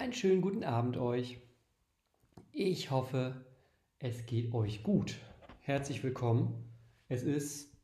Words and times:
Einen 0.00 0.14
schönen 0.14 0.40
guten 0.40 0.64
Abend 0.64 0.96
euch. 0.96 1.42
Ich 2.52 2.90
hoffe, 2.90 3.44
es 3.98 4.24
geht 4.24 4.54
euch 4.54 4.82
gut. 4.82 5.18
Herzlich 5.60 6.02
willkommen. 6.02 6.72
Es 7.08 7.22
ist 7.22 7.76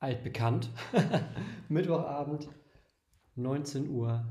altbekannt. 0.00 0.70
Mittwochabend, 1.68 2.48
19.30 3.38 3.90
Uhr. 3.90 4.26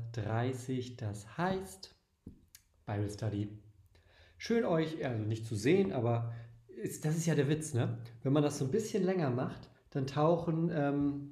Das 0.98 1.38
heißt 1.38 1.94
Bible 2.84 3.08
Study. 3.10 3.48
Schön 4.36 4.66
euch, 4.66 5.02
also 5.02 5.24
nicht 5.24 5.46
zu 5.46 5.56
sehen, 5.56 5.90
aber 5.94 6.34
ist, 6.66 7.06
das 7.06 7.16
ist 7.16 7.24
ja 7.24 7.34
der 7.34 7.48
Witz, 7.48 7.72
ne? 7.72 7.96
Wenn 8.22 8.34
man 8.34 8.42
das 8.42 8.58
so 8.58 8.66
ein 8.66 8.70
bisschen 8.70 9.04
länger 9.04 9.30
macht, 9.30 9.70
dann 9.88 10.06
tauchen 10.06 10.70
ähm, 10.70 11.31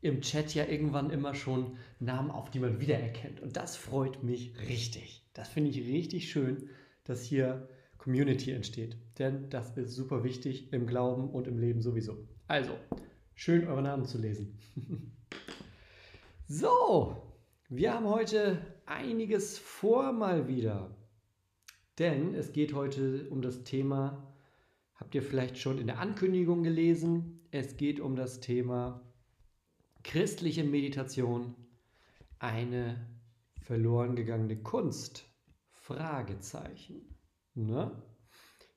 im 0.00 0.20
Chat 0.20 0.54
ja 0.54 0.66
irgendwann 0.66 1.10
immer 1.10 1.34
schon 1.34 1.76
Namen 1.98 2.30
auf, 2.30 2.50
die 2.50 2.60
man 2.60 2.80
wiedererkennt. 2.80 3.40
Und 3.40 3.56
das 3.56 3.76
freut 3.76 4.22
mich 4.22 4.54
richtig. 4.68 5.26
Das 5.32 5.48
finde 5.48 5.70
ich 5.70 5.78
richtig 5.78 6.30
schön, 6.30 6.68
dass 7.04 7.22
hier 7.22 7.68
Community 7.98 8.52
entsteht. 8.52 8.96
Denn 9.18 9.50
das 9.50 9.76
ist 9.76 9.94
super 9.94 10.22
wichtig 10.24 10.72
im 10.72 10.86
Glauben 10.86 11.30
und 11.30 11.46
im 11.48 11.58
Leben 11.58 11.82
sowieso. 11.82 12.16
Also, 12.46 12.72
schön 13.34 13.66
eure 13.66 13.82
Namen 13.82 14.04
zu 14.04 14.18
lesen. 14.18 14.58
so, 16.48 17.22
wir 17.68 17.92
haben 17.92 18.06
heute 18.06 18.58
einiges 18.86 19.58
vor 19.58 20.12
mal 20.12 20.48
wieder. 20.48 20.96
Denn 21.98 22.34
es 22.34 22.52
geht 22.52 22.74
heute 22.74 23.28
um 23.28 23.42
das 23.42 23.64
Thema, 23.64 24.32
habt 24.94 25.16
ihr 25.16 25.22
vielleicht 25.22 25.58
schon 25.58 25.78
in 25.78 25.88
der 25.88 25.98
Ankündigung 25.98 26.62
gelesen, 26.62 27.40
es 27.50 27.76
geht 27.76 27.98
um 27.98 28.14
das 28.14 28.38
Thema 28.38 29.07
christliche 30.04 30.64
Meditation 30.64 31.54
eine 32.38 33.06
verloren 33.62 34.16
gegangene 34.16 34.56
Kunst? 34.56 35.24
Fragezeichen. 35.70 37.16
Ne? 37.54 37.90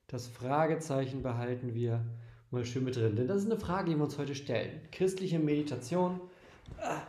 Das 0.07 0.27
Fragezeichen 0.27 1.23
behalten 1.23 1.73
wir 1.73 2.05
mal 2.49 2.65
schön 2.65 2.83
mit 2.83 2.95
drin, 2.95 3.15
denn 3.15 3.27
das 3.27 3.43
ist 3.43 3.51
eine 3.51 3.59
Frage, 3.59 3.91
die 3.91 3.97
wir 3.97 4.03
uns 4.03 4.17
heute 4.17 4.35
stellen. 4.35 4.81
Christliche 4.91 5.39
Meditation, 5.39 6.19
ah, 6.79 7.01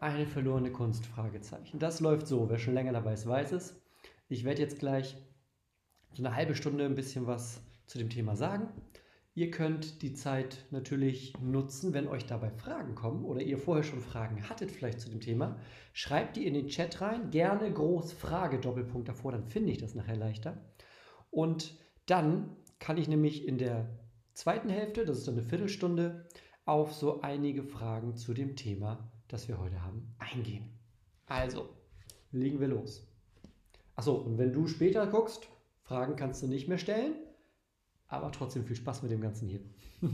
eine 0.00 0.26
verlorene 0.26 0.72
Kunst? 0.72 1.06
Fragezeichen. 1.06 1.78
Das 1.78 2.00
läuft 2.00 2.26
so. 2.26 2.48
Wer 2.48 2.58
schon 2.58 2.74
länger 2.74 2.92
dabei 2.92 3.14
ist, 3.14 3.26
weiß 3.26 3.52
es. 3.52 3.74
Ich 4.28 4.44
werde 4.44 4.62
jetzt 4.62 4.78
gleich 4.78 5.16
so 6.12 6.22
eine 6.22 6.34
halbe 6.34 6.54
Stunde 6.54 6.84
ein 6.84 6.94
bisschen 6.94 7.26
was 7.26 7.60
zu 7.86 7.98
dem 7.98 8.10
Thema 8.10 8.36
sagen. 8.36 8.68
Ihr 9.40 9.50
könnt 9.50 10.02
die 10.02 10.12
Zeit 10.12 10.66
natürlich 10.70 11.32
nutzen, 11.40 11.94
wenn 11.94 12.08
euch 12.08 12.26
dabei 12.26 12.50
Fragen 12.50 12.94
kommen 12.94 13.24
oder 13.24 13.40
ihr 13.40 13.56
vorher 13.56 13.84
schon 13.84 14.02
Fragen 14.02 14.46
hattet 14.50 14.70
vielleicht 14.70 15.00
zu 15.00 15.08
dem 15.08 15.22
Thema. 15.22 15.58
Schreibt 15.94 16.36
die 16.36 16.46
in 16.46 16.52
den 16.52 16.68
Chat 16.68 17.00
rein, 17.00 17.30
gerne 17.30 17.72
groß 17.72 18.12
Frage, 18.12 18.58
Doppelpunkt 18.58 19.08
davor, 19.08 19.32
dann 19.32 19.46
finde 19.46 19.72
ich 19.72 19.78
das 19.78 19.94
nachher 19.94 20.16
leichter. 20.16 20.62
Und 21.30 21.74
dann 22.04 22.54
kann 22.78 22.98
ich 22.98 23.08
nämlich 23.08 23.48
in 23.48 23.56
der 23.56 23.88
zweiten 24.34 24.68
Hälfte, 24.68 25.06
das 25.06 25.16
ist 25.16 25.26
dann 25.26 25.38
eine 25.38 25.48
Viertelstunde, 25.48 26.28
auf 26.66 26.92
so 26.92 27.22
einige 27.22 27.62
Fragen 27.62 28.16
zu 28.16 28.34
dem 28.34 28.56
Thema, 28.56 29.10
das 29.26 29.48
wir 29.48 29.58
heute 29.58 29.82
haben, 29.82 30.14
eingehen. 30.18 30.68
Also, 31.24 31.70
legen 32.30 32.60
wir 32.60 32.68
los. 32.68 33.10
Achso, 33.96 34.16
und 34.16 34.36
wenn 34.36 34.52
du 34.52 34.66
später 34.66 35.06
guckst, 35.06 35.48
Fragen 35.80 36.16
kannst 36.16 36.42
du 36.42 36.46
nicht 36.46 36.68
mehr 36.68 36.76
stellen 36.76 37.14
aber 38.10 38.30
trotzdem 38.32 38.64
viel 38.64 38.76
Spaß 38.76 39.02
mit 39.02 39.12
dem 39.12 39.20
Ganzen 39.20 39.48
hier. 39.48 39.60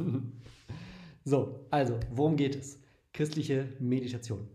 so, 1.25 1.67
also, 1.71 1.99
worum 2.13 2.37
geht 2.37 2.55
es? 2.55 2.79
Christliche 3.13 3.69
Meditation. 3.81 4.47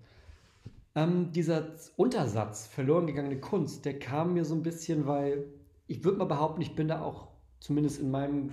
Ähm, 0.94 1.32
dieser 1.32 1.76
Untersatz, 1.96 2.68
verloren 2.68 3.08
gegangene 3.08 3.40
Kunst, 3.40 3.86
der 3.86 3.98
kam 3.98 4.34
mir 4.34 4.46
so 4.46 4.54
ein 4.54 4.64
bisschen, 4.64 5.08
weil 5.08 5.46
ich 5.88 6.04
würde 6.04 6.20
mal 6.20 6.26
behaupten, 6.26 6.62
ich 6.62 6.76
bin 6.76 6.88
da 6.88 7.02
auch 7.02 7.30
zumindest 7.60 8.00
in 8.00 8.12
meinem 8.12 8.52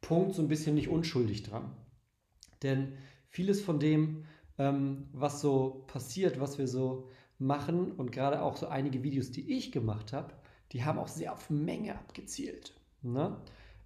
Punkt 0.00 0.34
so 0.34 0.42
ein 0.42 0.48
bisschen 0.48 0.74
nicht 0.74 0.88
unschuldig 0.88 1.42
dran. 1.42 1.70
Denn 2.62 2.92
vieles 3.28 3.60
von 3.60 3.78
dem, 3.78 4.24
ähm, 4.58 5.08
was 5.12 5.40
so 5.40 5.84
passiert, 5.86 6.40
was 6.40 6.58
wir 6.58 6.66
so 6.66 7.08
machen 7.38 7.92
und 7.92 8.12
gerade 8.12 8.42
auch 8.42 8.56
so 8.56 8.66
einige 8.68 9.02
Videos, 9.02 9.30
die 9.30 9.56
ich 9.56 9.72
gemacht 9.72 10.12
habe, 10.12 10.32
die 10.72 10.84
haben 10.84 10.98
auch 10.98 11.08
sehr 11.08 11.32
auf 11.32 11.50
Menge 11.50 11.94
abgezielt. 11.94 12.74
Ne? 13.02 13.36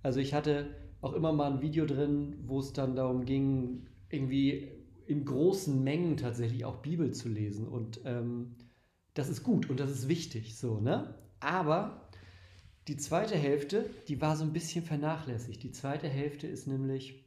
Also 0.03 0.21
ich 0.21 0.34
hatte 0.34 0.75
auch 1.00 1.12
immer 1.12 1.33
mal 1.33 1.53
ein 1.53 1.62
Video 1.62 1.87
drin, 1.87 2.37
wo 2.47 2.61
es 2.61 2.72
dann 2.72 2.97
darum 2.97 3.25
ging, 3.25 3.87
irgendwie 4.09 4.72
in 5.06 5.25
großen 5.25 5.83
Mengen 5.83 6.16
tatsächlich 6.16 6.65
auch 6.65 6.77
Bibel 6.77 7.12
zu 7.12 7.28
lesen. 7.28 7.66
Und 7.66 8.00
ähm, 8.05 8.56
das 9.15 9.28
ist 9.28 9.43
gut 9.43 9.69
und 9.69 9.81
das 9.81 9.91
ist 9.91 10.09
wichtig, 10.09 10.56
so, 10.56 10.81
ne? 10.81 11.15
Aber 11.41 12.09
die 12.88 12.97
zweite 12.97 13.37
Hälfte, 13.37 13.88
die 14.09 14.21
war 14.21 14.37
so 14.37 14.44
ein 14.44 14.53
bisschen 14.53 14.84
vernachlässigt. 14.84 15.62
Die 15.62 15.72
zweite 15.72 16.09
Hälfte 16.09 16.47
ist 16.47 16.67
nämlich, 16.67 17.25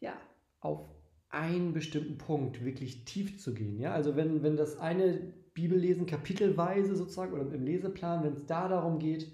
ja, 0.00 0.14
auf 0.60 0.88
einen 1.30 1.72
bestimmten 1.72 2.16
Punkt 2.16 2.64
wirklich 2.64 3.04
tief 3.04 3.40
zu 3.40 3.54
gehen. 3.54 3.78
Ja? 3.78 3.92
Also 3.92 4.14
wenn, 4.16 4.42
wenn 4.42 4.56
das 4.56 4.78
eine 4.78 5.32
Bibellesen 5.52 6.06
kapitelweise 6.06 6.96
sozusagen 6.96 7.32
oder 7.32 7.52
im 7.52 7.64
Leseplan, 7.64 8.22
wenn 8.22 8.34
es 8.34 8.46
da 8.46 8.68
darum 8.68 8.98
geht, 8.98 9.32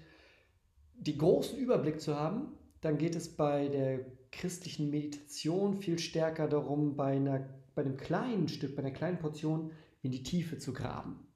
den 1.01 1.17
großen 1.17 1.57
Überblick 1.57 1.99
zu 1.99 2.15
haben, 2.15 2.53
dann 2.81 2.97
geht 2.97 3.15
es 3.15 3.35
bei 3.35 3.67
der 3.67 4.05
christlichen 4.31 4.89
Meditation 4.89 5.75
viel 5.75 5.99
stärker 5.99 6.47
darum, 6.47 6.95
bei, 6.95 7.15
einer, 7.15 7.49
bei 7.75 7.81
einem 7.83 7.97
kleinen 7.97 8.47
Stück, 8.47 8.75
bei 8.75 8.81
einer 8.81 8.91
kleinen 8.91 9.19
Portion 9.19 9.71
in 10.01 10.11
die 10.11 10.23
Tiefe 10.23 10.57
zu 10.57 10.73
graben. 10.73 11.27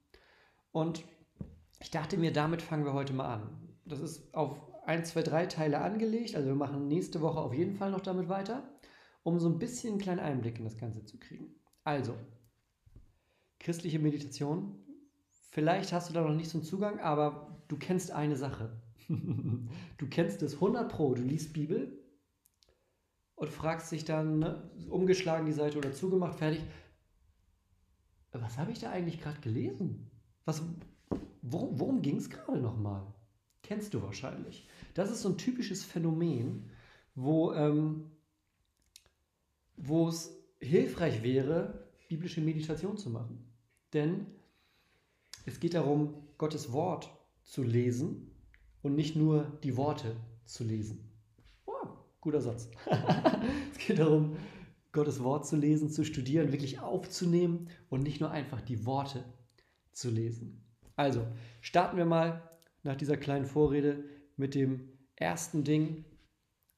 Und 0.72 1.04
ich 1.80 1.92
dachte 1.92 2.18
mir, 2.18 2.32
damit 2.32 2.62
fangen 2.62 2.86
wir 2.86 2.94
heute 2.94 3.14
mal 3.14 3.34
an. 3.34 3.50
Das 3.86 4.00
ist 4.00 4.34
auf 4.34 4.60
ein, 4.86 5.04
zwei, 5.04 5.24
drei 5.24 5.46
Teile 5.46 5.80
angelegt. 5.80 6.36
Also 6.36 6.48
wir 6.48 6.56
machen 6.56 6.88
nächste 6.88 7.22
Woche 7.22 7.40
auf 7.40 7.54
jeden 7.54 7.76
Fall 7.76 7.92
noch 7.92 8.02
damit 8.02 8.30
weiter, 8.30 8.64
um 9.24 9.40
so 9.40 9.50
ein 9.50 9.60
bisschen 9.60 9.94
einen 9.94 10.02
kleinen 10.02 10.20
Einblick 10.20 10.58
in 10.58 10.64
das 10.64 10.78
Ganze 10.78 11.06
zu 11.06 11.20
kriegen. 11.20 11.56
Also, 11.84 12.16
christliche 13.60 14.00
Meditation. 14.00 14.80
Vielleicht 15.52 15.94
hast 15.94 16.10
du 16.10 16.14
da 16.14 16.22
noch 16.22 16.34
nicht 16.36 16.50
so 16.50 16.58
einen 16.58 16.66
Zugang, 16.66 17.00
aber 17.00 17.64
du 17.68 17.78
kennst 17.78 18.12
eine 18.12 18.36
Sache. 18.36 18.82
du 19.98 20.08
kennst 20.10 20.42
es 20.42 20.56
100 20.56 20.92
Pro, 20.92 21.14
du 21.14 21.22
liest 21.22 21.54
Bibel 21.54 22.00
und 23.36 23.50
fragst 23.50 23.92
dich 23.92 24.06
dann, 24.06 24.40
ne, 24.40 24.72
umgeschlagen 24.90 25.46
die 25.46 25.52
Seite 25.52 25.78
oder 25.78 25.92
zugemacht, 25.92 26.38
fertig. 26.38 26.62
Was 28.32 28.58
habe 28.58 28.72
ich 28.72 28.80
da 28.80 28.92
eigentlich 28.92 29.22
gerade 29.22 29.40
gelesen? 29.40 30.12
Was, 30.44 30.62
worum 31.42 31.80
worum 31.80 32.02
ging 32.02 32.18
es 32.18 32.30
gerade 32.30 32.60
nochmal? 32.60 33.14
Kennst 33.64 33.94
du 33.94 34.02
wahrscheinlich. 34.02 34.68
Das 34.94 35.10
ist 35.10 35.22
so 35.22 35.30
ein 35.30 35.38
typisches 35.38 35.84
Phänomen, 35.84 36.70
wo, 37.16 37.54
ähm, 37.54 38.12
wo 39.78 40.10
es 40.10 40.38
hilfreich 40.60 41.24
wäre, 41.24 41.90
biblische 42.10 42.42
Meditation 42.42 42.98
zu 42.98 43.10
machen. 43.10 43.52
Denn 43.94 44.28
es 45.46 45.60
geht 45.60 45.74
darum, 45.74 46.14
Gottes 46.38 46.72
Wort 46.72 47.10
zu 47.44 47.64
lesen 47.64 48.35
und 48.86 48.96
nicht 48.96 49.16
nur 49.16 49.52
die 49.64 49.78
Worte 49.78 50.16
zu 50.46 50.64
lesen. 50.64 51.10
Oh, 51.66 51.88
guter 52.22 52.40
Satz. 52.40 52.70
es 53.72 53.80
geht 53.80 53.98
darum, 53.98 54.38
Gottes 54.92 55.24
Wort 55.24 55.48
zu 55.48 55.56
lesen, 55.56 55.90
zu 55.90 56.06
studieren, 56.06 56.52
wirklich 56.52 56.82
aufzunehmen 56.82 57.70
und 57.90 58.04
nicht 58.04 58.22
nur 58.22 58.30
einfach 58.30 58.62
die 58.62 58.86
Worte 58.86 59.24
zu 59.92 60.12
lesen. 60.12 60.64
Also, 60.96 61.26
starten 61.62 61.98
wir 61.98 62.06
mal 62.06 62.48
nach 62.84 62.96
dieser 62.96 63.18
kleinen 63.18 63.48
Vorrede 63.48 64.04
mit 64.38 64.54
dem 64.54 64.88
ersten 65.16 65.64
Ding, 65.64 66.06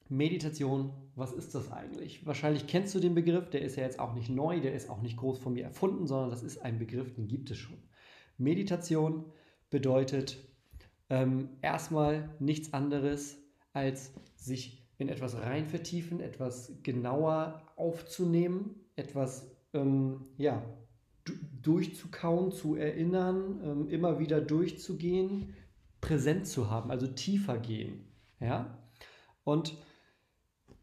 Meditation, 0.08 0.94
was 1.14 1.34
ist 1.34 1.54
das 1.54 1.70
eigentlich? 1.70 2.24
Wahrscheinlich 2.24 2.66
kennst 2.66 2.94
du 2.94 3.00
den 3.00 3.14
Begriff, 3.14 3.50
der 3.50 3.60
ist 3.60 3.76
ja 3.76 3.82
jetzt 3.82 3.98
auch 3.98 4.14
nicht 4.14 4.30
neu, 4.30 4.60
der 4.60 4.72
ist 4.72 4.88
auch 4.88 5.02
nicht 5.02 5.18
groß 5.18 5.40
von 5.40 5.52
mir 5.52 5.64
erfunden, 5.64 6.06
sondern 6.06 6.30
das 6.30 6.42
ist 6.42 6.62
ein 6.62 6.78
Begriff, 6.78 7.12
den 7.12 7.28
gibt 7.28 7.50
es 7.50 7.58
schon. 7.58 7.76
Meditation 8.38 9.26
bedeutet 9.68 10.47
ähm, 11.10 11.50
erstmal 11.62 12.28
nichts 12.38 12.72
anderes, 12.72 13.38
als 13.72 14.12
sich 14.36 14.86
in 14.98 15.08
etwas 15.08 15.40
rein 15.40 15.66
vertiefen, 15.66 16.20
etwas 16.20 16.72
genauer 16.82 17.62
aufzunehmen, 17.76 18.74
etwas 18.96 19.50
ähm, 19.72 20.26
ja, 20.36 20.62
durchzukauen, 21.62 22.50
zu 22.50 22.74
erinnern, 22.74 23.60
ähm, 23.62 23.88
immer 23.88 24.18
wieder 24.18 24.40
durchzugehen, 24.40 25.54
präsent 26.00 26.46
zu 26.46 26.70
haben, 26.70 26.90
also 26.90 27.06
tiefer 27.06 27.58
gehen. 27.58 28.06
Ja? 28.40 28.78
Und 29.44 29.76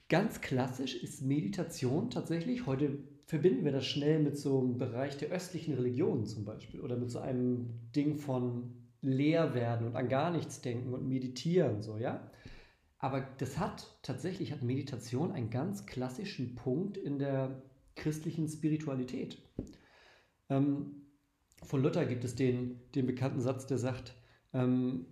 Ganz 0.08 0.40
klassisch 0.42 0.96
ist 1.02 1.24
Meditation 1.24 2.12
tatsächlich, 2.12 2.68
heute 2.68 3.00
verbinden 3.26 3.66
wir 3.66 3.72
das 3.72 3.88
schnell 3.88 4.20
mit 4.22 4.38
so 4.38 4.60
einem 4.60 4.78
Bereich 4.78 5.18
der 5.18 5.30
östlichen 5.30 5.74
Religionen 5.74 6.28
zum 6.28 6.46
Beispiel 6.46 6.80
oder 6.80 6.96
mit 6.96 7.10
so 7.10 7.18
einem 7.18 7.90
Ding 7.96 8.18
von 8.18 8.85
leer 9.06 9.54
werden 9.54 9.88
und 9.88 9.96
an 9.96 10.10
gar 10.10 10.32
nichts 10.32 10.62
denken 10.62 10.94
und 10.94 11.08
meditieren, 11.08 11.82
so, 11.82 11.98
ja. 11.98 12.32
Aber 12.98 13.22
das 13.38 13.60
hat 13.60 13.98
tatsächlich, 14.02 14.52
hat 14.52 14.64
Meditation 14.64 15.32
einen 15.32 15.50
ganz 15.50 15.86
klassischen 15.86 16.56
Punkt 16.56 16.98
in 16.98 17.20
der 17.20 17.62
christlichen 17.96 18.48
Spiritualität. 18.48 19.38
Ähm, 20.50 21.04
von 21.64 21.82
Luther 21.82 22.06
gibt 22.06 22.24
es 22.24 22.36
den, 22.36 22.80
den 22.94 23.06
bekannten 23.06 23.42
Satz, 23.42 23.68
der 23.68 23.78
sagt, 23.78 24.16
ähm, 24.54 25.06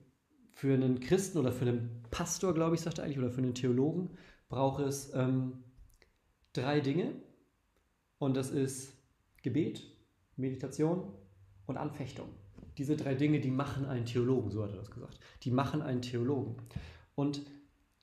für 0.52 0.74
einen 0.74 1.00
Christen 1.00 1.38
oder 1.38 1.52
für 1.52 1.66
einen 1.66 2.04
Pastor, 2.12 2.54
glaube 2.54 2.76
ich, 2.76 2.82
sagt 2.82 3.00
er 3.00 3.06
eigentlich, 3.06 3.20
oder 3.20 3.32
für 3.32 3.42
einen 3.42 3.56
Theologen, 3.56 4.18
braucht 4.50 4.82
es 4.82 5.14
ähm, 5.14 5.64
drei 6.54 6.80
Dinge. 6.80 7.16
Und 8.20 8.38
das 8.38 8.52
ist 8.52 8.96
Gebet, 9.42 9.84
Meditation 10.36 11.14
und 11.66 11.78
Anfechtung. 11.78 12.30
Diese 12.78 12.96
drei 12.96 13.16
Dinge, 13.16 13.40
die 13.40 13.52
machen 13.52 13.86
einen 13.86 14.06
Theologen, 14.06 14.52
so 14.52 14.64
hat 14.64 14.72
er 14.72 14.78
das 14.78 14.92
gesagt. 14.92 15.20
Die 15.44 15.52
machen 15.52 15.82
einen 15.82 16.02
Theologen. 16.02 16.56
Und 17.16 17.44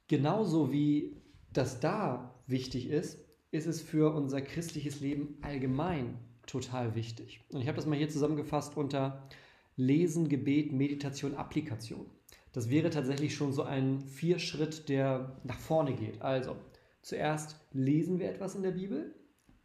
genauso 0.08 0.72
wie 0.72 1.16
das 1.52 1.80
da 1.80 2.34
wichtig 2.46 2.88
ist, 2.88 3.18
ist 3.50 3.66
es 3.66 3.80
für 3.80 4.14
unser 4.14 4.40
christliches 4.40 5.00
Leben 5.00 5.38
allgemein 5.42 6.18
total 6.46 6.94
wichtig. 6.94 7.42
Und 7.50 7.60
ich 7.60 7.68
habe 7.68 7.76
das 7.76 7.86
mal 7.86 7.96
hier 7.98 8.08
zusammengefasst 8.08 8.76
unter 8.76 9.28
Lesen, 9.76 10.28
Gebet, 10.28 10.72
Meditation, 10.72 11.34
Applikation. 11.34 12.06
Das 12.52 12.68
wäre 12.68 12.90
tatsächlich 12.90 13.34
schon 13.34 13.52
so 13.52 13.62
ein 13.62 14.00
Vierschritt, 14.00 14.88
der 14.88 15.40
nach 15.44 15.58
vorne 15.58 15.94
geht. 15.94 16.20
Also, 16.20 16.56
zuerst 17.02 17.56
lesen 17.72 18.18
wir 18.18 18.28
etwas 18.28 18.54
in 18.54 18.62
der 18.62 18.72
Bibel. 18.72 19.14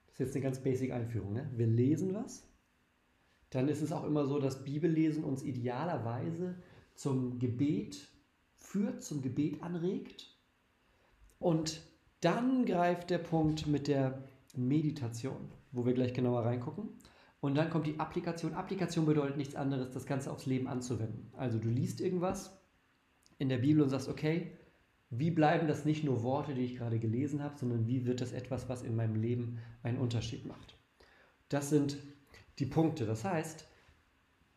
Das 0.07 0.13
ist 0.13 0.19
jetzt 0.19 0.35
eine 0.35 0.43
ganz 0.43 0.59
basic 0.61 0.91
Einführung. 0.91 1.33
Ne? 1.33 1.49
Wir 1.55 1.67
lesen 1.67 2.13
was. 2.13 2.47
Dann 3.55 3.69
ist 3.69 3.81
es 3.81 3.93
auch 3.93 4.03
immer 4.03 4.25
so, 4.25 4.37
dass 4.37 4.65
Bibellesen 4.65 5.23
uns 5.23 5.41
idealerweise 5.41 6.55
zum 6.93 7.39
Gebet 7.39 8.09
führt, 8.53 9.01
zum 9.01 9.21
Gebet 9.21 9.63
anregt. 9.63 10.37
Und 11.39 11.81
dann 12.19 12.65
greift 12.65 13.09
der 13.11 13.19
Punkt 13.19 13.65
mit 13.65 13.87
der 13.87 14.27
Meditation, 14.57 15.53
wo 15.71 15.85
wir 15.85 15.93
gleich 15.93 16.13
genauer 16.13 16.43
reingucken. 16.43 16.89
Und 17.39 17.55
dann 17.55 17.69
kommt 17.69 17.87
die 17.87 17.97
Applikation. 17.97 18.53
Applikation 18.55 19.05
bedeutet 19.05 19.37
nichts 19.37 19.55
anderes, 19.55 19.89
das 19.89 20.05
Ganze 20.05 20.33
aufs 20.33 20.45
Leben 20.45 20.67
anzuwenden. 20.67 21.31
Also 21.37 21.57
du 21.57 21.69
liest 21.69 22.01
irgendwas, 22.01 22.61
in 23.37 23.47
der 23.47 23.59
Bibel 23.59 23.81
und 23.81 23.89
sagst, 23.89 24.09
okay, 24.09 24.51
wie 25.09 25.31
bleiben 25.31 25.69
das 25.69 25.85
nicht 25.85 26.03
nur 26.03 26.23
Worte, 26.23 26.53
die 26.55 26.65
ich 26.65 26.75
gerade 26.75 26.99
gelesen 26.99 27.41
habe, 27.41 27.57
sondern 27.57 27.87
wie 27.87 28.05
wird 28.05 28.19
das 28.19 28.33
etwas, 28.33 28.67
was 28.67 28.83
in 28.83 28.97
meinem 28.97 29.15
Leben 29.15 29.59
einen 29.81 29.99
Unterschied 29.99 30.45
macht? 30.45 30.75
Das 31.47 31.69
sind 31.69 31.97
die 32.59 32.65
Punkte. 32.65 33.05
Das 33.05 33.23
heißt, 33.23 33.67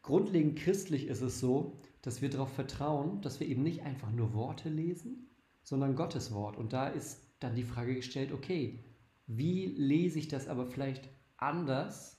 grundlegend 0.03 0.59
christlich 0.59 1.07
ist 1.07 1.23
es 1.23 1.41
so, 1.41 1.79
dass 2.03 2.23
wir 2.23 2.31
darauf 2.31 2.53
vertrauen, 2.53 3.21
dass 3.21 3.41
wir 3.41 3.49
eben 3.49 3.63
nicht 3.63 3.83
einfach 3.83 4.11
nur 4.11 4.33
Worte 4.35 4.69
lesen, 4.69 5.29
sondern 5.63 5.97
Gottes 5.97 6.33
Wort. 6.33 6.57
Und 6.57 6.73
da 6.73 6.89
ist 6.89 7.21
dann 7.41 7.55
die 7.55 7.65
Frage 7.65 7.95
gestellt, 7.95 8.33
okay, 8.33 8.79
wie 9.27 9.67
lese 9.67 10.19
ich 10.19 10.29
das 10.29 10.49
aber 10.49 10.67
vielleicht 10.67 11.09
anders, 11.37 12.17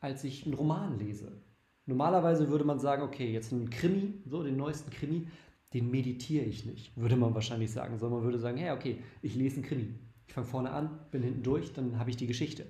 als 0.00 0.24
ich 0.24 0.44
einen 0.44 0.54
Roman 0.54 0.98
lese? 0.98 1.42
Normalerweise 1.86 2.48
würde 2.48 2.64
man 2.64 2.78
sagen, 2.78 3.02
okay, 3.02 3.32
jetzt 3.32 3.52
ein 3.52 3.70
Krimi, 3.70 4.22
so 4.26 4.42
den 4.42 4.56
neuesten 4.56 4.90
Krimi, 4.90 5.26
den 5.74 5.90
meditiere 5.90 6.44
ich 6.44 6.64
nicht, 6.64 6.96
würde 6.96 7.16
man 7.16 7.34
wahrscheinlich 7.34 7.70
sagen, 7.70 7.98
sondern 7.98 8.20
man 8.20 8.24
würde 8.24 8.38
sagen, 8.38 8.56
hey, 8.56 8.70
okay, 8.70 9.02
ich 9.20 9.34
lese 9.34 9.56
einen 9.56 9.64
Krimi. 9.64 9.94
Ich 10.26 10.34
fange 10.34 10.46
vorne 10.46 10.70
an, 10.70 10.98
bin 11.10 11.22
hinten 11.22 11.42
durch, 11.42 11.72
dann 11.72 11.98
habe 11.98 12.10
ich 12.10 12.16
die 12.16 12.26
Geschichte. 12.26 12.66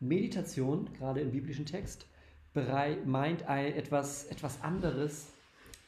Meditation, 0.00 0.88
gerade 0.98 1.20
im 1.20 1.32
biblischen 1.32 1.66
Text, 1.66 2.06
meint 3.04 3.42
etwas, 3.48 4.24
etwas 4.26 4.62
anderes 4.62 5.28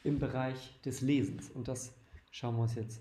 im 0.05 0.19
Bereich 0.19 0.79
des 0.85 1.01
Lesens. 1.01 1.51
Und 1.51 1.69
das 1.69 1.93
schauen 2.31 2.57
wir 2.57 2.62
uns 2.62 2.75
jetzt 2.75 3.01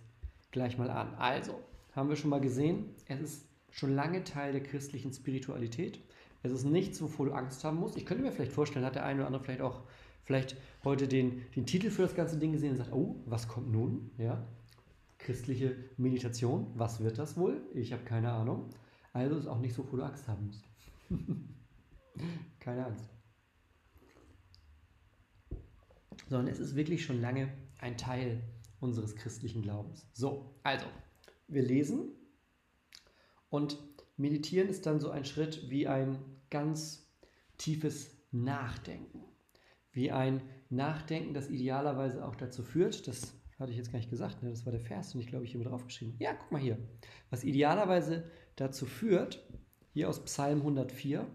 gleich 0.52 0.78
mal 0.78 0.90
an. 0.90 1.14
Also, 1.16 1.60
haben 1.96 2.10
wir 2.10 2.16
schon 2.16 2.30
mal 2.30 2.42
gesehen, 2.42 2.86
es 3.08 3.22
ist 3.22 3.46
schon 3.72 3.96
lange 3.96 4.24
Teil 4.24 4.52
der 4.52 4.64
christlichen 4.64 5.14
Spiritualität. 5.14 6.00
Es 6.42 6.52
ist 6.52 6.64
nichts, 6.64 7.02
wovor 7.02 7.26
du 7.28 7.34
Angst 7.34 7.64
haben 7.64 7.78
musst. 7.78 7.98
Ich 7.98 8.06
könnte 8.06 8.24
mir 8.24 8.32
vielleicht 8.32 8.52
vorstellen, 8.52 8.86
hat 8.86 8.96
der 8.96 9.06
eine 9.06 9.20
oder 9.20 9.28
andere 9.28 9.44
vielleicht 9.44 9.62
auch 9.62 9.82
vielleicht 10.24 10.56
heute 10.84 11.08
den, 11.08 11.44
den 11.56 11.66
Titel 11.66 11.90
für 11.90 12.04
das 12.04 12.16
ganze 12.16 12.38
Ding 12.38 12.52
gesehen 12.52 12.72
und 12.72 12.78
sagt, 12.78 12.94
oh, 12.94 13.16
was 13.26 13.48
kommt 13.48 13.72
nun? 13.72 14.12
Ja, 14.18 14.44
christliche 15.18 15.76
Meditation, 15.98 16.68
was 16.76 17.04
wird 17.04 17.18
das 17.18 17.36
wohl? 17.36 17.62
Ich 17.74 17.92
habe 17.94 18.04
keine 18.04 18.32
Ahnung. 18.32 18.70
Also 19.12 19.38
ist 19.38 19.48
auch 19.48 19.60
nicht 19.60 19.74
so, 19.74 19.86
wo 19.92 19.98
du 19.98 20.04
Angst 20.04 20.28
haben 20.28 20.46
musst. 20.48 20.69
keine 22.60 22.86
Angst. 22.86 23.10
Sondern 26.28 26.48
es 26.48 26.60
ist 26.60 26.76
wirklich 26.76 27.04
schon 27.04 27.22
lange 27.22 27.52
ein 27.80 27.98
Teil 27.98 28.42
unseres 28.80 29.16
christlichen 29.16 29.62
Glaubens. 29.62 30.08
So, 30.14 30.56
also, 30.64 30.86
wir 31.48 31.64
lesen 31.64 32.12
und 33.50 33.78
meditieren 34.18 34.70
ist 34.70 34.86
dann 34.86 35.00
so 35.00 35.10
ein 35.10 35.26
Schritt 35.26 35.70
wie 35.70 35.88
ein 35.88 36.20
ganz 36.50 37.10
tiefes 37.58 38.16
Nachdenken 38.32 39.24
wie 39.92 40.12
ein 40.12 40.42
Nachdenken, 40.70 41.34
das 41.34 41.50
idealerweise 41.50 42.26
auch 42.26 42.36
dazu 42.36 42.64
führt, 42.64 43.08
das 43.08 43.34
hatte 43.58 43.72
ich 43.72 43.78
jetzt 43.78 43.92
gar 43.92 44.00
nicht 44.00 44.10
gesagt, 44.10 44.42
ne? 44.44 44.50
das 44.50 44.66
war 44.66 44.72
der 44.72 44.80
Vers 44.80 45.14
und 45.14 45.22
ich 45.22 45.28
glaube, 45.28 45.46
ich 45.46 45.54
habe 45.54 45.64
drauf 45.64 45.86
geschrieben. 45.86 46.16
Ja, 46.20 46.34
guck 46.34 46.52
mal 46.52 46.62
hier. 46.62 46.78
Was 47.30 47.44
idealerweise 47.44 48.24
dazu 48.56 48.86
führt, 48.86 49.46
hier 49.94 50.10
aus 50.10 50.24
Psalm 50.26 50.60
104, 50.60 51.26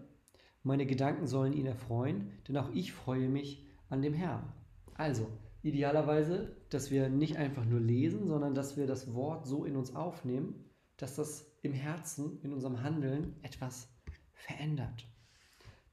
meine 0.63 0.85
Gedanken 0.85 1.27
sollen 1.27 1.53
ihn 1.53 1.65
erfreuen, 1.65 2.31
denn 2.47 2.57
auch 2.57 2.71
ich 2.73 2.93
freue 2.93 3.29
mich 3.29 3.65
an 3.89 4.01
dem 4.01 4.13
Herrn. 4.13 4.51
Also, 4.95 5.27
idealerweise, 5.61 6.55
dass 6.69 6.91
wir 6.91 7.09
nicht 7.09 7.37
einfach 7.37 7.65
nur 7.65 7.79
lesen, 7.79 8.27
sondern 8.27 8.55
dass 8.55 8.77
wir 8.77 8.87
das 8.87 9.13
Wort 9.13 9.45
so 9.45 9.65
in 9.65 9.75
uns 9.75 9.95
aufnehmen, 9.95 10.65
dass 10.97 11.15
das 11.15 11.45
im 11.61 11.73
Herzen, 11.73 12.39
in 12.41 12.53
unserem 12.53 12.81
Handeln 12.81 13.35
etwas 13.41 13.89
verändert. 14.33 15.07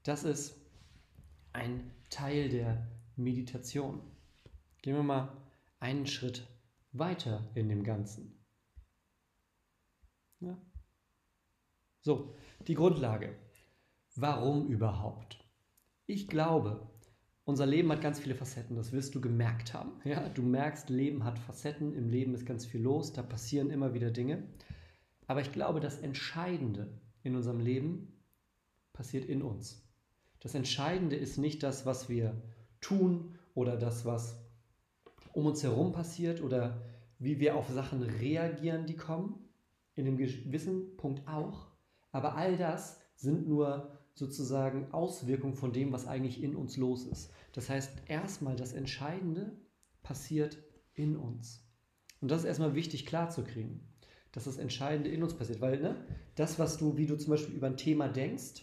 Das 0.02 0.25
ist 0.25 0.57
ein 1.52 1.90
Teil 2.11 2.49
der 2.49 2.87
Meditation. 3.16 4.00
Gehen 4.83 4.97
wir 4.97 5.02
mal 5.02 5.37
einen 5.81 6.07
Schritt 6.07 6.47
weiter 6.92 7.50
in 7.54 7.69
dem 7.69 7.83
Ganzen. 7.83 8.45
Ja. 10.40 10.57
So, 12.00 12.35
die 12.69 12.75
Grundlage. 12.75 13.35
Warum 14.14 14.69
überhaupt? 14.69 15.38
Ich 16.07 16.28
glaube, 16.28 16.88
unser 17.45 17.66
Leben 17.66 17.90
hat 17.90 18.00
ganz 18.00 18.21
viele 18.21 18.35
Facetten, 18.35 18.76
das 18.76 18.92
wirst 18.92 19.14
du 19.14 19.21
gemerkt 19.21 19.75
haben. 19.75 19.92
Ja, 20.04 20.28
du 20.28 20.42
merkst, 20.42 20.90
Leben 20.90 21.25
hat 21.25 21.38
Facetten, 21.38 21.95
im 21.95 22.09
Leben 22.09 22.35
ist 22.35 22.47
ganz 22.47 22.64
viel 22.66 22.83
los, 22.83 23.12
da 23.12 23.23
passieren 23.23 23.71
immer 23.71 23.95
wieder 23.95 24.11
Dinge. 24.11 24.45
Aber 25.26 25.40
ich 25.40 25.52
glaube, 25.52 25.81
das 25.81 25.99
Entscheidende 25.99 27.00
in 27.23 27.35
unserem 27.35 27.61
Leben 27.61 28.23
passiert 28.92 29.25
in 29.25 29.42
uns. 29.42 29.88
Das 30.40 30.54
Entscheidende 30.54 31.16
ist 31.16 31.38
nicht 31.38 31.62
das, 31.62 31.87
was 31.87 32.09
wir 32.09 32.42
tun 32.81 33.38
oder 33.54 33.76
das, 33.76 34.04
was 34.04 34.45
um 35.33 35.47
uns 35.47 35.62
herum 35.62 35.92
passiert 35.92 36.42
oder 36.42 36.83
wie 37.19 37.40
wir 37.40 37.57
auf 37.57 37.69
Sachen 37.69 38.02
reagieren, 38.02 38.87
die 38.87 38.97
kommen. 38.97 39.49
In 39.95 40.07
einem 40.07 40.16
gewissen 40.16 40.97
Punkt 40.97 41.26
auch. 41.28 41.72
Aber 42.12 42.37
all 42.37 42.57
das 42.57 43.00
sind 43.16 43.49
nur 43.49 43.90
sozusagen 44.14 44.92
Auswirkungen 44.92 45.54
von 45.54 45.73
dem, 45.73 45.92
was 45.92 46.07
eigentlich 46.07 46.42
in 46.42 46.54
uns 46.54 46.76
los 46.76 47.04
ist. 47.04 47.31
Das 47.52 47.69
heißt, 47.69 47.90
erstmal 48.07 48.57
das 48.57 48.73
Entscheidende 48.73 49.57
passiert 50.02 50.59
in 50.95 51.16
uns. 51.16 51.66
Und 52.21 52.31
das 52.31 52.42
ist 52.42 52.49
erstmal 52.49 52.75
wichtig 52.75 53.07
klarzukriegen, 53.07 53.81
dass 54.33 54.45
das 54.45 54.59
Entscheidende 54.59 55.11
in 55.11 55.23
uns 55.23 55.35
passiert. 55.35 55.61
Weil 55.61 55.81
ne, 55.81 55.97
das, 56.35 56.59
was 56.59 56.76
du, 56.76 56.97
wie 56.97 57.07
du 57.07 57.16
zum 57.16 57.31
Beispiel 57.31 57.54
über 57.54 57.66
ein 57.66 57.76
Thema 57.76 58.09
denkst, 58.09 58.62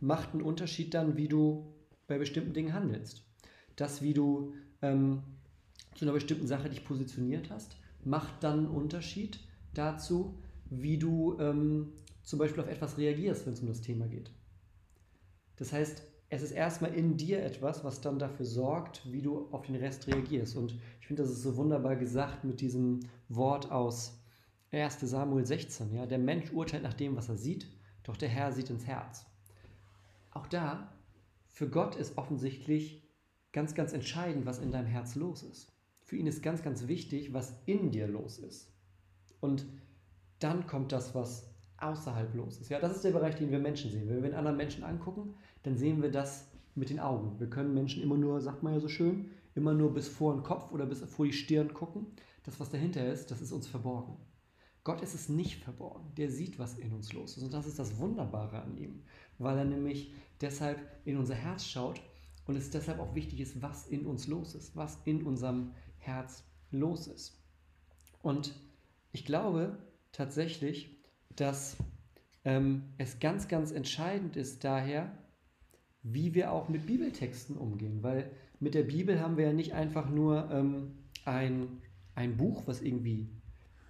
macht 0.00 0.32
einen 0.32 0.42
Unterschied 0.42 0.94
dann, 0.94 1.16
wie 1.16 1.28
du 1.28 1.74
bei 2.06 2.18
bestimmten 2.18 2.54
Dingen 2.54 2.72
handelst. 2.72 3.24
Das, 3.76 4.02
wie 4.02 4.14
du 4.14 4.54
ähm, 4.82 5.22
zu 5.94 6.04
einer 6.04 6.12
bestimmten 6.12 6.46
Sache 6.46 6.70
dich 6.70 6.84
positioniert 6.84 7.50
hast, 7.50 7.76
macht 8.04 8.42
dann 8.42 8.60
einen 8.60 8.68
Unterschied, 8.68 9.40
dazu, 9.74 10.38
wie 10.68 10.98
du 10.98 11.38
ähm, 11.38 11.92
zum 12.30 12.38
Beispiel 12.38 12.62
auf 12.62 12.68
etwas 12.68 12.96
reagierst, 12.96 13.44
wenn 13.44 13.54
es 13.54 13.60
um 13.60 13.66
das 13.66 13.80
Thema 13.80 14.06
geht. 14.06 14.30
Das 15.56 15.72
heißt, 15.72 16.04
es 16.28 16.42
ist 16.42 16.52
erstmal 16.52 16.94
in 16.94 17.16
dir 17.16 17.42
etwas, 17.42 17.82
was 17.82 18.00
dann 18.00 18.20
dafür 18.20 18.46
sorgt, 18.46 19.02
wie 19.10 19.20
du 19.20 19.48
auf 19.50 19.66
den 19.66 19.74
Rest 19.74 20.06
reagierst. 20.06 20.56
Und 20.56 20.78
ich 21.00 21.08
finde, 21.08 21.24
das 21.24 21.32
ist 21.32 21.42
so 21.42 21.56
wunderbar 21.56 21.96
gesagt 21.96 22.44
mit 22.44 22.60
diesem 22.60 23.00
Wort 23.28 23.72
aus 23.72 24.22
1 24.70 25.00
Samuel 25.00 25.44
16. 25.44 25.92
Ja? 25.92 26.06
Der 26.06 26.20
Mensch 26.20 26.52
urteilt 26.52 26.84
nach 26.84 26.94
dem, 26.94 27.16
was 27.16 27.28
er 27.28 27.36
sieht, 27.36 27.66
doch 28.04 28.16
der 28.16 28.28
Herr 28.28 28.52
sieht 28.52 28.70
ins 28.70 28.86
Herz. 28.86 29.26
Auch 30.30 30.46
da, 30.46 30.96
für 31.48 31.68
Gott 31.68 31.96
ist 31.96 32.16
offensichtlich 32.16 33.02
ganz, 33.50 33.74
ganz 33.74 33.92
entscheidend, 33.92 34.46
was 34.46 34.60
in 34.60 34.70
deinem 34.70 34.86
Herz 34.86 35.16
los 35.16 35.42
ist. 35.42 35.72
Für 36.04 36.14
ihn 36.14 36.28
ist 36.28 36.44
ganz, 36.44 36.62
ganz 36.62 36.86
wichtig, 36.86 37.32
was 37.32 37.60
in 37.66 37.90
dir 37.90 38.06
los 38.06 38.38
ist. 38.38 38.72
Und 39.40 39.66
dann 40.38 40.68
kommt 40.68 40.92
das, 40.92 41.12
was 41.16 41.49
außerhalb 41.80 42.34
los 42.34 42.60
ist. 42.60 42.70
Ja, 42.70 42.80
das 42.80 42.96
ist 42.96 43.04
der 43.04 43.10
Bereich, 43.10 43.36
den 43.36 43.50
wir 43.50 43.58
Menschen 43.58 43.90
sehen. 43.90 44.08
Wenn 44.08 44.22
wir 44.22 44.24
einen 44.24 44.34
anderen 44.34 44.56
Menschen 44.56 44.84
angucken, 44.84 45.34
dann 45.62 45.76
sehen 45.76 46.02
wir 46.02 46.10
das 46.10 46.48
mit 46.74 46.90
den 46.90 47.00
Augen. 47.00 47.38
Wir 47.38 47.48
können 47.48 47.74
Menschen 47.74 48.02
immer 48.02 48.16
nur, 48.16 48.40
sagt 48.40 48.62
man 48.62 48.74
ja 48.74 48.80
so 48.80 48.88
schön, 48.88 49.30
immer 49.54 49.74
nur 49.74 49.92
bis 49.92 50.08
vor 50.08 50.34
den 50.34 50.42
Kopf 50.42 50.72
oder 50.72 50.86
bis 50.86 51.00
vor 51.00 51.26
die 51.26 51.32
Stirn 51.32 51.74
gucken. 51.74 52.06
Das, 52.44 52.60
was 52.60 52.70
dahinter 52.70 53.06
ist, 53.06 53.30
das 53.30 53.42
ist 53.42 53.52
uns 53.52 53.66
verborgen. 53.66 54.16
Gott 54.82 55.02
ist 55.02 55.14
es 55.14 55.28
nicht 55.28 55.62
verborgen. 55.62 56.12
Der 56.16 56.30
sieht, 56.30 56.58
was 56.58 56.78
in 56.78 56.92
uns 56.92 57.12
los 57.12 57.36
ist. 57.36 57.42
Und 57.42 57.52
das 57.52 57.66
ist 57.66 57.78
das 57.78 57.98
Wunderbare 57.98 58.62
an 58.62 58.76
ihm, 58.78 59.02
weil 59.38 59.58
er 59.58 59.64
nämlich 59.64 60.12
deshalb 60.40 60.78
in 61.04 61.18
unser 61.18 61.34
Herz 61.34 61.64
schaut 61.64 62.00
und 62.46 62.56
es 62.56 62.70
deshalb 62.70 62.98
auch 62.98 63.14
wichtig 63.14 63.40
ist, 63.40 63.60
was 63.60 63.86
in 63.86 64.06
uns 64.06 64.26
los 64.26 64.54
ist, 64.54 64.74
was 64.76 64.98
in 65.04 65.24
unserem 65.24 65.72
Herz 65.98 66.44
los 66.70 67.08
ist. 67.08 67.38
Und 68.22 68.54
ich 69.12 69.24
glaube 69.24 69.78
tatsächlich, 70.12 70.99
dass 71.36 71.76
ähm, 72.44 72.84
es 72.98 73.18
ganz, 73.18 73.48
ganz 73.48 73.72
entscheidend 73.72 74.36
ist 74.36 74.64
daher, 74.64 75.10
wie 76.02 76.34
wir 76.34 76.52
auch 76.52 76.68
mit 76.68 76.86
Bibeltexten 76.86 77.56
umgehen, 77.56 78.02
weil 78.02 78.30
mit 78.58 78.74
der 78.74 78.82
Bibel 78.84 79.20
haben 79.20 79.36
wir 79.36 79.46
ja 79.46 79.52
nicht 79.52 79.74
einfach 79.74 80.08
nur 80.08 80.50
ähm, 80.50 80.92
ein, 81.24 81.80
ein 82.14 82.36
Buch, 82.36 82.62
was 82.66 82.80
irgendwie 82.80 83.28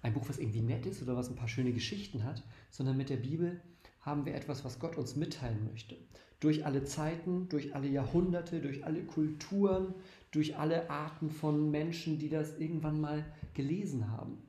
ein 0.01 0.13
Buch, 0.13 0.27
was 0.27 0.39
irgendwie 0.39 0.61
nett 0.61 0.85
ist 0.85 1.01
oder 1.01 1.15
was 1.15 1.29
ein 1.29 1.35
paar 1.35 1.47
schöne 1.47 1.73
Geschichten 1.73 2.23
hat, 2.23 2.43
sondern 2.69 2.97
mit 2.97 3.09
der 3.09 3.17
Bibel 3.17 3.61
haben 4.01 4.25
wir 4.25 4.33
etwas, 4.33 4.65
was 4.65 4.79
Gott 4.79 4.97
uns 4.97 5.15
mitteilen 5.15 5.67
möchte. 5.71 5.95
Durch 6.39 6.65
alle 6.65 6.83
Zeiten, 6.85 7.49
durch 7.49 7.75
alle 7.75 7.87
Jahrhunderte, 7.87 8.61
durch 8.61 8.83
alle 8.83 9.03
Kulturen, 9.03 9.93
durch 10.31 10.57
alle 10.57 10.89
Arten 10.89 11.29
von 11.29 11.69
Menschen, 11.69 12.17
die 12.17 12.29
das 12.29 12.57
irgendwann 12.57 12.99
mal 12.99 13.23
gelesen 13.53 14.09
haben. 14.09 14.39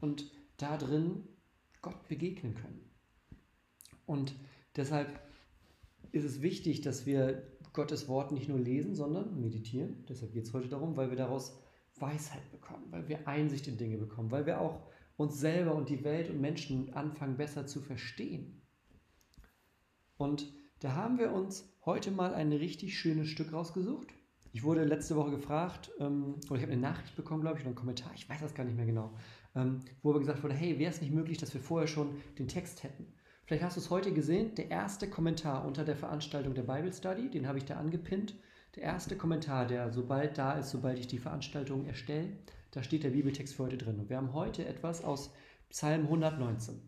Und 0.00 0.30
da 0.58 0.76
drin 0.76 1.24
Gott 1.84 2.08
begegnen 2.08 2.54
können. 2.54 2.80
Und 4.06 4.34
deshalb 4.74 5.20
ist 6.12 6.24
es 6.24 6.40
wichtig, 6.40 6.80
dass 6.80 7.04
wir 7.04 7.42
Gottes 7.74 8.08
Wort 8.08 8.32
nicht 8.32 8.48
nur 8.48 8.58
lesen, 8.58 8.94
sondern 8.94 9.38
meditieren. 9.40 10.04
Deshalb 10.08 10.32
geht 10.32 10.46
es 10.46 10.54
heute 10.54 10.68
darum, 10.68 10.96
weil 10.96 11.10
wir 11.10 11.16
daraus 11.16 11.58
Weisheit 11.98 12.50
bekommen, 12.50 12.86
weil 12.90 13.08
wir 13.08 13.28
Einsicht 13.28 13.68
in 13.68 13.76
Dinge 13.76 13.98
bekommen, 13.98 14.30
weil 14.30 14.46
wir 14.46 14.60
auch 14.60 14.80
uns 15.16 15.38
selber 15.38 15.74
und 15.74 15.90
die 15.90 16.02
Welt 16.04 16.30
und 16.30 16.40
Menschen 16.40 16.94
anfangen 16.94 17.36
besser 17.36 17.66
zu 17.66 17.80
verstehen. 17.80 18.62
Und 20.16 20.52
da 20.80 20.94
haben 20.94 21.18
wir 21.18 21.32
uns 21.32 21.68
heute 21.84 22.10
mal 22.10 22.34
ein 22.34 22.52
richtig 22.52 22.98
schönes 22.98 23.28
Stück 23.28 23.52
rausgesucht. 23.52 24.08
Ich 24.52 24.62
wurde 24.62 24.84
letzte 24.84 25.16
Woche 25.16 25.32
gefragt, 25.32 25.90
ähm, 25.98 26.36
oder 26.48 26.56
ich 26.56 26.62
habe 26.62 26.72
eine 26.72 26.80
Nachricht 26.80 27.16
bekommen, 27.16 27.42
glaube 27.42 27.56
ich, 27.58 27.62
oder 27.62 27.70
einen 27.70 27.76
Kommentar, 27.76 28.12
ich 28.14 28.28
weiß 28.28 28.40
das 28.40 28.54
gar 28.54 28.64
nicht 28.64 28.76
mehr 28.76 28.86
genau, 28.86 29.12
wo 30.02 30.10
aber 30.10 30.18
gesagt 30.18 30.42
wurde, 30.42 30.54
hey, 30.54 30.78
wäre 30.78 30.90
es 30.90 31.00
nicht 31.00 31.12
möglich, 31.12 31.38
dass 31.38 31.54
wir 31.54 31.60
vorher 31.60 31.86
schon 31.86 32.16
den 32.38 32.48
Text 32.48 32.82
hätten? 32.82 33.06
Vielleicht 33.46 33.62
hast 33.62 33.76
du 33.76 33.80
es 33.80 33.90
heute 33.90 34.12
gesehen, 34.12 34.54
der 34.54 34.70
erste 34.70 35.08
Kommentar 35.08 35.66
unter 35.66 35.84
der 35.84 35.96
Veranstaltung 35.96 36.54
der 36.54 36.62
Bible 36.62 36.92
Study, 36.92 37.30
den 37.30 37.46
habe 37.46 37.58
ich 37.58 37.64
da 37.64 37.76
angepinnt. 37.76 38.34
Der 38.74 38.82
erste 38.82 39.16
Kommentar, 39.16 39.66
der 39.66 39.92
sobald 39.92 40.38
da 40.38 40.54
ist, 40.54 40.70
sobald 40.70 40.98
ich 40.98 41.06
die 41.06 41.18
Veranstaltung 41.18 41.86
erstelle, 41.86 42.28
da 42.72 42.82
steht 42.82 43.04
der 43.04 43.10
Bibeltext 43.10 43.54
für 43.54 43.64
heute 43.64 43.76
drin. 43.76 44.00
Und 44.00 44.08
wir 44.08 44.16
haben 44.16 44.32
heute 44.32 44.66
etwas 44.66 45.04
aus 45.04 45.30
Psalm 45.70 46.04
119. 46.04 46.80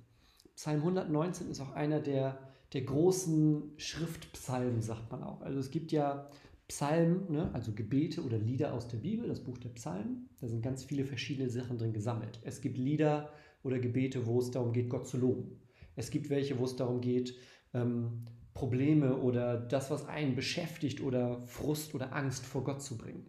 Psalm 0.57 0.79
119 0.79 1.51
ist 1.51 1.61
auch 1.61 1.73
einer 1.73 2.01
der, 2.01 2.39
der 2.73 2.83
großen 2.83 3.75
Schriftpsalmen, 3.77 4.81
sagt 4.81 5.13
man 5.13 5.23
auch. 5.23 5.43
Also 5.43 5.61
es 5.61 5.71
gibt 5.71 5.93
ja 5.93 6.29
Psalmen, 6.69 7.31
ne, 7.31 7.51
also 7.53 7.73
Gebete 7.73 8.23
oder 8.25 8.39
Lieder 8.39 8.75
aus 8.75 8.89
der 8.89 8.99
Bibel, 8.99 9.29
das 9.29 9.43
Buch 9.43 9.59
der 9.59 9.69
Psalmen. 9.71 10.29
Da 10.41 10.49
sind 10.49 10.63
ganz 10.63 10.85
viele 10.85 11.05
verschiedene 11.05 11.49
Sachen 11.49 11.79
drin 11.79 11.93
gesammelt. 11.93 12.41
Es 12.43 12.61
gibt 12.61 12.77
Lieder 12.77 13.31
oder 13.63 13.79
Gebete, 13.79 14.27
wo 14.27 14.41
es 14.41 14.51
darum 14.51 14.73
geht, 14.73 14.89
Gott 14.89 15.07
zu 15.07 15.17
loben. 15.17 15.61
Es 15.95 16.11
gibt 16.11 16.29
welche, 16.29 16.59
wo 16.59 16.65
es 16.65 16.77
darum 16.77 17.01
geht, 17.01 17.37
ähm, 17.73 18.27
Probleme 18.53 19.17
oder 19.19 19.59
das, 19.59 19.91
was 19.91 20.09
einen 20.09 20.35
beschäftigt 20.35 21.01
oder 21.01 21.43
Frust 21.47 21.95
oder 21.95 22.15
Angst 22.15 22.45
vor 22.45 22.65
Gott 22.65 22.83
zu 22.83 22.97
bringen. 22.97 23.27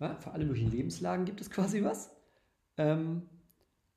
Ja, 0.00 0.16
für 0.16 0.32
alle 0.32 0.46
möglichen 0.46 0.70
Lebenslagen 0.70 1.24
gibt 1.24 1.40
es 1.40 1.50
quasi 1.50 1.84
was. 1.84 2.10
Ähm, 2.76 3.22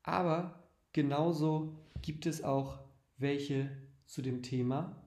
aber 0.03 0.69
genauso 0.93 1.79
gibt 2.01 2.25
es 2.25 2.43
auch 2.43 2.79
welche 3.17 3.71
zu 4.05 4.21
dem 4.21 4.43
Thema, 4.43 5.06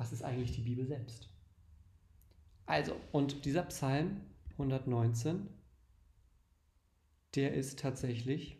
was 0.00 0.12
ist 0.12 0.22
eigentlich 0.22 0.52
die 0.52 0.62
Bibel 0.62 0.86
selbst? 0.86 1.28
Also, 2.64 2.96
und 3.12 3.44
dieser 3.44 3.64
Psalm 3.64 4.22
119, 4.52 5.46
der 7.34 7.52
ist 7.52 7.78
tatsächlich 7.78 8.56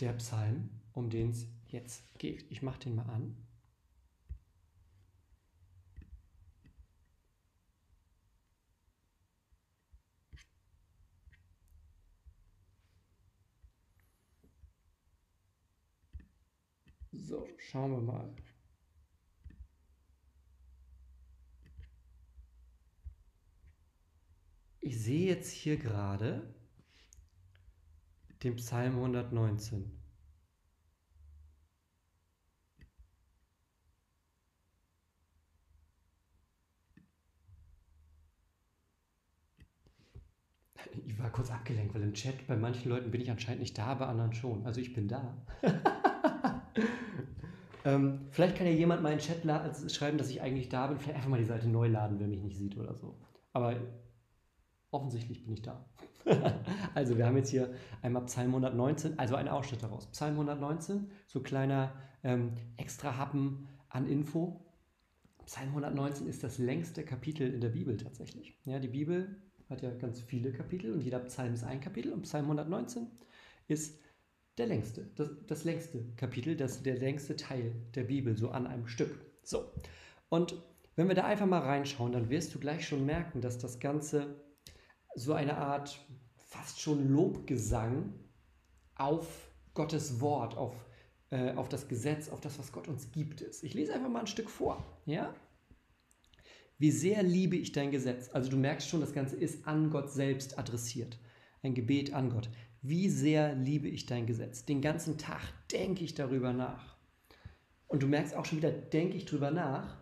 der 0.00 0.14
Psalm, 0.14 0.70
um 0.92 1.08
den 1.08 1.30
es 1.30 1.46
jetzt 1.68 2.18
geht. 2.18 2.50
Ich 2.50 2.62
mache 2.62 2.80
den 2.80 2.96
mal 2.96 3.08
an. 3.08 3.36
So, 17.12 17.46
schauen 17.58 17.92
wir 17.92 18.00
mal. 18.00 18.34
Ich 24.88 25.02
sehe 25.02 25.26
jetzt 25.26 25.50
hier 25.50 25.76
gerade 25.76 26.42
den 28.42 28.56
Psalm 28.56 28.94
119. 28.94 29.84
Ich 41.06 41.18
war 41.18 41.30
kurz 41.32 41.50
abgelenkt, 41.50 41.94
weil 41.94 42.00
im 42.00 42.14
Chat 42.14 42.46
bei 42.46 42.56
manchen 42.56 42.88
Leuten 42.88 43.10
bin 43.10 43.20
ich 43.20 43.30
anscheinend 43.30 43.60
nicht 43.60 43.76
da, 43.76 43.92
bei 43.92 44.06
anderen 44.06 44.32
schon. 44.32 44.64
Also 44.64 44.80
ich 44.80 44.94
bin 44.94 45.06
da. 45.06 45.36
ähm, 47.84 48.26
vielleicht 48.30 48.56
kann 48.56 48.66
ja 48.66 48.72
jemand 48.72 49.02
mal 49.02 49.12
in 49.12 49.18
den 49.18 49.22
Chat 49.22 49.92
schreiben, 49.92 50.16
dass 50.16 50.30
ich 50.30 50.40
eigentlich 50.40 50.70
da 50.70 50.86
bin. 50.86 50.98
Vielleicht 50.98 51.16
einfach 51.16 51.28
mal 51.28 51.38
die 51.38 51.44
Seite 51.44 51.68
neu 51.68 51.88
laden, 51.88 52.18
wer 52.18 52.26
mich 52.26 52.40
nicht 52.40 52.56
sieht 52.56 52.78
oder 52.78 52.94
so. 52.94 53.18
Aber 53.52 53.76
Offensichtlich 54.90 55.44
bin 55.44 55.54
ich 55.54 55.62
da. 55.62 55.84
also 56.94 57.16
wir 57.16 57.26
haben 57.26 57.36
jetzt 57.36 57.50
hier 57.50 57.72
einmal 58.02 58.24
Psalm 58.26 58.48
119, 58.48 59.18
also 59.18 59.34
ein 59.34 59.48
Ausschnitt 59.48 59.82
daraus. 59.82 60.06
Psalm 60.08 60.32
119, 60.34 61.10
so 61.26 61.40
kleiner 61.40 61.94
ähm, 62.22 62.52
extra 62.76 63.16
Happen 63.16 63.68
an 63.88 64.06
Info. 64.06 64.64
Psalm 65.46 65.68
119 65.68 66.26
ist 66.26 66.44
das 66.44 66.58
längste 66.58 67.04
Kapitel 67.04 67.52
in 67.52 67.60
der 67.60 67.70
Bibel 67.70 67.96
tatsächlich. 67.96 68.58
Ja, 68.64 68.78
die 68.78 68.88
Bibel 68.88 69.36
hat 69.68 69.82
ja 69.82 69.90
ganz 69.90 70.20
viele 70.20 70.52
Kapitel 70.52 70.92
und 70.92 71.02
jeder 71.02 71.20
Psalm 71.20 71.54
ist 71.54 71.64
ein 71.64 71.80
Kapitel 71.80 72.12
und 72.12 72.22
Psalm 72.22 72.44
119 72.44 73.06
ist 73.66 73.98
der 74.56 74.66
längste, 74.66 75.08
das, 75.14 75.30
das 75.46 75.64
längste 75.64 76.04
Kapitel, 76.16 76.56
das, 76.56 76.82
der 76.82 76.98
längste 76.98 77.36
Teil 77.36 77.74
der 77.94 78.04
Bibel, 78.04 78.36
so 78.36 78.50
an 78.50 78.66
einem 78.66 78.88
Stück. 78.88 79.20
So, 79.42 79.70
und 80.28 80.56
wenn 80.96 81.08
wir 81.08 81.14
da 81.14 81.24
einfach 81.24 81.46
mal 81.46 81.60
reinschauen, 81.60 82.12
dann 82.12 82.28
wirst 82.28 82.54
du 82.54 82.58
gleich 82.58 82.86
schon 82.86 83.06
merken, 83.06 83.40
dass 83.40 83.58
das 83.58 83.78
Ganze 83.78 84.34
so 85.18 85.34
eine 85.34 85.56
Art 85.56 85.98
fast 86.36 86.80
schon 86.80 87.08
Lobgesang 87.08 88.14
auf 88.94 89.50
Gottes 89.74 90.20
Wort, 90.20 90.56
auf, 90.56 90.74
äh, 91.30 91.52
auf 91.52 91.68
das 91.68 91.88
Gesetz, 91.88 92.28
auf 92.28 92.40
das, 92.40 92.58
was 92.58 92.72
Gott 92.72 92.88
uns 92.88 93.12
gibt 93.12 93.40
ist. 93.40 93.62
Ich 93.62 93.74
lese 93.74 93.94
einfach 93.94 94.08
mal 94.08 94.20
ein 94.20 94.26
Stück 94.26 94.48
vor. 94.48 94.84
Ja? 95.06 95.34
Wie 96.78 96.90
sehr 96.90 97.22
liebe 97.22 97.56
ich 97.56 97.72
dein 97.72 97.90
Gesetz. 97.90 98.30
Also 98.32 98.50
du 98.50 98.56
merkst 98.56 98.88
schon, 98.88 99.00
das 99.00 99.12
Ganze 99.12 99.36
ist 99.36 99.66
an 99.66 99.90
Gott 99.90 100.10
selbst 100.10 100.58
adressiert. 100.58 101.18
Ein 101.62 101.74
Gebet 101.74 102.14
an 102.14 102.30
Gott. 102.30 102.48
Wie 102.80 103.08
sehr 103.08 103.54
liebe 103.54 103.88
ich 103.88 104.06
dein 104.06 104.26
Gesetz. 104.26 104.64
Den 104.64 104.80
ganzen 104.80 105.18
Tag 105.18 105.42
denke 105.72 106.04
ich 106.04 106.14
darüber 106.14 106.52
nach. 106.52 106.96
Und 107.88 108.02
du 108.02 108.06
merkst 108.06 108.34
auch 108.34 108.44
schon 108.44 108.58
wieder, 108.58 108.70
denke 108.70 109.16
ich 109.16 109.24
darüber 109.24 109.50
nach, 109.50 109.96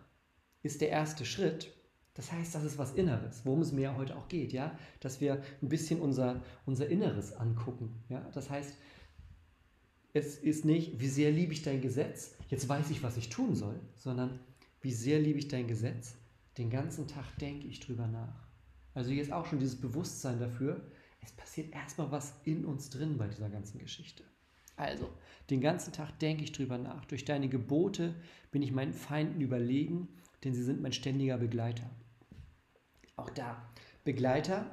ist 0.61 0.81
der 0.81 0.89
erste 0.89 1.25
Schritt 1.25 1.76
Das 2.17 2.31
heißt, 2.31 2.55
das 2.55 2.63
ist 2.63 2.79
was 2.79 2.95
Inneres, 2.95 3.45
worum 3.45 3.61
es 3.61 3.71
mir 3.71 3.95
heute 3.95 4.17
auch 4.17 4.27
geht, 4.27 4.51
ja, 4.51 4.77
dass 4.99 5.21
wir 5.21 5.43
ein 5.61 5.69
bisschen 5.69 6.01
unser, 6.01 6.41
unser 6.65 6.89
Inneres 6.89 7.31
angucken, 7.31 8.03
ja. 8.09 8.27
Das 8.33 8.49
heißt, 8.49 8.73
es 10.13 10.35
ist 10.35 10.65
nicht, 10.65 10.99
wie 10.99 11.09
sehr 11.09 11.31
liebe 11.31 11.53
ich 11.53 11.61
dein 11.61 11.79
Gesetz, 11.79 12.35
jetzt 12.49 12.67
weiß 12.67 12.89
ich, 12.89 13.03
was 13.03 13.17
ich 13.17 13.29
tun 13.29 13.55
soll, 13.55 13.79
sondern 13.95 14.39
wie 14.81 14.91
sehr 14.91 15.19
liebe 15.19 15.37
ich 15.37 15.47
dein 15.47 15.67
Gesetz, 15.67 16.15
den 16.57 16.71
ganzen 16.71 17.07
Tag 17.07 17.37
denke 17.37 17.67
ich 17.67 17.81
drüber 17.81 18.07
nach. 18.07 18.47
Also 18.95 19.11
hier 19.11 19.21
ist 19.21 19.31
auch 19.31 19.45
schon 19.45 19.59
dieses 19.59 19.79
Bewusstsein 19.79 20.39
dafür, 20.39 20.81
es 21.21 21.31
passiert 21.33 21.71
erstmal 21.71 22.11
was 22.11 22.33
in 22.45 22.65
uns 22.65 22.89
drin 22.89 23.19
bei 23.19 23.27
dieser 23.27 23.49
ganzen 23.49 23.77
Geschichte. 23.77 24.23
Also, 24.75 25.07
den 25.51 25.61
ganzen 25.61 25.93
Tag 25.93 26.17
denke 26.17 26.43
ich 26.43 26.51
drüber 26.51 26.79
nach. 26.79 27.05
Durch 27.05 27.25
deine 27.25 27.47
Gebote 27.47 28.15
bin 28.49 28.63
ich 28.63 28.71
meinen 28.71 28.93
Feinden 28.93 29.41
überlegen, 29.41 30.07
denn 30.43 30.53
sie 30.53 30.63
sind 30.63 30.81
mein 30.81 30.93
ständiger 30.93 31.37
Begleiter. 31.37 31.89
Auch 33.17 33.29
da, 33.31 33.61
Begleiter 34.05 34.65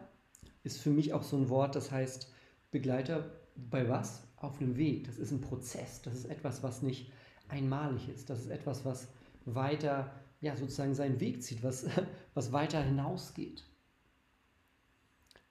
ist 0.62 0.80
für 0.80 0.90
mich 0.90 1.12
auch 1.12 1.22
so 1.22 1.36
ein 1.36 1.48
Wort, 1.48 1.74
das 1.74 1.90
heißt, 1.90 2.32
Begleiter 2.70 3.30
bei 3.56 3.88
was? 3.88 4.22
Auf 4.36 4.60
einem 4.60 4.76
Weg. 4.76 5.06
Das 5.06 5.16
ist 5.16 5.30
ein 5.30 5.40
Prozess. 5.40 6.02
Das 6.02 6.14
ist 6.14 6.26
etwas, 6.26 6.62
was 6.62 6.82
nicht 6.82 7.10
einmalig 7.48 8.08
ist. 8.08 8.28
Das 8.28 8.40
ist 8.40 8.50
etwas, 8.50 8.84
was 8.84 9.08
weiter, 9.46 10.12
ja, 10.40 10.56
sozusagen 10.56 10.94
seinen 10.94 11.20
Weg 11.20 11.42
zieht, 11.42 11.62
was, 11.62 11.86
was 12.34 12.52
weiter 12.52 12.82
hinausgeht. 12.82 13.64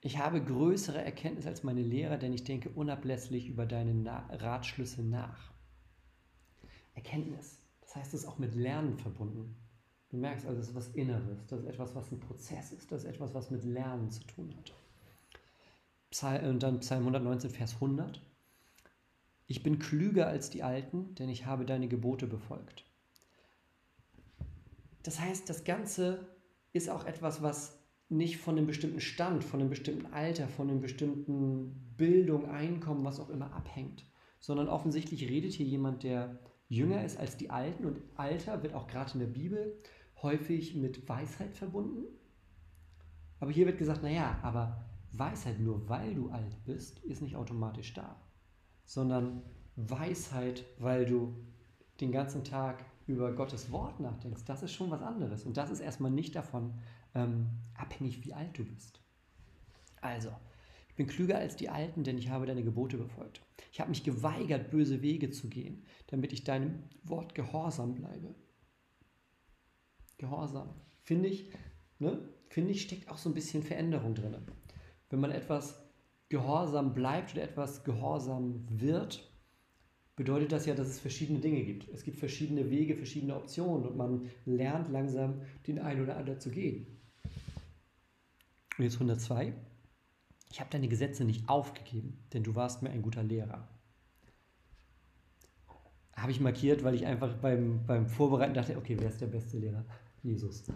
Ich 0.00 0.18
habe 0.18 0.44
größere 0.44 1.02
Erkenntnis 1.02 1.46
als 1.46 1.64
meine 1.64 1.82
Lehrer, 1.82 2.18
denn 2.18 2.32
ich 2.32 2.44
denke 2.44 2.68
unablässlich 2.68 3.48
über 3.48 3.66
deine 3.66 3.94
Na 3.94 4.28
Ratschlüsse 4.30 5.02
nach. 5.02 5.50
Erkenntnis, 6.94 7.58
das 7.80 7.96
heißt, 7.96 8.14
es 8.14 8.20
ist 8.20 8.28
auch 8.28 8.38
mit 8.38 8.54
Lernen 8.54 8.98
verbunden. 8.98 9.56
Du 10.14 10.20
merkst 10.20 10.46
also, 10.46 10.60
es 10.60 10.68
ist 10.68 10.74
was 10.76 10.88
Inneres, 10.90 11.44
das 11.48 11.58
ist 11.58 11.66
etwas, 11.66 11.92
was 11.96 12.12
ein 12.12 12.20
Prozess 12.20 12.70
ist, 12.70 12.92
das 12.92 13.02
ist 13.02 13.10
etwas, 13.10 13.34
was 13.34 13.50
mit 13.50 13.64
Lernen 13.64 14.12
zu 14.12 14.22
tun 14.22 14.54
hat. 14.56 14.72
Psalm, 16.12 16.50
und 16.50 16.62
dann 16.62 16.78
Psalm 16.78 17.00
119, 17.00 17.50
Vers 17.50 17.74
100. 17.74 18.22
Ich 19.48 19.64
bin 19.64 19.80
klüger 19.80 20.28
als 20.28 20.50
die 20.50 20.62
Alten, 20.62 21.16
denn 21.16 21.28
ich 21.28 21.46
habe 21.46 21.64
deine 21.64 21.88
Gebote 21.88 22.28
befolgt. 22.28 22.84
Das 25.02 25.18
heißt, 25.18 25.50
das 25.50 25.64
Ganze 25.64 26.28
ist 26.72 26.90
auch 26.90 27.06
etwas, 27.06 27.42
was 27.42 27.80
nicht 28.08 28.36
von 28.36 28.56
einem 28.56 28.68
bestimmten 28.68 29.00
Stand, 29.00 29.42
von 29.42 29.58
einem 29.58 29.68
bestimmten 29.68 30.12
Alter, 30.12 30.46
von 30.46 30.70
einem 30.70 30.80
bestimmten 30.80 31.92
Bildung, 31.96 32.48
Einkommen, 32.48 33.04
was 33.04 33.18
auch 33.18 33.30
immer 33.30 33.52
abhängt, 33.52 34.04
sondern 34.38 34.68
offensichtlich 34.68 35.28
redet 35.28 35.54
hier 35.54 35.66
jemand, 35.66 36.04
der 36.04 36.38
jünger 36.68 37.04
ist 37.04 37.18
als 37.18 37.36
die 37.36 37.50
Alten 37.50 37.84
und 37.84 38.00
Alter 38.14 38.62
wird 38.62 38.74
auch 38.74 38.86
gerade 38.86 39.14
in 39.14 39.18
der 39.18 39.26
Bibel 39.26 39.76
häufig 40.24 40.74
mit 40.74 41.08
Weisheit 41.08 41.54
verbunden. 41.54 42.06
Aber 43.38 43.52
hier 43.52 43.66
wird 43.66 43.78
gesagt, 43.78 44.02
naja, 44.02 44.38
aber 44.42 44.84
Weisheit 45.12 45.60
nur 45.60 45.88
weil 45.88 46.14
du 46.14 46.30
alt 46.30 46.56
bist, 46.64 46.98
ist 47.00 47.22
nicht 47.22 47.36
automatisch 47.36 47.94
da, 47.94 48.20
sondern 48.84 49.42
Weisheit, 49.76 50.64
weil 50.78 51.06
du 51.06 51.36
den 52.00 52.10
ganzen 52.10 52.42
Tag 52.42 52.84
über 53.06 53.32
Gottes 53.32 53.70
Wort 53.70 54.00
nachdenkst, 54.00 54.44
das 54.44 54.62
ist 54.62 54.72
schon 54.72 54.90
was 54.90 55.02
anderes. 55.02 55.44
Und 55.44 55.56
das 55.56 55.70
ist 55.70 55.80
erstmal 55.80 56.10
nicht 56.10 56.34
davon 56.34 56.74
ähm, 57.14 57.48
abhängig, 57.74 58.24
wie 58.24 58.32
alt 58.32 58.58
du 58.58 58.64
bist. 58.64 59.00
Also, 60.00 60.30
ich 60.88 60.94
bin 60.96 61.06
klüger 61.06 61.38
als 61.38 61.56
die 61.56 61.68
Alten, 61.68 62.04
denn 62.04 62.18
ich 62.18 62.30
habe 62.30 62.46
deine 62.46 62.62
Gebote 62.64 62.96
befolgt. 62.96 63.42
Ich 63.72 63.80
habe 63.80 63.90
mich 63.90 64.04
geweigert, 64.04 64.70
böse 64.70 65.02
Wege 65.02 65.30
zu 65.30 65.48
gehen, 65.48 65.84
damit 66.06 66.32
ich 66.32 66.44
deinem 66.44 66.84
Wort 67.02 67.34
gehorsam 67.34 67.94
bleibe. 67.94 68.34
Gehorsam. 70.18 70.68
Finde 71.02 71.28
ich, 71.28 71.50
ne? 71.98 72.18
finde 72.48 72.72
ich, 72.72 72.82
steckt 72.82 73.08
auch 73.08 73.18
so 73.18 73.28
ein 73.28 73.34
bisschen 73.34 73.62
Veränderung 73.62 74.14
drin. 74.14 74.36
Wenn 75.10 75.20
man 75.20 75.30
etwas 75.30 75.82
gehorsam 76.28 76.94
bleibt 76.94 77.32
oder 77.32 77.42
etwas 77.42 77.84
gehorsam 77.84 78.66
wird, 78.68 79.30
bedeutet 80.16 80.52
das 80.52 80.66
ja, 80.66 80.74
dass 80.74 80.88
es 80.88 81.00
verschiedene 81.00 81.40
Dinge 81.40 81.64
gibt. 81.64 81.88
Es 81.88 82.04
gibt 82.04 82.18
verschiedene 82.18 82.70
Wege, 82.70 82.96
verschiedene 82.96 83.36
Optionen 83.36 83.86
und 83.86 83.96
man 83.96 84.30
lernt 84.44 84.90
langsam 84.90 85.42
den 85.66 85.78
einen 85.78 86.02
oder 86.02 86.16
anderen 86.16 86.40
zu 86.40 86.50
gehen. 86.50 86.86
Und 88.78 88.84
jetzt 88.84 88.94
102. 88.94 89.52
Ich 90.50 90.60
habe 90.60 90.70
deine 90.70 90.88
Gesetze 90.88 91.24
nicht 91.24 91.48
aufgegeben, 91.48 92.18
denn 92.32 92.44
du 92.44 92.54
warst 92.54 92.82
mir 92.82 92.90
ein 92.90 93.02
guter 93.02 93.22
Lehrer. 93.22 93.68
Habe 96.16 96.32
ich 96.32 96.40
markiert, 96.40 96.84
weil 96.84 96.94
ich 96.94 97.06
einfach 97.06 97.34
beim, 97.34 97.84
beim 97.86 98.06
Vorbereiten 98.06 98.54
dachte, 98.54 98.76
okay, 98.76 98.96
wer 98.98 99.08
ist 99.08 99.20
der 99.20 99.26
beste 99.26 99.58
Lehrer? 99.58 99.84
Jesus. 100.22 100.64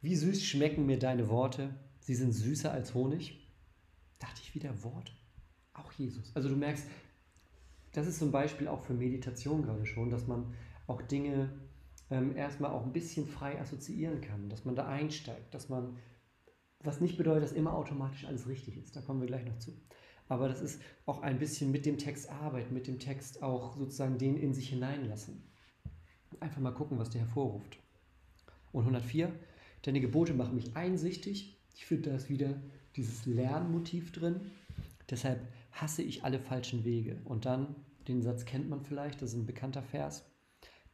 Wie 0.00 0.16
süß 0.16 0.42
schmecken 0.44 0.84
mir 0.84 0.98
deine 0.98 1.28
Worte. 1.28 1.74
Sie 2.00 2.14
sind 2.14 2.32
süßer 2.32 2.72
als 2.72 2.92
Honig. 2.94 3.48
Dachte 4.18 4.40
ich 4.42 4.54
wieder 4.54 4.82
Wort. 4.82 5.14
Auch 5.74 5.92
Jesus. 5.92 6.34
Also 6.34 6.48
du 6.48 6.56
merkst, 6.56 6.86
das 7.92 8.06
ist 8.06 8.18
zum 8.18 8.32
Beispiel 8.32 8.68
auch 8.68 8.82
für 8.82 8.94
Meditation 8.94 9.62
gerade 9.62 9.86
schon, 9.86 10.10
dass 10.10 10.26
man 10.26 10.54
auch 10.86 11.02
Dinge 11.02 11.50
ähm, 12.10 12.36
erstmal 12.36 12.72
auch 12.72 12.84
ein 12.84 12.92
bisschen 12.92 13.26
frei 13.26 13.60
assoziieren 13.60 14.20
kann, 14.20 14.48
dass 14.48 14.64
man 14.64 14.74
da 14.74 14.86
einsteigt, 14.86 15.54
dass 15.54 15.68
man, 15.68 15.96
was 16.80 17.00
nicht 17.00 17.16
bedeutet, 17.16 17.44
dass 17.44 17.52
immer 17.52 17.74
automatisch 17.74 18.24
alles 18.24 18.48
richtig 18.48 18.76
ist, 18.76 18.96
da 18.96 19.00
kommen 19.00 19.20
wir 19.20 19.28
gleich 19.28 19.46
noch 19.46 19.58
zu. 19.58 19.72
Aber 20.32 20.48
das 20.48 20.62
ist 20.62 20.80
auch 21.04 21.20
ein 21.20 21.38
bisschen 21.38 21.70
mit 21.72 21.84
dem 21.84 21.98
Text 21.98 22.30
arbeiten, 22.30 22.72
mit 22.72 22.86
dem 22.86 22.98
Text 22.98 23.42
auch 23.42 23.76
sozusagen 23.76 24.16
den 24.16 24.38
in 24.38 24.54
sich 24.54 24.70
hineinlassen. 24.70 25.42
Einfach 26.40 26.62
mal 26.62 26.72
gucken, 26.72 26.98
was 26.98 27.10
der 27.10 27.20
hervorruft. 27.20 27.76
Und 28.72 28.84
104, 28.84 29.30
deine 29.82 30.00
Gebote 30.00 30.32
machen 30.32 30.54
mich 30.54 30.74
einsichtig. 30.74 31.60
Ich 31.76 31.84
finde, 31.84 32.08
da 32.08 32.16
ist 32.16 32.30
wieder 32.30 32.62
dieses 32.96 33.26
Lernmotiv 33.26 34.10
drin. 34.10 34.52
Deshalb 35.10 35.46
hasse 35.72 36.00
ich 36.02 36.24
alle 36.24 36.38
falschen 36.38 36.82
Wege. 36.86 37.20
Und 37.26 37.44
dann, 37.44 37.76
den 38.08 38.22
Satz 38.22 38.46
kennt 38.46 38.70
man 38.70 38.80
vielleicht, 38.80 39.20
das 39.20 39.34
ist 39.34 39.36
ein 39.36 39.44
bekannter 39.44 39.82
Vers. 39.82 40.24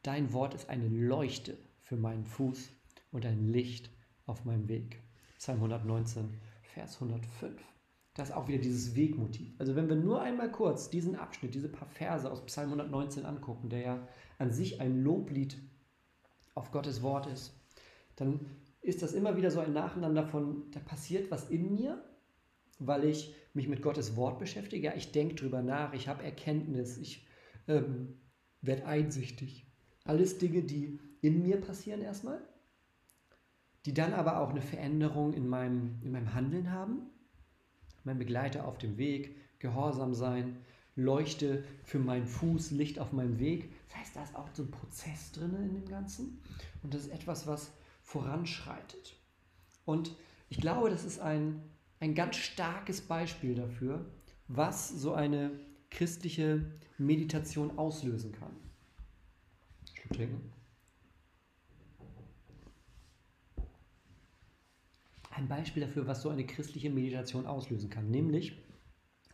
Dein 0.03 0.33
Wort 0.33 0.53
ist 0.53 0.67
eine 0.67 0.89
Leuchte 0.89 1.57
für 1.79 1.95
meinen 1.95 2.25
Fuß 2.25 2.71
und 3.13 3.25
ein 3.25 3.47
Licht 3.47 3.89
auf 4.25 4.43
meinem 4.43 4.67
Weg. 4.67 5.01
Psalm 5.37 5.59
119, 5.59 6.33
Vers 6.73 6.95
105. 6.95 7.78
Das 8.19 8.31
ist 8.31 8.35
auch 8.35 8.49
wieder 8.49 8.57
dieses 8.57 8.97
Wegmotiv. 8.97 9.53
Also 9.59 9.77
wenn 9.77 9.87
wir 9.87 9.95
nur 9.95 10.21
einmal 10.21 10.51
kurz 10.51 10.89
diesen 10.89 11.15
Abschnitt, 11.15 11.55
diese 11.55 11.69
paar 11.69 11.87
Verse 11.87 12.29
aus 12.29 12.45
Psalm 12.47 12.67
119 12.67 13.25
angucken, 13.25 13.69
der 13.69 13.79
ja 13.79 14.07
an 14.37 14.51
sich 14.51 14.81
ein 14.81 15.01
Loblied 15.01 15.57
auf 16.53 16.71
Gottes 16.71 17.01
Wort 17.01 17.27
ist, 17.27 17.53
dann 18.17 18.41
ist 18.81 19.01
das 19.01 19.13
immer 19.13 19.37
wieder 19.37 19.51
so 19.51 19.61
ein 19.61 19.71
Nacheinander 19.71 20.25
von, 20.25 20.69
da 20.71 20.81
passiert 20.81 21.31
was 21.31 21.49
in 21.49 21.71
mir, 21.71 22.03
weil 22.77 23.05
ich 23.05 23.33
mich 23.53 23.69
mit 23.69 23.81
Gottes 23.81 24.17
Wort 24.17 24.37
beschäftige. 24.37 24.87
Ja, 24.87 24.95
ich 24.95 25.13
denke 25.13 25.35
drüber 25.35 25.61
nach, 25.61 25.93
ich 25.93 26.09
habe 26.09 26.23
Erkenntnis, 26.23 26.97
ich 26.97 27.25
ähm, 27.69 28.19
werde 28.61 28.85
einsichtig. 28.85 29.65
Alles 30.03 30.37
Dinge, 30.37 30.63
die 30.63 30.99
in 31.21 31.41
mir 31.41 31.61
passieren 31.61 32.01
erstmal, 32.01 32.41
die 33.85 33.93
dann 33.93 34.11
aber 34.11 34.41
auch 34.41 34.49
eine 34.49 34.61
Veränderung 34.61 35.31
in 35.31 35.47
meinem, 35.47 35.99
in 36.01 36.11
meinem 36.11 36.33
Handeln 36.33 36.71
haben. 36.73 37.09
Mein 38.03 38.17
Begleiter 38.17 38.65
auf 38.65 38.77
dem 38.77 38.97
Weg, 38.97 39.35
Gehorsam 39.59 40.13
sein, 40.13 40.57
Leuchte 40.95 41.63
für 41.83 41.99
meinen 41.99 42.25
Fuß, 42.25 42.71
Licht 42.71 42.99
auf 42.99 43.11
meinem 43.11 43.39
Weg. 43.39 43.71
Das 43.89 43.99
heißt, 43.99 44.15
da 44.15 44.23
ist 44.23 44.35
auch 44.35 44.49
so 44.53 44.63
ein 44.63 44.71
Prozess 44.71 45.31
drin 45.31 45.55
in 45.55 45.73
dem 45.73 45.87
Ganzen. 45.87 46.41
Und 46.83 46.93
das 46.93 47.03
ist 47.03 47.11
etwas, 47.11 47.47
was 47.47 47.71
voranschreitet. 48.01 49.15
Und 49.85 50.15
ich 50.49 50.59
glaube, 50.59 50.89
das 50.89 51.05
ist 51.05 51.19
ein, 51.19 51.61
ein 51.99 52.15
ganz 52.15 52.37
starkes 52.37 53.01
Beispiel 53.01 53.55
dafür, 53.55 54.05
was 54.47 54.89
so 54.89 55.13
eine 55.13 55.51
christliche 55.89 56.65
Meditation 56.97 57.77
auslösen 57.77 58.31
kann 58.31 58.55
trinken. 60.13 60.58
Ein 65.29 65.47
Beispiel 65.47 65.83
dafür, 65.83 66.07
was 66.07 66.21
so 66.21 66.29
eine 66.29 66.45
christliche 66.45 66.89
Meditation 66.89 67.45
auslösen 67.45 67.89
kann, 67.89 68.09
nämlich 68.09 68.57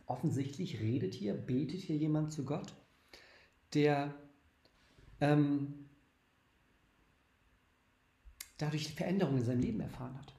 offensichtlich 0.06 0.80
redet 0.80 1.14
hier, 1.14 1.34
betet 1.34 1.80
hier 1.80 1.96
jemand 1.96 2.32
zu 2.32 2.44
Gott, 2.44 2.74
der 3.74 4.14
ähm, 5.20 5.88
dadurch 8.58 8.94
Veränderungen 8.94 9.38
in 9.38 9.44
seinem 9.44 9.60
Leben 9.60 9.80
erfahren 9.80 10.16
hat. 10.18 10.34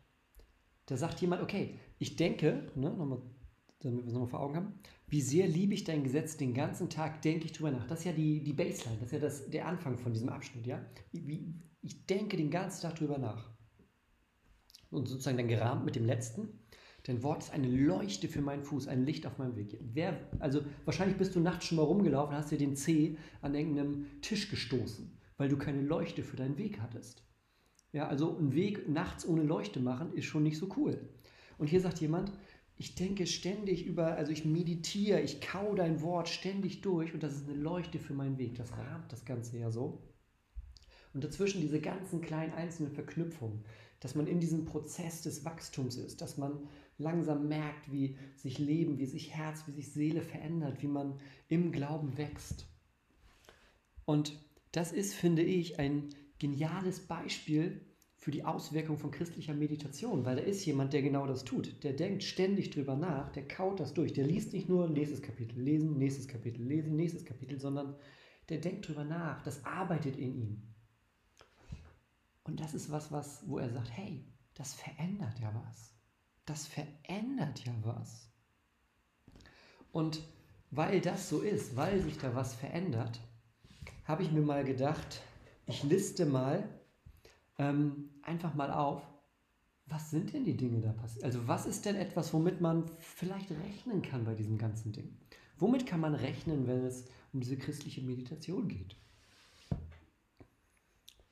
Da 0.86 0.96
sagt 0.96 1.20
jemand, 1.22 1.41
okay, 1.41 1.78
ich 2.00 2.15
denke, 2.15 2.72
ne, 2.76 2.89
nochmal, 2.91 3.22
damit 3.80 4.04
wir 4.04 4.08
es 4.08 4.13
nochmal 4.13 4.30
vor 4.30 4.39
Augen 4.39 4.56
haben, 4.56 4.80
wie 5.08 5.22
sehr 5.22 5.48
liebe 5.48 5.74
ich 5.74 5.84
dein 5.84 6.04
Gesetz, 6.04 6.38
den 6.38 6.54
ganzen 6.54 6.89
Tag 6.89 7.22
denke 7.22 7.46
ich 7.46 7.54
drüber 7.54 7.72
nach. 7.72 7.88
Das 7.88 8.00
ist 8.00 8.06
ja 8.06 8.13
die, 8.13 8.43
die 8.43 8.54
Baseline, 8.54 8.98
das 9.00 9.08
ist 9.08 9.13
ja 9.13 9.20
das, 9.20 9.50
der 9.50 9.67
Anfang 9.67 9.98
von 9.98 10.13
diesem 10.13 10.30
Abschnitt. 10.30 10.65
Ja? 10.65 10.86
Wie, 11.12 11.54
ich 11.82 12.06
denke 12.06 12.38
den 12.38 12.50
ganzen 12.50 12.84
Tag 12.84 12.96
drüber 12.96 13.17
nach. 13.17 13.57
Und 14.91 15.08
sozusagen 15.08 15.38
dann 15.38 15.47
gerahmt 15.47 15.86
mit 15.86 15.95
dem 15.95 16.06
letzten. 16.06 16.50
Dein 17.04 17.23
Wort 17.23 17.43
ist 17.43 17.54
eine 17.54 17.69
Leuchte 17.69 18.28
für 18.28 18.41
meinen 18.41 18.63
Fuß, 18.63 18.88
ein 18.88 19.06
Licht 19.06 19.26
auf 19.26 19.38
meinem 19.38 19.56
Weg. 19.56 19.78
Wer, 19.82 20.19
also 20.39 20.62
wahrscheinlich 20.86 21.17
bist 21.17 21.36
du 21.36 21.39
nachts 21.39 21.65
schon 21.65 21.78
mal 21.78 21.84
rumgelaufen, 21.84 22.36
hast 22.36 22.52
dir 22.52 22.58
den 22.58 22.76
Zeh 22.76 23.17
an 23.41 23.56
irgendeinem 23.56 24.08
Tisch 24.21 24.50
gestoßen. 24.50 25.17
weil 25.38 25.50
du 25.50 25.58
keine 25.58 25.82
Leuchte 25.82 26.23
für 26.23 26.36
deinen 26.36 26.58
Weg 26.58 26.82
hattest. 26.82 27.23
Ja, 27.93 28.08
also 28.08 28.38
ein 28.38 28.54
Weg 28.54 28.89
nachts 28.89 29.28
ohne 29.28 29.43
Leuchte 29.43 29.80
machen 29.80 30.13
ist 30.13 30.26
schon 30.26 30.43
nicht 30.43 30.58
so 30.58 30.67
cool. 30.76 31.10
Und 31.58 31.67
hier 31.67 31.80
sagt 31.80 32.02
jemand, 32.02 32.32
ich 32.76 32.95
denke 32.95 33.26
ständig 33.26 33.86
über, 33.86 34.15
also 34.15 34.32
ich 34.32 34.45
meditiere, 34.45 35.21
ich 35.21 35.41
kau 35.41 35.73
dein 35.73 36.02
Wort 36.02 36.30
ständig 36.30 36.82
durch 36.82 37.13
und 37.13 37.23
das 37.23 37.36
ist 37.36 37.47
eine 37.47 37.58
Leuchte 37.58 37.97
für 37.97 38.13
meinen 38.13 38.38
Weg. 38.38 38.56
Das 38.56 38.71
rahmt 38.78 39.12
das 39.12 39.26
Ganze 39.26 39.58
ja 39.58 39.71
so. 39.71 40.04
Und 41.13 41.23
dazwischen 41.23 41.62
diese 41.62 41.80
ganzen 41.80 42.21
kleinen 42.21 42.54
einzelnen 42.54 42.91
Verknüpfungen, 42.91 43.63
dass 43.99 44.15
man 44.15 44.27
in 44.27 44.39
diesem 44.39 44.65
Prozess 44.65 45.21
des 45.21 45.43
Wachstums 45.45 45.95
ist, 45.97 46.21
dass 46.21 46.38
man 46.38 46.67
langsam 46.97 47.47
merkt, 47.47 47.91
wie 47.91 48.17
sich 48.36 48.60
Leben, 48.60 48.99
wie 48.99 49.05
sich 49.05 49.36
Herz, 49.36 49.63
wie 49.67 49.71
sich 49.71 49.91
Seele 49.91 50.21
verändert, 50.21 50.81
wie 50.81 50.88
man 50.88 51.19
im 51.47 51.71
Glauben 51.71 52.17
wächst. 52.17 52.67
Und 54.05 54.39
das 54.71 54.91
ist, 54.91 55.13
finde 55.13 55.43
ich, 55.43 55.79
ein 55.79 56.10
geniales 56.39 56.99
Beispiel 56.99 57.81
für 58.15 58.31
die 58.31 58.43
Auswirkung 58.43 58.97
von 58.97 59.12
christlicher 59.12 59.53
Meditation, 59.53 60.25
weil 60.25 60.36
da 60.36 60.41
ist 60.41 60.65
jemand, 60.65 60.93
der 60.93 61.01
genau 61.01 61.27
das 61.27 61.45
tut. 61.45 61.83
Der 61.83 61.93
denkt 61.93 62.23
ständig 62.23 62.71
drüber 62.71 62.95
nach, 62.95 63.31
der 63.31 63.47
kaut 63.47 63.79
das 63.79 63.93
durch. 63.93 64.13
Der 64.13 64.25
liest 64.25 64.53
nicht 64.53 64.67
nur 64.67 64.89
nächstes 64.89 65.21
Kapitel 65.21 65.62
lesen, 65.62 65.97
nächstes 65.97 66.27
Kapitel 66.27 66.63
lesen, 66.65 66.95
nächstes 66.95 67.25
Kapitel, 67.25 67.60
sondern 67.60 67.95
der 68.49 68.57
denkt 68.57 68.88
drüber 68.88 69.03
nach. 69.03 69.43
Das 69.43 69.63
arbeitet 69.65 70.17
in 70.17 70.36
ihm. 70.36 70.62
Und 72.47 72.60
das 72.60 72.73
ist 72.73 72.89
was, 72.89 73.12
was, 73.12 73.47
wo 73.47 73.60
er 73.60 73.69
sagt, 73.69 73.91
hey, 73.91 74.25
das 74.55 74.73
verändert 74.73 75.39
ja 75.39 75.53
was. 75.67 75.93
Das 76.45 76.65
verändert 76.65 77.63
ja 77.65 77.73
was. 77.83 78.29
Und 79.91 80.21
weil 80.71 81.01
das 81.01 81.29
so 81.29 81.41
ist, 81.41 81.75
weil 81.75 82.01
sich 82.01 82.17
da 82.17 82.33
was 82.36 82.55
verändert, 82.55 83.19
habe 84.05 84.23
ich 84.23 84.31
mir 84.31 84.41
mal 84.41 84.63
gedacht, 84.63 85.21
ich 85.65 85.83
liste 85.83 86.25
mal 86.25 86.67
ähm, 87.57 88.10
einfach 88.21 88.53
mal 88.53 88.71
auf, 88.71 89.01
was 89.86 90.10
sind 90.10 90.33
denn 90.33 90.43
die 90.43 90.57
Dinge 90.57 90.81
da 90.81 90.91
passiert? 90.91 91.25
Also 91.25 91.47
was 91.47 91.65
ist 91.65 91.86
denn 91.86 91.95
etwas, 91.95 92.33
womit 92.33 92.62
man 92.62 92.89
vielleicht 92.99 93.51
rechnen 93.51 94.01
kann 94.01 94.25
bei 94.25 94.36
diesem 94.36 94.57
ganzen 94.57 94.91
Ding? 94.91 95.17
Womit 95.57 95.86
kann 95.86 95.99
man 95.99 96.15
rechnen, 96.15 96.67
wenn 96.67 96.86
es 96.86 97.05
um 97.33 97.39
diese 97.39 97.57
christliche 97.57 98.01
Meditation 98.01 98.67
geht? 98.67 98.95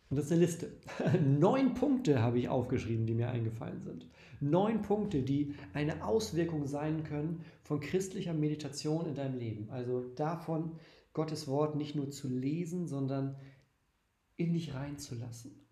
Und 0.09 0.17
das 0.17 0.25
ist 0.25 0.31
eine 0.31 0.41
Liste. 0.41 0.71
Neun 1.23 1.73
Punkte 1.73 2.21
habe 2.21 2.39
ich 2.39 2.47
aufgeschrieben, 2.47 3.05
die 3.05 3.15
mir 3.15 3.29
eingefallen 3.29 3.81
sind. 3.81 4.07
Neun 4.39 4.81
Punkte, 4.81 5.23
die 5.23 5.55
eine 5.73 6.05
Auswirkung 6.05 6.67
sein 6.67 7.03
können 7.03 7.43
von 7.63 7.79
christlicher 7.79 8.33
Meditation 8.33 9.07
in 9.07 9.15
deinem 9.15 9.39
Leben. 9.39 9.69
Also 9.71 10.01
davon, 10.15 10.73
Gottes 11.13 11.47
Wort 11.47 11.75
nicht 11.75 11.95
nur 11.95 12.11
zu 12.11 12.27
lesen, 12.27 12.87
sondern 12.87 13.35
in 14.37 14.53
dich 14.53 14.73
reinzulassen. 14.73 15.65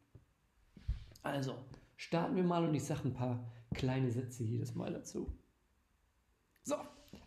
Also, 1.22 1.54
starten 1.96 2.36
wir 2.36 2.44
mal 2.44 2.68
und 2.68 2.74
ich 2.74 2.84
sage 2.84 3.10
ein 3.10 3.14
paar 3.14 3.52
kleine 3.74 4.12
Sätze 4.12 4.44
jedes 4.44 4.74
Mal 4.74 4.94
dazu. 4.94 5.32
So, 6.64 6.76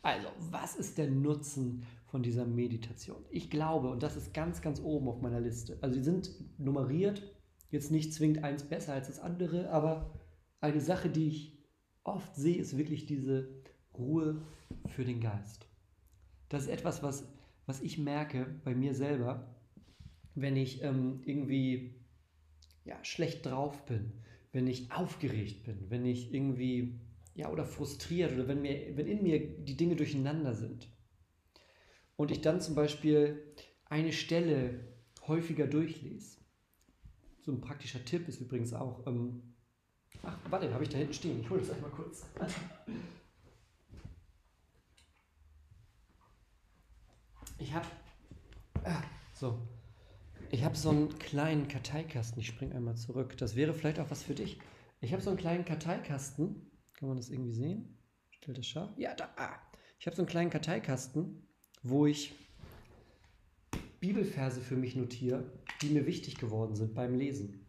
also, 0.03 0.29
was 0.51 0.77
ist 0.77 0.99
der 0.99 1.11
Nutzen 1.11 1.87
von 2.07 2.23
dieser 2.23 2.47
Meditation? 2.47 3.25
Ich 3.31 3.51
glaube, 3.51 3.89
und 3.91 4.03
das 4.03 4.17
ist 4.17 4.35
ganz, 4.35 4.63
ganz 4.63 4.81
oben 4.81 5.09
auf 5.09 5.21
meiner 5.21 5.41
Liste, 5.41 5.79
also 5.81 5.95
sie 5.95 6.05
sind 6.05 6.31
nummeriert, 6.59 7.23
jetzt 7.71 7.91
nicht 7.91 8.13
zwingend 8.13 8.45
eins 8.45 8.63
besser 8.63 8.95
als 8.95 9.09
das 9.09 9.21
andere, 9.21 9.71
aber 9.71 10.19
eine 10.61 10.81
Sache, 10.81 11.11
die 11.11 11.29
ich 11.29 11.59
oft 12.05 12.35
sehe, 12.35 12.57
ist 12.57 12.77
wirklich 12.77 13.07
diese 13.07 13.49
Ruhe 13.95 14.43
für 14.87 15.05
den 15.05 15.21
Geist. 15.21 15.69
Das 16.49 16.63
ist 16.63 16.69
etwas, 16.69 17.03
was, 17.03 17.29
was 17.67 17.81
ich 17.81 17.99
merke 17.99 18.47
bei 18.65 18.75
mir 18.75 18.95
selber, 18.95 19.55
wenn 20.35 20.57
ich 20.57 20.83
ähm, 20.83 21.21
irgendwie 21.25 21.95
ja, 22.85 23.03
schlecht 23.03 23.45
drauf 23.47 23.85
bin, 23.87 24.13
wenn 24.53 24.67
ich 24.67 24.93
aufgeregt 24.93 25.65
bin, 25.65 25.91
wenn 25.91 26.07
ich 26.07 26.33
irgendwie 26.33 27.01
ja 27.35 27.51
oder 27.51 27.67
frustriert 27.67 28.33
oder 28.33 28.49
wenn 28.49 28.63
mir 28.63 28.97
wenn 28.97 29.07
in 29.07 29.23
mir 29.23 29.41
die 29.41 29.77
Dinge 29.77 29.97
durcheinander 29.97 30.55
sind 30.55 30.89
und 32.17 32.31
ich 32.31 32.41
dann 32.41 32.61
zum 32.61 32.75
Beispiel 32.75 33.55
eine 33.85 34.13
Stelle 34.13 34.81
häufiger 35.27 35.67
durchlese. 35.67 36.39
So 37.43 37.53
ein 37.53 37.61
praktischer 37.61 38.05
Tipp 38.05 38.29
ist 38.29 38.41
übrigens 38.41 38.73
auch. 38.73 39.07
Ähm, 39.07 39.55
ach, 40.23 40.39
warte, 40.51 40.73
habe 40.73 40.83
ich 40.83 40.91
da 40.91 40.99
hinten 40.99 41.15
stehen. 41.15 41.41
Ich 41.41 41.51
hole 41.51 41.61
das 41.61 41.71
einmal 41.71 41.91
kurz. 41.91 42.27
Ich 47.59 47.73
habe 47.73 47.87
ah, 48.85 49.03
so 49.33 49.59
ich 50.51 50.65
habe 50.65 50.77
so 50.77 50.91
einen 50.91 51.19
kleinen 51.19 51.69
Karteikasten. 51.69 52.41
Ich 52.41 52.47
springe 52.47 52.75
einmal 52.75 52.97
zurück. 52.97 53.37
Das 53.37 53.57
wäre 53.57 53.75
vielleicht 53.75 53.99
auch 53.99 54.11
was 54.11 54.23
für 54.23 54.35
dich. 54.35 54.59
Ich 55.01 55.13
habe 55.13 55.23
so 55.23 55.31
einen 55.31 55.39
kleinen 55.39 55.65
Karteikasten. 55.65 56.71
Kann 56.95 57.09
man 57.09 57.17
das 57.17 57.31
irgendwie 57.31 57.53
sehen? 57.53 57.99
Stellt 58.31 58.59
das 58.59 58.67
scharf? 58.67 58.91
Ja, 58.97 59.15
da. 59.15 59.29
Ah. 59.37 59.59
Ich 59.99 60.07
habe 60.07 60.15
so 60.15 60.23
einen 60.23 60.29
kleinen 60.29 60.51
Karteikasten, 60.51 61.46
wo 61.89 62.07
ich 62.07 62.35
Bibelverse 64.01 64.61
für 64.61 64.77
mich 64.77 64.97
notiere, 64.97 65.45
die 65.83 65.89
mir 65.89 66.07
wichtig 66.07 66.37
geworden 66.37 66.77
sind 66.77 66.95
beim 66.95 67.15
Lesen. 67.15 67.67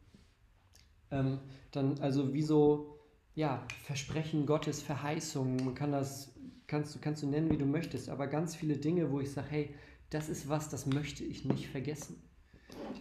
Ähm, 1.09 1.39
dann 1.71 1.99
also 1.99 2.33
wie 2.33 2.41
so 2.41 2.97
ja, 3.37 3.63
Versprechen 3.83 4.47
Gottes, 4.47 4.81
Verheißungen, 4.81 5.63
man 5.63 5.75
kann 5.75 5.91
das, 5.91 6.33
kannst 6.65 6.95
du, 6.95 6.99
kannst 6.99 7.21
du 7.21 7.27
nennen, 7.27 7.51
wie 7.51 7.57
du 7.57 7.67
möchtest, 7.67 8.09
aber 8.09 8.25
ganz 8.25 8.55
viele 8.55 8.77
Dinge, 8.77 9.11
wo 9.11 9.19
ich 9.19 9.31
sage, 9.31 9.47
hey, 9.51 9.75
das 10.09 10.27
ist 10.27 10.49
was, 10.49 10.69
das 10.69 10.87
möchte 10.87 11.23
ich 11.23 11.45
nicht 11.45 11.67
vergessen. 11.67 12.19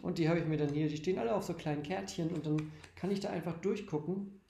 Und 0.03 0.19
die 0.19 0.29
habe 0.29 0.39
ich 0.39 0.45
mir 0.45 0.59
dann 0.59 0.75
hier, 0.75 0.89
die 0.89 0.97
stehen 0.99 1.19
alle 1.19 1.35
auf 1.35 1.45
so 1.45 1.55
kleinen 1.55 1.83
Kärtchen 1.83 2.29
und 2.29 2.45
dann 2.45 2.71
kann 2.97 3.11
ich 3.11 3.21
da 3.21 3.31
einfach 3.31 3.57
durchgucken 3.63 4.41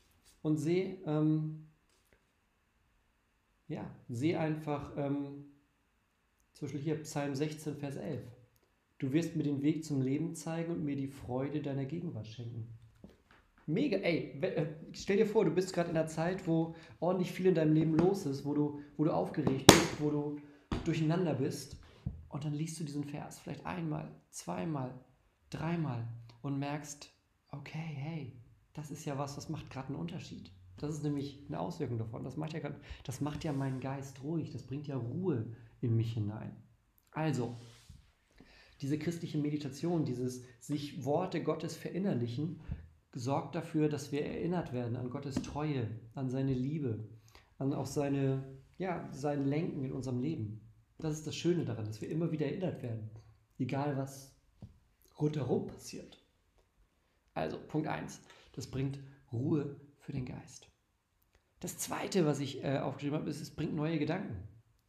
und 0.43 0.57
sehe, 0.57 0.99
ähm, 1.07 1.69
ja, 3.69 3.89
sehe 4.09 4.41
einfach, 4.41 4.93
ähm, 4.97 5.45
zum 6.57 6.67
Beispiel 6.67 6.81
hier 6.81 7.03
Psalm 7.03 7.35
16, 7.35 7.77
Vers 7.77 7.97
11. 7.97 8.23
Du 8.97 9.13
wirst 9.13 9.37
mir 9.37 9.43
den 9.43 9.61
Weg 9.61 9.85
zum 9.85 10.01
Leben 10.01 10.35
zeigen 10.35 10.73
und 10.73 10.85
mir 10.85 10.97
die 10.97 11.07
Freude 11.07 11.61
deiner 11.61 11.85
Gegenwart 11.85 12.27
schenken. 12.27 12.67
Mega, 13.67 13.99
ey, 13.99 14.41
äh, 14.41 14.67
stell 14.93 15.19
dir 15.19 15.27
vor, 15.27 15.45
du 15.45 15.51
bist 15.51 15.75
gerade 15.75 15.91
in 15.91 15.97
einer 15.99 16.07
Zeit, 16.07 16.47
wo 16.47 16.75
ordentlich 16.99 17.31
viel 17.31 17.45
in 17.47 17.55
deinem 17.55 17.75
Leben 17.75 17.95
los 17.99 18.25
ist, 18.25 18.47
wo 18.47 18.55
du, 18.55 18.81
wo 18.97 19.05
du 19.05 19.13
aufgeregt 19.13 19.67
bist, 19.67 20.01
wo 20.01 20.09
du 20.09 20.37
durcheinander 20.87 21.35
bist. 21.35 21.77
Und 22.31 22.47
dann 22.47 22.55
liest 22.55 22.81
du 22.81 22.85
diesen 22.85 23.05
Vers 23.05 23.39
vielleicht 23.39 23.67
einmal, 23.67 24.11
zweimal, 24.31 24.95
dreimal 25.51 26.09
und 26.41 26.59
merkst, 26.59 27.11
okay, 27.51 27.97
hey, 27.97 28.33
das 28.73 28.91
ist 28.91 29.05
ja 29.05 29.19
was, 29.19 29.35
das 29.35 29.51
macht 29.51 29.69
gerade 29.69 29.89
einen 29.89 29.97
Unterschied. 29.97 30.51
Das 30.79 30.95
ist 30.95 31.03
nämlich 31.03 31.45
eine 31.49 31.61
Auswirkung 31.61 31.99
davon. 31.99 32.25
Das 32.25 32.39
macht 32.39 32.55
ja 32.55 32.61
das 33.05 33.21
macht 33.21 33.45
ja 33.45 33.53
meinen 33.53 33.81
Geist 33.81 34.23
ruhig, 34.23 34.53
das 34.53 34.63
bringt 34.63 34.87
ja 34.87 34.97
Ruhe 34.97 35.55
in 35.87 35.97
mich 35.97 36.13
hinein. 36.13 36.55
Also, 37.13 37.57
diese 38.83 38.99
christliche 38.99 39.39
Meditation, 39.39 40.05
dieses 40.05 40.45
sich 40.61 41.05
Worte 41.05 41.43
Gottes 41.43 41.77
verinnerlichen, 41.77 42.61
sorgt 43.15 43.55
dafür, 43.55 43.89
dass 43.89 44.13
wir 44.13 44.27
erinnert 44.27 44.75
werden 44.75 44.97
an 44.97 45.09
Gottes 45.09 45.37
Treue, 45.37 45.89
an 46.15 46.29
seine 46.29 46.53
Liebe, 46.53 47.09
an 47.59 47.73
auch 47.73 47.87
seine, 47.87 48.45
ja, 48.77 49.09
sein 49.13 49.47
Lenken 49.47 49.85
in 49.85 49.93
unserem 49.93 50.21
Leben. 50.21 50.61
Das 50.99 51.15
ist 51.15 51.27
das 51.27 51.35
Schöne 51.35 51.65
daran, 51.65 51.87
dass 51.87 52.03
wir 52.03 52.11
immer 52.11 52.31
wieder 52.31 52.47
erinnert 52.47 52.83
werden, 52.83 53.11
egal 53.59 53.97
was 53.97 54.35
rundherum 55.19 55.67
passiert. 55.67 56.23
Also 57.33 57.59
Punkt 57.69 57.89
1, 57.89 58.21
das 58.53 58.67
bringt 58.67 58.99
Ruhe 59.33 59.81
für 59.99 60.13
den 60.13 60.27
Geist. 60.27 60.69
Das 61.61 61.79
Zweite, 61.79 62.27
was 62.27 62.41
ich 62.41 62.63
äh, 62.63 62.79
aufgeschrieben 62.79 63.19
habe, 63.19 63.31
ist, 63.31 63.41
es 63.41 63.51
bringt 63.51 63.75
neue 63.75 63.99
Gedanken. 63.99 64.37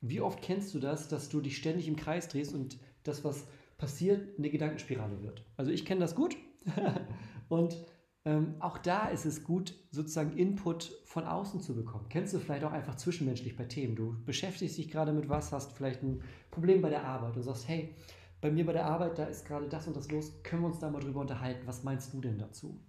Wie 0.02 0.22
oft 0.22 0.42
kennst 0.42 0.74
du 0.74 0.80
das, 0.80 1.08
dass 1.08 1.30
du 1.30 1.42
dich 1.42 1.58
ständig 1.58 1.88
im 1.88 1.96
Kreis 1.96 2.28
drehst 2.28 2.54
und 2.54 2.80
das, 3.04 3.24
was 3.24 3.48
passiert, 3.78 4.38
eine 4.38 4.50
Gedankenspirale 4.50 5.22
wird? 5.24 5.44
Also 5.56 5.72
ich 5.72 5.86
kenne 5.86 6.02
das 6.02 6.16
gut 6.16 6.38
und 7.50 7.78
ähm, 8.26 8.56
auch 8.60 8.78
da 8.78 9.08
ist 9.08 9.26
es 9.26 9.44
gut, 9.44 9.74
sozusagen 9.90 10.36
Input 10.38 10.92
von 11.06 11.24
außen 11.24 11.62
zu 11.62 11.76
bekommen. 11.76 12.08
Kennst 12.10 12.34
du 12.34 12.40
vielleicht 12.40 12.66
auch 12.66 12.74
einfach 12.74 12.96
zwischenmenschlich 12.96 13.56
bei 13.56 13.64
Themen. 13.64 13.96
Du 13.96 14.22
beschäftigst 14.26 14.78
dich 14.78 14.90
gerade 14.92 15.14
mit 15.14 15.30
was, 15.30 15.54
hast 15.54 15.72
vielleicht 15.72 16.04
ein 16.04 16.22
Problem 16.52 16.82
bei 16.82 16.90
der 16.90 17.06
Arbeit 17.06 17.38
und 17.38 17.44
sagst, 17.44 17.68
hey, 17.70 17.96
bei 18.42 18.52
mir 18.52 18.66
bei 18.66 18.74
der 18.74 18.86
Arbeit, 18.86 19.18
da 19.18 19.26
ist 19.26 19.46
gerade 19.46 19.68
das 19.70 19.88
und 19.88 19.96
das 19.96 20.12
los, 20.12 20.44
können 20.44 20.62
wir 20.62 20.68
uns 20.68 20.80
da 20.80 20.90
mal 20.92 21.00
drüber 21.00 21.22
unterhalten, 21.22 21.66
was 21.66 21.84
meinst 21.84 22.14
du 22.14 22.20
denn 22.20 22.38
dazu? 22.38 22.84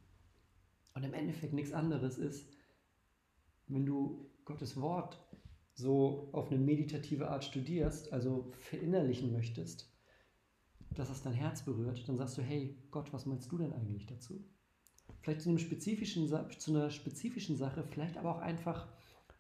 Und 0.95 1.05
im 1.05 1.15
Endeffekt 1.15 1.53
nichts 1.53 1.73
anderes 1.73 2.19
ist, 2.19 2.53
wenn 3.69 3.87
du 3.87 4.29
Gottes 4.45 4.81
Wort 4.81 5.25
so 5.79 6.29
auf 6.33 6.51
eine 6.51 6.59
meditative 6.59 7.31
Art 7.31 7.45
studierst, 7.45 8.13
also 8.13 8.51
verinnerlichen 8.59 9.31
möchtest, 9.31 9.89
dass 10.91 11.09
es 11.09 11.23
dein 11.23 11.35
Herz 11.35 11.63
berührt, 11.63 12.09
dann 12.09 12.17
sagst 12.17 12.37
du, 12.37 12.43
hey 12.43 12.77
Gott, 12.91 13.13
was 13.13 13.27
meinst 13.27 13.53
du 13.53 13.59
denn 13.59 13.73
eigentlich 13.73 14.07
dazu? 14.07 14.45
Vielleicht 15.21 15.43
zu, 15.43 15.51
einem 15.51 15.61
spezifischen, 15.61 16.27
zu 16.27 16.71
einer 16.73 16.91
spezifischen 16.91 17.57
Sache, 17.57 17.85
vielleicht 17.85 18.17
aber 18.17 18.35
auch 18.35 18.41
einfach 18.41 18.89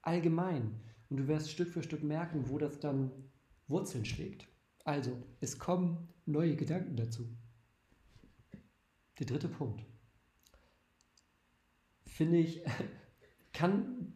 allgemein. 0.02 0.80
Und 1.10 1.16
du 1.16 1.26
wirst 1.26 1.50
Stück 1.50 1.70
für 1.70 1.82
Stück 1.82 2.04
merken, 2.04 2.48
wo 2.48 2.56
das 2.58 2.78
dann 2.78 3.10
Wurzeln 3.66 4.04
schlägt. 4.04 4.46
Also, 4.84 5.20
es 5.40 5.58
kommen 5.58 6.08
neue 6.24 6.54
Gedanken 6.54 6.94
dazu. 6.94 7.28
Der 9.18 9.26
dritte 9.26 9.48
Punkt. 9.48 9.84
Finde 12.06 12.38
ich, 12.38 12.62
kann, 13.52 14.14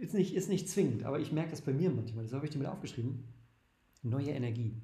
ist 0.00 0.14
nicht, 0.14 0.34
ist 0.34 0.48
nicht 0.48 0.68
zwingend, 0.68 1.04
aber 1.04 1.20
ich 1.20 1.30
merke 1.30 1.50
das 1.50 1.60
bei 1.60 1.72
mir 1.72 1.90
manchmal. 1.90 2.24
Das 2.24 2.32
habe 2.32 2.46
ich 2.46 2.52
dir 2.52 2.58
mit 2.58 2.68
aufgeschrieben. 2.68 3.24
Neue 4.02 4.30
Energie. 4.30 4.80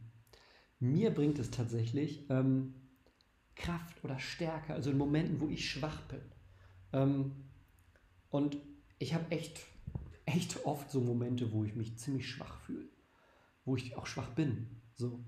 Mir 0.79 1.11
bringt 1.11 1.39
es 1.39 1.51
tatsächlich 1.51 2.27
ähm, 2.29 2.75
Kraft 3.55 4.05
oder 4.05 4.19
Stärke, 4.19 4.75
also 4.75 4.91
in 4.91 4.99
Momenten, 4.99 5.41
wo 5.41 5.49
ich 5.49 5.69
schwach 5.69 6.03
bin. 6.03 6.21
Ähm, 6.93 7.33
und 8.29 8.59
ich 8.99 9.15
habe 9.15 9.31
echt, 9.31 9.61
echt 10.27 10.67
oft 10.67 10.91
so 10.91 11.01
Momente, 11.01 11.51
wo 11.53 11.65
ich 11.65 11.75
mich 11.75 11.97
ziemlich 11.99 12.29
schwach 12.29 12.61
fühle, 12.61 12.89
wo 13.65 13.77
ich 13.77 13.97
auch 13.97 14.07
schwach 14.07 14.31
bin. 14.31 14.83
So. 14.95 15.25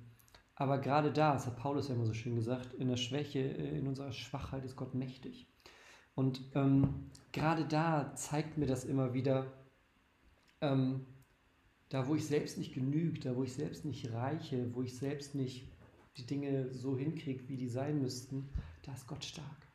Aber 0.55 0.79
gerade 0.79 1.13
da, 1.13 1.33
das 1.33 1.47
hat 1.47 1.57
Paulus 1.57 1.89
ja 1.89 1.95
immer 1.95 2.05
so 2.05 2.13
schön 2.13 2.37
gesagt, 2.37 2.75
in 2.75 2.89
der 2.89 2.97
Schwäche, 2.97 3.39
äh, 3.39 3.79
in 3.79 3.87
unserer 3.87 4.13
Schwachheit 4.13 4.65
ist 4.67 4.77
Gott 4.77 4.95
mächtig. 4.95 5.49
Und 6.15 6.43
ähm, 6.55 7.11
gerade 7.33 7.65
da 7.65 8.13
zeigt 8.17 8.59
mir 8.59 8.67
das 8.67 8.85
immer 8.85 9.15
wieder, 9.15 9.47
ähm, 10.61 11.07
da 11.89 12.07
wo 12.07 12.15
ich 12.15 12.27
selbst 12.27 12.59
nicht 12.59 12.75
genügt, 12.75 13.25
da 13.25 13.35
wo 13.35 13.45
ich 13.45 13.55
selbst 13.55 13.85
nicht 13.85 14.13
reiche, 14.13 14.75
wo 14.75 14.83
ich 14.83 14.97
selbst 14.97 15.35
nicht 15.35 15.67
die 16.17 16.27
Dinge 16.27 16.73
so 16.75 16.99
hinkriege, 16.99 17.49
wie 17.49 17.57
die 17.57 17.69
sein 17.69 18.03
müssten, 18.03 18.49
da 18.83 18.93
ist 18.93 19.07
Gott 19.07 19.25
stark. 19.25 19.69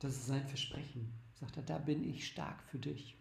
Das 0.00 0.12
ist 0.12 0.26
sein 0.26 0.46
Versprechen. 0.46 1.12
Sagt 1.34 1.56
er, 1.56 1.62
da 1.62 1.78
bin 1.78 2.04
ich 2.08 2.26
stark 2.26 2.62
für 2.64 2.78
dich. 2.78 3.16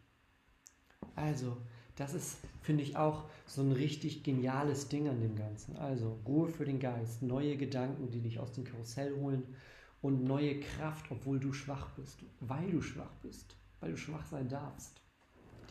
Also, 1.16 1.58
das 1.96 2.14
ist, 2.14 2.40
finde 2.62 2.84
ich, 2.84 2.98
auch 2.98 3.30
so 3.46 3.62
ein 3.62 3.72
richtig 3.72 4.24
geniales 4.24 4.88
Ding 4.90 5.08
an 5.08 5.22
dem 5.22 5.36
Ganzen. 5.36 5.76
Also, 5.78 6.20
Ruhe 6.26 6.50
für 6.50 6.66
den 6.66 6.80
Geist, 6.80 7.22
neue 7.22 7.58
Gedanken, 7.58 8.10
die 8.10 8.22
dich 8.22 8.40
aus 8.40 8.54
dem 8.54 8.64
Karussell 8.64 9.16
holen 9.16 9.44
und 10.02 10.24
neue 10.24 10.60
Kraft, 10.60 11.12
obwohl 11.12 11.40
du 11.40 11.54
schwach 11.54 11.90
bist, 11.92 12.24
weil 12.40 12.72
du 12.72 12.82
schwach 12.82 13.14
bist, 13.22 13.56
weil 13.80 13.92
du 13.92 13.98
schwach 13.98 14.26
sein 14.26 14.48
darfst. 14.48 15.02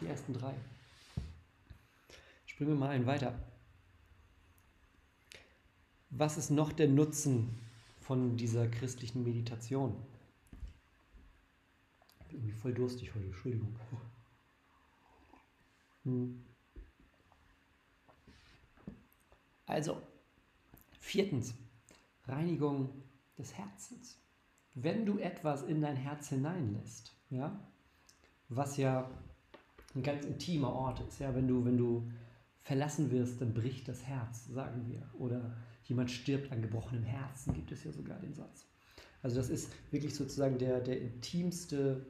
Die 0.00 0.06
ersten 0.06 0.32
drei. 0.32 0.54
Springen 2.46 2.70
wir 2.70 2.76
mal 2.76 2.90
einen 2.90 3.06
weiter. 3.06 3.38
Was 6.10 6.38
ist 6.38 6.50
noch 6.50 6.72
der 6.72 6.88
Nutzen 6.88 7.58
von 8.00 8.36
dieser 8.36 8.68
christlichen 8.68 9.22
Meditation? 9.22 9.94
Ich 12.20 12.26
bin 12.26 12.38
irgendwie 12.38 12.52
voll 12.52 12.74
durstig 12.74 13.14
heute, 13.14 13.26
Entschuldigung. 13.26 13.76
Hm. 16.04 16.44
Also, 19.66 20.00
viertens, 20.98 21.54
Reinigung 22.24 23.02
des 23.36 23.54
Herzens. 23.54 24.18
Wenn 24.74 25.04
du 25.04 25.18
etwas 25.18 25.62
in 25.62 25.82
dein 25.82 25.96
Herz 25.96 26.28
hineinlässt, 26.28 27.14
ja, 27.30 27.58
was 28.48 28.76
ja 28.76 29.10
ein 29.98 30.02
ganz 30.02 30.24
intimer 30.24 30.72
Ort 30.72 31.00
ist, 31.00 31.18
ja, 31.18 31.34
wenn 31.34 31.48
du, 31.48 31.64
wenn 31.64 31.76
du 31.76 32.10
verlassen 32.62 33.10
wirst, 33.10 33.40
dann 33.40 33.52
bricht 33.52 33.88
das 33.88 34.04
Herz, 34.04 34.46
sagen 34.46 34.86
wir. 34.86 35.02
Oder 35.18 35.56
jemand 35.84 36.10
stirbt 36.10 36.52
an 36.52 36.62
gebrochenem 36.62 37.02
Herzen, 37.02 37.52
gibt 37.52 37.72
es 37.72 37.84
ja 37.84 37.90
sogar 37.90 38.18
den 38.20 38.34
Satz. 38.34 38.66
Also 39.22 39.36
das 39.36 39.50
ist 39.50 39.72
wirklich 39.90 40.14
sozusagen 40.14 40.58
der, 40.58 40.80
der 40.80 41.00
intimste 41.00 42.06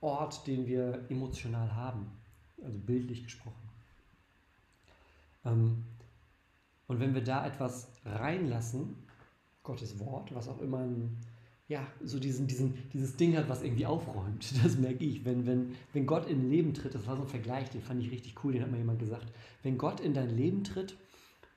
Ort, 0.00 0.46
den 0.46 0.66
wir 0.66 1.06
emotional 1.08 1.74
haben, 1.74 2.10
also 2.62 2.78
bildlich 2.78 3.22
gesprochen. 3.22 3.68
Ähm, 5.44 5.84
und 6.88 6.98
wenn 6.98 7.14
wir 7.14 7.22
da 7.22 7.46
etwas 7.46 7.92
reinlassen, 8.04 8.96
Gottes 9.62 10.00
Wort, 10.00 10.34
was 10.34 10.48
auch 10.48 10.60
immer 10.60 10.78
ein 10.78 11.16
ja, 11.70 11.86
so 12.02 12.18
diesen, 12.18 12.48
diesen, 12.48 12.74
dieses 12.92 13.16
Ding 13.16 13.36
hat, 13.36 13.48
was 13.48 13.62
irgendwie 13.62 13.86
aufräumt. 13.86 14.52
Das 14.64 14.76
merke 14.76 15.04
ich. 15.04 15.24
Wenn, 15.24 15.46
wenn, 15.46 15.76
wenn 15.92 16.04
Gott 16.04 16.28
in 16.28 16.50
Leben 16.50 16.74
tritt, 16.74 16.96
das 16.96 17.06
war 17.06 17.16
so 17.16 17.22
ein 17.22 17.28
Vergleich, 17.28 17.70
den 17.70 17.80
fand 17.80 18.02
ich 18.02 18.10
richtig 18.10 18.34
cool, 18.42 18.52
den 18.52 18.62
hat 18.62 18.72
mir 18.72 18.78
jemand 18.78 18.98
gesagt. 18.98 19.32
Wenn 19.62 19.78
Gott 19.78 20.00
in 20.00 20.12
dein 20.12 20.36
Leben 20.36 20.64
tritt, 20.64 20.96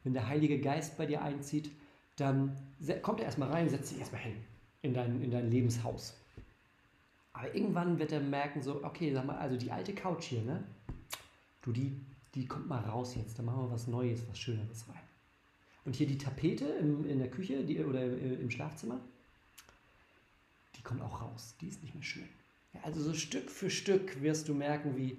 wenn 0.04 0.13
der 0.13 0.28
Heilige 0.28 0.62
Geist 0.62 0.99
bei 0.99 1.08
dir 1.08 1.23
einzieht, 1.23 1.71
dann 2.15 2.56
kommt 3.02 3.21
er 3.21 3.26
erstmal 3.26 3.49
rein, 3.49 3.67
setzt 3.69 3.89
sich 3.89 3.99
erstmal 3.99 4.21
hin 4.21 4.36
in 4.84 4.93
dein, 4.93 5.19
in 5.19 5.32
dein 5.32 5.49
Lebenshaus. 5.49 6.15
Aber 7.34 7.56
irgendwann 7.56 7.97
wird 7.97 8.12
er 8.12 8.19
merken, 8.19 8.62
so, 8.62 8.84
okay, 8.84 9.12
sag 9.12 9.26
mal, 9.26 9.38
also 9.38 9.58
die 9.58 9.71
alte 9.71 9.95
Couch 9.95 10.26
hier, 10.26 10.43
ne? 10.43 10.63
Du, 11.63 11.71
die, 11.71 11.91
die 12.36 12.45
kommt 12.45 12.67
mal 12.67 12.82
raus 12.82 13.15
jetzt, 13.15 13.39
da 13.39 13.41
machen 13.41 13.63
wir 13.63 13.71
was 13.71 13.88
Neues, 13.88 14.21
was 14.30 14.38
Schöneres 14.38 14.88
rein. 14.89 15.02
Und 15.86 15.95
hier 15.95 16.06
die 16.06 16.19
Tapete 16.19 16.65
im, 16.65 17.04
in 17.10 17.17
der 17.17 17.32
Küche 17.32 17.63
die, 17.63 17.84
oder 17.84 18.06
im 18.06 18.52
Schlafzimmer, 18.52 18.99
die 20.84 20.89
kommt 20.89 21.02
auch 21.02 21.22
raus, 21.22 21.56
die 21.62 21.69
ist 21.69 21.82
nicht 21.82 21.96
mehr 21.96 22.04
schön. 22.04 22.28
Ja, 22.74 22.82
also 22.84 23.02
so 23.02 23.13
Stück 23.13 23.50
für 23.50 23.69
Stück 23.69 24.22
wirst 24.22 24.50
du 24.50 24.54
merken, 24.54 24.98
wie 24.98 25.17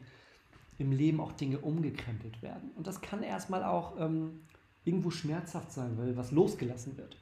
im 0.77 0.92
Leben 0.92 1.20
auch 1.20 1.33
Dinge 1.33 1.59
umgekrempelt 1.59 2.42
werden. 2.42 2.70
Und 2.77 2.87
das 2.87 3.00
kann 3.00 3.22
erstmal 3.22 3.64
auch 3.64 3.98
ähm, 3.98 4.40
irgendwo 4.85 5.11
schmerzhaft 5.11 5.72
sein, 5.72 5.96
weil 5.96 6.16
was 6.16 6.33
losgelassen 6.33 6.98
wird. 6.98 7.16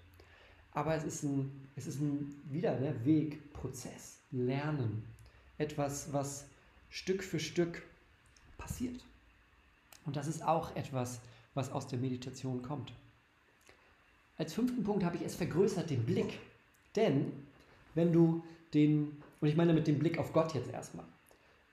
Aber 0.72 0.96
es 0.96 1.05
ist 1.05 1.22
ein, 1.22 1.68
es 1.76 1.87
ist 1.87 2.00
ein 2.00 2.35
wieder 2.50 2.74
der 2.74 2.94
ne, 2.94 3.05
Weg, 3.05 3.52
Prozess, 3.52 4.18
Lernen. 4.33 5.05
Etwas, 5.59 6.12
was 6.12 6.46
Stück 6.90 7.22
für 7.22 7.38
Stück 7.38 7.83
passiert. 8.59 9.05
Und 10.05 10.16
das 10.16 10.26
ist 10.26 10.42
auch 10.42 10.74
etwas, 10.74 11.20
was 11.55 11.70
aus 11.70 11.87
der 11.87 12.00
Meditation 12.00 12.62
kommt. 12.62 12.92
Als 14.38 14.55
fünften 14.55 14.83
Punkt 14.83 15.05
habe 15.05 15.16
ich 15.16 15.22
es 15.22 15.37
vergrößert, 15.37 15.90
den 15.90 16.05
Blick. 16.05 16.40
Denn 16.96 17.33
wenn 17.94 18.12
du 18.12 18.42
den, 18.74 19.16
und 19.40 19.48
ich 19.48 19.57
meine 19.57 19.74
mit 19.74 19.87
dem 19.87 19.98
Blick 19.98 20.18
auf 20.18 20.33
Gott 20.33 20.55
jetzt 20.55 20.70
erstmal, 20.70 21.05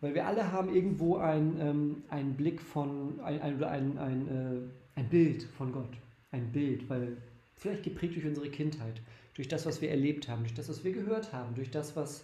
weil 0.01 0.13
wir 0.15 0.25
alle 0.25 0.51
haben 0.51 0.73
irgendwo 0.73 1.17
ein, 1.17 1.58
ähm, 1.60 2.03
einen 2.10 2.36
Blick 2.36 2.62
von, 2.62 3.19
ein, 3.19 3.41
ein, 3.41 3.63
ein, 3.63 3.97
ein, 3.97 4.27
äh, 4.27 4.99
ein 4.99 5.10
Bild 5.10 5.43
von 5.43 5.71
Gott. 5.71 5.97
Ein 6.32 6.51
Bild, 6.51 6.89
weil 6.89 7.17
vielleicht 7.55 7.84
geprägt 7.84 8.15
durch 8.15 8.25
unsere 8.25 8.49
Kindheit, 8.49 9.01
durch 9.34 9.47
das, 9.47 9.65
was 9.65 9.82
wir 9.82 9.89
erlebt 9.89 10.29
haben, 10.29 10.43
durch 10.43 10.53
das, 10.53 10.69
was 10.69 10.84
wir 10.84 10.93
gehört 10.93 11.34
haben, 11.34 11.55
durch 11.55 11.71
das, 11.71 11.95
was, 11.95 12.23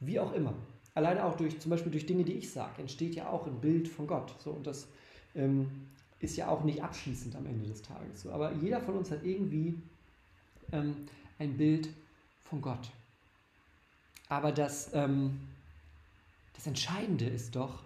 wie 0.00 0.20
auch 0.20 0.32
immer. 0.32 0.54
Alleine 0.94 1.24
auch 1.24 1.36
durch, 1.36 1.58
zum 1.58 1.70
Beispiel 1.70 1.92
durch 1.92 2.06
Dinge, 2.06 2.24
die 2.24 2.34
ich 2.34 2.50
sage, 2.50 2.80
entsteht 2.80 3.14
ja 3.14 3.30
auch 3.30 3.46
ein 3.46 3.60
Bild 3.60 3.88
von 3.88 4.06
Gott. 4.06 4.34
So, 4.38 4.50
und 4.50 4.66
das 4.66 4.88
ähm, 5.34 5.68
ist 6.20 6.36
ja 6.36 6.48
auch 6.48 6.64
nicht 6.64 6.82
abschließend 6.82 7.36
am 7.36 7.46
Ende 7.46 7.66
des 7.66 7.82
Tages. 7.82 8.22
So. 8.22 8.30
Aber 8.30 8.52
jeder 8.54 8.80
von 8.80 8.96
uns 8.96 9.10
hat 9.10 9.24
irgendwie 9.24 9.80
ähm, 10.72 10.94
ein 11.38 11.56
Bild 11.56 11.88
von 12.44 12.60
Gott. 12.60 12.90
Aber 14.28 14.52
das, 14.52 14.90
ähm, 14.92 15.40
das 16.54 16.66
Entscheidende 16.66 17.26
ist 17.26 17.56
doch, 17.56 17.82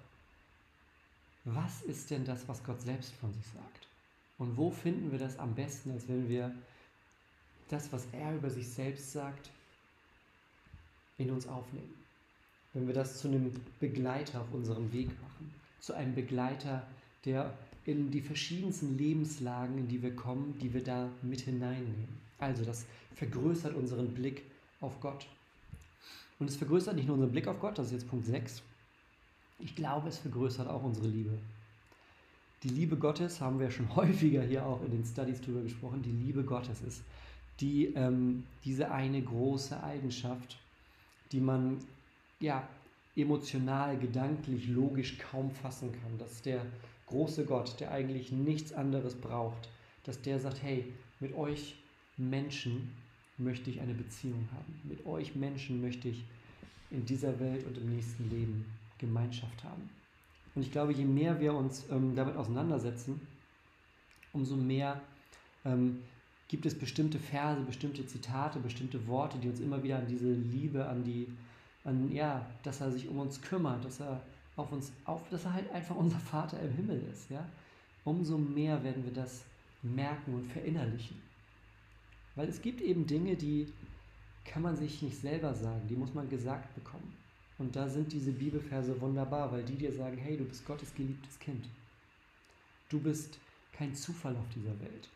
was 1.44 1.82
ist 1.82 2.10
denn 2.10 2.24
das, 2.24 2.46
was 2.48 2.62
Gott 2.64 2.80
selbst 2.80 3.12
von 3.14 3.32
sich 3.32 3.44
sagt? 3.46 3.86
Und 4.38 4.56
wo 4.56 4.70
finden 4.70 5.12
wir 5.12 5.18
das 5.18 5.38
am 5.38 5.54
besten, 5.54 5.92
als 5.92 6.08
wenn 6.08 6.28
wir 6.28 6.52
das, 7.68 7.92
was 7.92 8.06
er 8.12 8.34
über 8.34 8.50
sich 8.50 8.68
selbst 8.68 9.12
sagt, 9.12 9.50
in 11.18 11.30
uns 11.30 11.46
aufnehmen? 11.46 11.94
Wenn 12.72 12.86
wir 12.86 12.94
das 12.94 13.18
zu 13.18 13.28
einem 13.28 13.52
Begleiter 13.80 14.40
auf 14.40 14.52
unserem 14.52 14.92
Weg 14.92 15.08
machen, 15.20 15.52
zu 15.80 15.94
einem 15.94 16.14
Begleiter, 16.14 16.86
der 17.24 17.52
in 17.84 18.10
die 18.10 18.20
verschiedensten 18.20 18.96
Lebenslagen, 18.96 19.78
in 19.78 19.88
die 19.88 20.02
wir 20.02 20.14
kommen, 20.14 20.56
die 20.60 20.72
wir 20.72 20.82
da 20.82 21.08
mit 21.22 21.40
hineinnehmen. 21.40 22.20
Also 22.38 22.64
das 22.64 22.86
vergrößert 23.14 23.74
unseren 23.74 24.14
Blick 24.14 24.42
auf 24.80 25.00
Gott. 25.00 25.26
Und 26.42 26.50
es 26.50 26.56
vergrößert 26.56 26.96
nicht 26.96 27.06
nur 27.06 27.14
unseren 27.14 27.30
Blick 27.30 27.46
auf 27.46 27.60
Gott, 27.60 27.78
das 27.78 27.86
ist 27.86 27.92
jetzt 27.92 28.08
Punkt 28.08 28.26
6. 28.26 28.64
Ich 29.60 29.76
glaube, 29.76 30.08
es 30.08 30.18
vergrößert 30.18 30.66
auch 30.66 30.82
unsere 30.82 31.06
Liebe. 31.06 31.38
Die 32.64 32.68
Liebe 32.68 32.96
Gottes 32.96 33.40
haben 33.40 33.60
wir 33.60 33.70
schon 33.70 33.94
häufiger 33.94 34.42
hier 34.42 34.66
auch 34.66 34.82
in 34.84 34.90
den 34.90 35.04
Studies 35.04 35.40
drüber 35.40 35.60
gesprochen. 35.60 36.02
Die 36.02 36.10
Liebe 36.10 36.42
Gottes 36.42 36.82
ist 36.82 37.04
die, 37.60 37.94
ähm, 37.94 38.42
diese 38.64 38.90
eine 38.90 39.22
große 39.22 39.80
Eigenschaft, 39.84 40.58
die 41.30 41.38
man 41.38 41.78
ja 42.40 42.68
emotional, 43.14 43.96
gedanklich, 43.96 44.66
logisch 44.66 45.18
kaum 45.18 45.52
fassen 45.52 45.92
kann. 45.92 46.18
Dass 46.18 46.42
der 46.42 46.66
große 47.06 47.44
Gott, 47.44 47.78
der 47.78 47.92
eigentlich 47.92 48.32
nichts 48.32 48.72
anderes 48.72 49.14
braucht, 49.14 49.68
dass 50.02 50.20
der 50.20 50.40
sagt, 50.40 50.60
hey, 50.60 50.92
mit 51.20 51.36
euch 51.36 51.76
Menschen 52.16 52.90
möchte 53.38 53.70
ich 53.70 53.80
eine 53.80 53.94
Beziehung 53.94 54.48
haben. 54.52 54.80
Mit 54.84 55.04
euch 55.06 55.34
Menschen 55.34 55.80
möchte 55.80 56.08
ich 56.08 56.24
in 56.90 57.04
dieser 57.06 57.38
Welt 57.40 57.66
und 57.66 57.76
im 57.78 57.94
nächsten 57.94 58.28
Leben 58.30 58.64
Gemeinschaft 58.98 59.64
haben. 59.64 59.90
Und 60.54 60.62
ich 60.62 60.70
glaube, 60.70 60.92
je 60.92 61.04
mehr 61.04 61.40
wir 61.40 61.54
uns 61.54 61.84
ähm, 61.90 62.14
damit 62.14 62.36
auseinandersetzen, 62.36 63.20
umso 64.32 64.56
mehr 64.56 65.00
ähm, 65.64 65.98
gibt 66.48 66.66
es 66.66 66.78
bestimmte 66.78 67.18
Verse, 67.18 67.60
bestimmte 67.62 68.06
Zitate, 68.06 68.58
bestimmte 68.58 69.06
Worte, 69.06 69.38
die 69.38 69.48
uns 69.48 69.60
immer 69.60 69.82
wieder 69.82 69.98
an 69.98 70.06
diese 70.06 70.30
Liebe, 70.30 70.86
an 70.86 71.02
die, 71.04 71.26
an 71.84 72.12
ja, 72.12 72.46
dass 72.62 72.80
er 72.80 72.92
sich 72.92 73.08
um 73.08 73.18
uns 73.18 73.40
kümmert, 73.40 73.84
dass 73.84 74.00
er 74.00 74.20
auf 74.56 74.70
uns 74.70 74.92
auf, 75.06 75.26
dass 75.30 75.46
er 75.46 75.54
halt 75.54 75.70
einfach 75.70 75.96
unser 75.96 76.18
Vater 76.18 76.60
im 76.60 76.72
Himmel 76.72 77.02
ist, 77.10 77.30
ja. 77.30 77.46
Umso 78.04 78.36
mehr 78.36 78.82
werden 78.82 79.04
wir 79.04 79.12
das 79.12 79.44
merken 79.82 80.34
und 80.34 80.46
verinnerlichen. 80.46 81.16
Weil 82.34 82.48
es 82.48 82.62
gibt 82.62 82.80
eben 82.80 83.06
Dinge, 83.06 83.36
die, 83.36 83.72
kann 84.44 84.62
man 84.62 84.76
sich 84.76 85.02
nicht 85.02 85.20
selber 85.20 85.54
sagen, 85.54 85.86
die 85.88 85.96
muss 85.96 86.14
man 86.14 86.28
gesagt 86.28 86.74
bekommen. 86.74 87.12
Und 87.58 87.76
da 87.76 87.88
sind 87.88 88.12
diese 88.12 88.32
Bibelverse 88.32 89.00
wunderbar, 89.00 89.52
weil 89.52 89.62
die 89.62 89.76
dir 89.76 89.92
sagen, 89.92 90.16
hey, 90.16 90.36
du 90.36 90.44
bist 90.44 90.64
Gottes 90.64 90.94
geliebtes 90.94 91.38
Kind. 91.38 91.68
Du 92.88 93.00
bist 93.00 93.38
kein 93.72 93.94
Zufall 93.94 94.36
auf 94.36 94.48
dieser 94.54 94.78
Welt. 94.80 95.08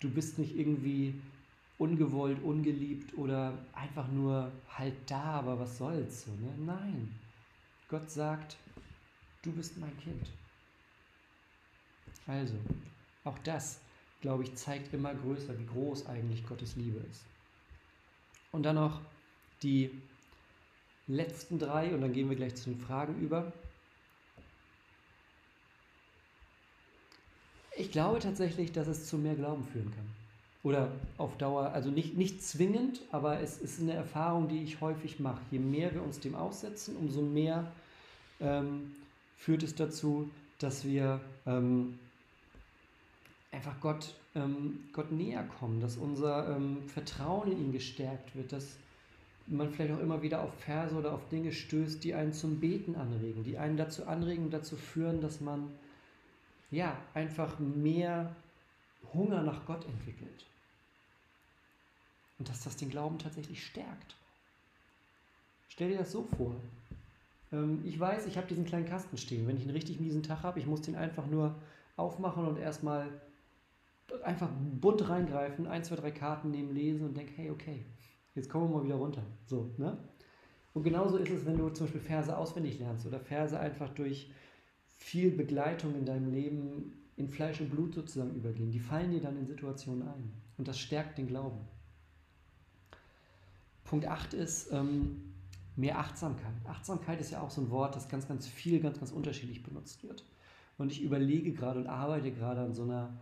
Du 0.00 0.10
bist 0.10 0.38
nicht 0.38 0.56
irgendwie 0.56 1.14
ungewollt, 1.78 2.42
ungeliebt 2.42 3.16
oder 3.18 3.58
einfach 3.72 4.08
nur 4.08 4.50
halt 4.68 4.94
da, 5.06 5.40
aber 5.40 5.58
was 5.58 5.78
soll's 5.78 6.24
so, 6.24 6.30
ne? 6.32 6.54
Nein. 6.64 7.14
Gott 7.88 8.10
sagt, 8.10 8.56
du 9.42 9.52
bist 9.52 9.76
mein 9.78 9.96
Kind. 9.98 10.30
Also, 12.26 12.54
auch 13.24 13.38
das, 13.40 13.80
glaube 14.24 14.42
ich, 14.42 14.54
zeigt 14.54 14.94
immer 14.94 15.14
größer, 15.14 15.58
wie 15.58 15.66
groß 15.66 16.06
eigentlich 16.06 16.46
Gottes 16.46 16.76
Liebe 16.76 16.98
ist. 17.10 17.26
Und 18.52 18.62
dann 18.62 18.76
noch 18.76 19.02
die 19.62 19.90
letzten 21.06 21.58
drei, 21.58 21.94
und 21.94 22.00
dann 22.00 22.14
gehen 22.14 22.30
wir 22.30 22.36
gleich 22.36 22.54
zu 22.54 22.70
den 22.70 22.80
Fragen 22.80 23.20
über. 23.20 23.52
Ich 27.76 27.92
glaube 27.92 28.18
tatsächlich, 28.18 28.72
dass 28.72 28.86
es 28.86 29.08
zu 29.08 29.18
mehr 29.18 29.34
Glauben 29.34 29.62
führen 29.62 29.90
kann. 29.94 30.06
Oder 30.62 30.90
auf 31.18 31.36
Dauer, 31.36 31.72
also 31.72 31.90
nicht, 31.90 32.16
nicht 32.16 32.42
zwingend, 32.42 33.02
aber 33.12 33.40
es 33.40 33.58
ist 33.58 33.78
eine 33.78 33.92
Erfahrung, 33.92 34.48
die 34.48 34.62
ich 34.62 34.80
häufig 34.80 35.20
mache. 35.20 35.42
Je 35.50 35.58
mehr 35.58 35.92
wir 35.92 36.02
uns 36.02 36.18
dem 36.18 36.34
aussetzen, 36.34 36.96
umso 36.96 37.20
mehr 37.20 37.70
ähm, 38.40 38.94
führt 39.36 39.62
es 39.62 39.74
dazu, 39.74 40.30
dass 40.58 40.86
wir 40.86 41.20
ähm, 41.44 41.98
einfach 43.54 43.80
Gott, 43.80 44.14
ähm, 44.34 44.80
Gott 44.92 45.12
näher 45.12 45.44
kommen, 45.44 45.80
dass 45.80 45.96
unser 45.96 46.56
ähm, 46.56 46.82
Vertrauen 46.88 47.52
in 47.52 47.66
ihn 47.66 47.72
gestärkt 47.72 48.34
wird, 48.34 48.52
dass 48.52 48.76
man 49.46 49.70
vielleicht 49.70 49.94
auch 49.94 50.00
immer 50.00 50.22
wieder 50.22 50.42
auf 50.42 50.54
Verse 50.60 50.94
oder 50.94 51.12
auf 51.12 51.28
Dinge 51.28 51.52
stößt, 51.52 52.02
die 52.02 52.14
einen 52.14 52.32
zum 52.32 52.60
Beten 52.60 52.96
anregen, 52.96 53.44
die 53.44 53.58
einen 53.58 53.76
dazu 53.76 54.06
anregen, 54.06 54.50
dazu 54.50 54.76
führen, 54.76 55.20
dass 55.20 55.40
man 55.40 55.70
ja 56.70 56.96
einfach 57.12 57.58
mehr 57.58 58.34
Hunger 59.12 59.42
nach 59.42 59.64
Gott 59.66 59.84
entwickelt. 59.86 60.46
Und 62.38 62.48
dass 62.48 62.64
das 62.64 62.76
den 62.76 62.90
Glauben 62.90 63.18
tatsächlich 63.18 63.64
stärkt. 63.64 64.16
Stell 65.68 65.90
dir 65.90 65.98
das 65.98 66.12
so 66.12 66.26
vor. 66.36 66.56
Ähm, 67.52 67.82
ich 67.84 67.98
weiß, 67.98 68.26
ich 68.26 68.36
habe 68.36 68.48
diesen 68.48 68.64
kleinen 68.64 68.86
Kasten 68.86 69.18
stehen. 69.18 69.46
Wenn 69.46 69.56
ich 69.56 69.62
einen 69.62 69.70
richtig 69.70 70.00
miesen 70.00 70.22
Tag 70.22 70.42
habe, 70.42 70.58
ich 70.58 70.66
muss 70.66 70.82
den 70.82 70.96
einfach 70.96 71.26
nur 71.26 71.54
aufmachen 71.96 72.46
und 72.46 72.58
erstmal 72.58 73.08
einfach 74.22 74.50
bunt 74.80 75.08
reingreifen, 75.08 75.66
ein, 75.66 75.84
zwei, 75.84 75.96
drei 75.96 76.10
Karten 76.10 76.50
nehmen, 76.50 76.74
lesen 76.74 77.06
und 77.06 77.16
denke, 77.16 77.32
hey, 77.36 77.50
okay, 77.50 77.84
jetzt 78.34 78.48
kommen 78.48 78.70
wir 78.70 78.78
mal 78.78 78.84
wieder 78.84 78.96
runter. 78.96 79.22
So, 79.46 79.74
ne? 79.78 79.98
Und 80.72 80.82
genauso 80.82 81.18
ist 81.18 81.30
es, 81.30 81.46
wenn 81.46 81.56
du 81.56 81.68
zum 81.70 81.86
Beispiel 81.86 82.00
Verse 82.00 82.36
auswendig 82.36 82.78
lernst 82.80 83.06
oder 83.06 83.20
Verse 83.20 83.58
einfach 83.58 83.90
durch 83.90 84.30
viel 84.96 85.30
Begleitung 85.30 85.94
in 85.94 86.04
deinem 86.04 86.32
Leben 86.32 86.92
in 87.16 87.28
Fleisch 87.28 87.60
und 87.60 87.70
Blut 87.70 87.94
sozusagen 87.94 88.34
übergehen. 88.34 88.72
Die 88.72 88.80
fallen 88.80 89.12
dir 89.12 89.20
dann 89.20 89.38
in 89.38 89.46
Situationen 89.46 90.02
ein. 90.08 90.32
Und 90.56 90.66
das 90.66 90.78
stärkt 90.78 91.18
den 91.18 91.28
Glauben. 91.28 91.60
Punkt 93.84 94.06
8 94.06 94.34
ist 94.34 94.72
ähm, 94.72 95.34
mehr 95.76 95.98
Achtsamkeit. 95.98 96.54
Achtsamkeit 96.64 97.20
ist 97.20 97.30
ja 97.30 97.40
auch 97.40 97.50
so 97.50 97.60
ein 97.60 97.70
Wort, 97.70 97.94
das 97.94 98.08
ganz, 98.08 98.26
ganz 98.26 98.46
viel, 98.46 98.80
ganz, 98.80 98.98
ganz 98.98 99.12
unterschiedlich 99.12 99.62
benutzt 99.62 100.02
wird. 100.02 100.24
Und 100.78 100.90
ich 100.90 101.02
überlege 101.02 101.52
gerade 101.52 101.78
und 101.78 101.86
arbeite 101.86 102.32
gerade 102.32 102.62
an 102.62 102.74
so, 102.74 102.82
einer, 102.82 103.16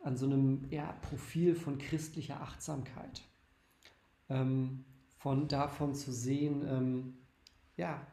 an 0.00 0.16
so 0.16 0.26
einem 0.26 0.66
ja, 0.70 0.92
Profil 1.02 1.54
von 1.54 1.78
christlicher 1.78 2.40
Achtsamkeit. 2.40 3.22
Ähm, 4.28 4.84
von 5.18 5.48
davon 5.48 5.94
zu 5.94 6.12
sehen, 6.12 6.64
ähm, 6.68 7.14
ja, 7.76 8.06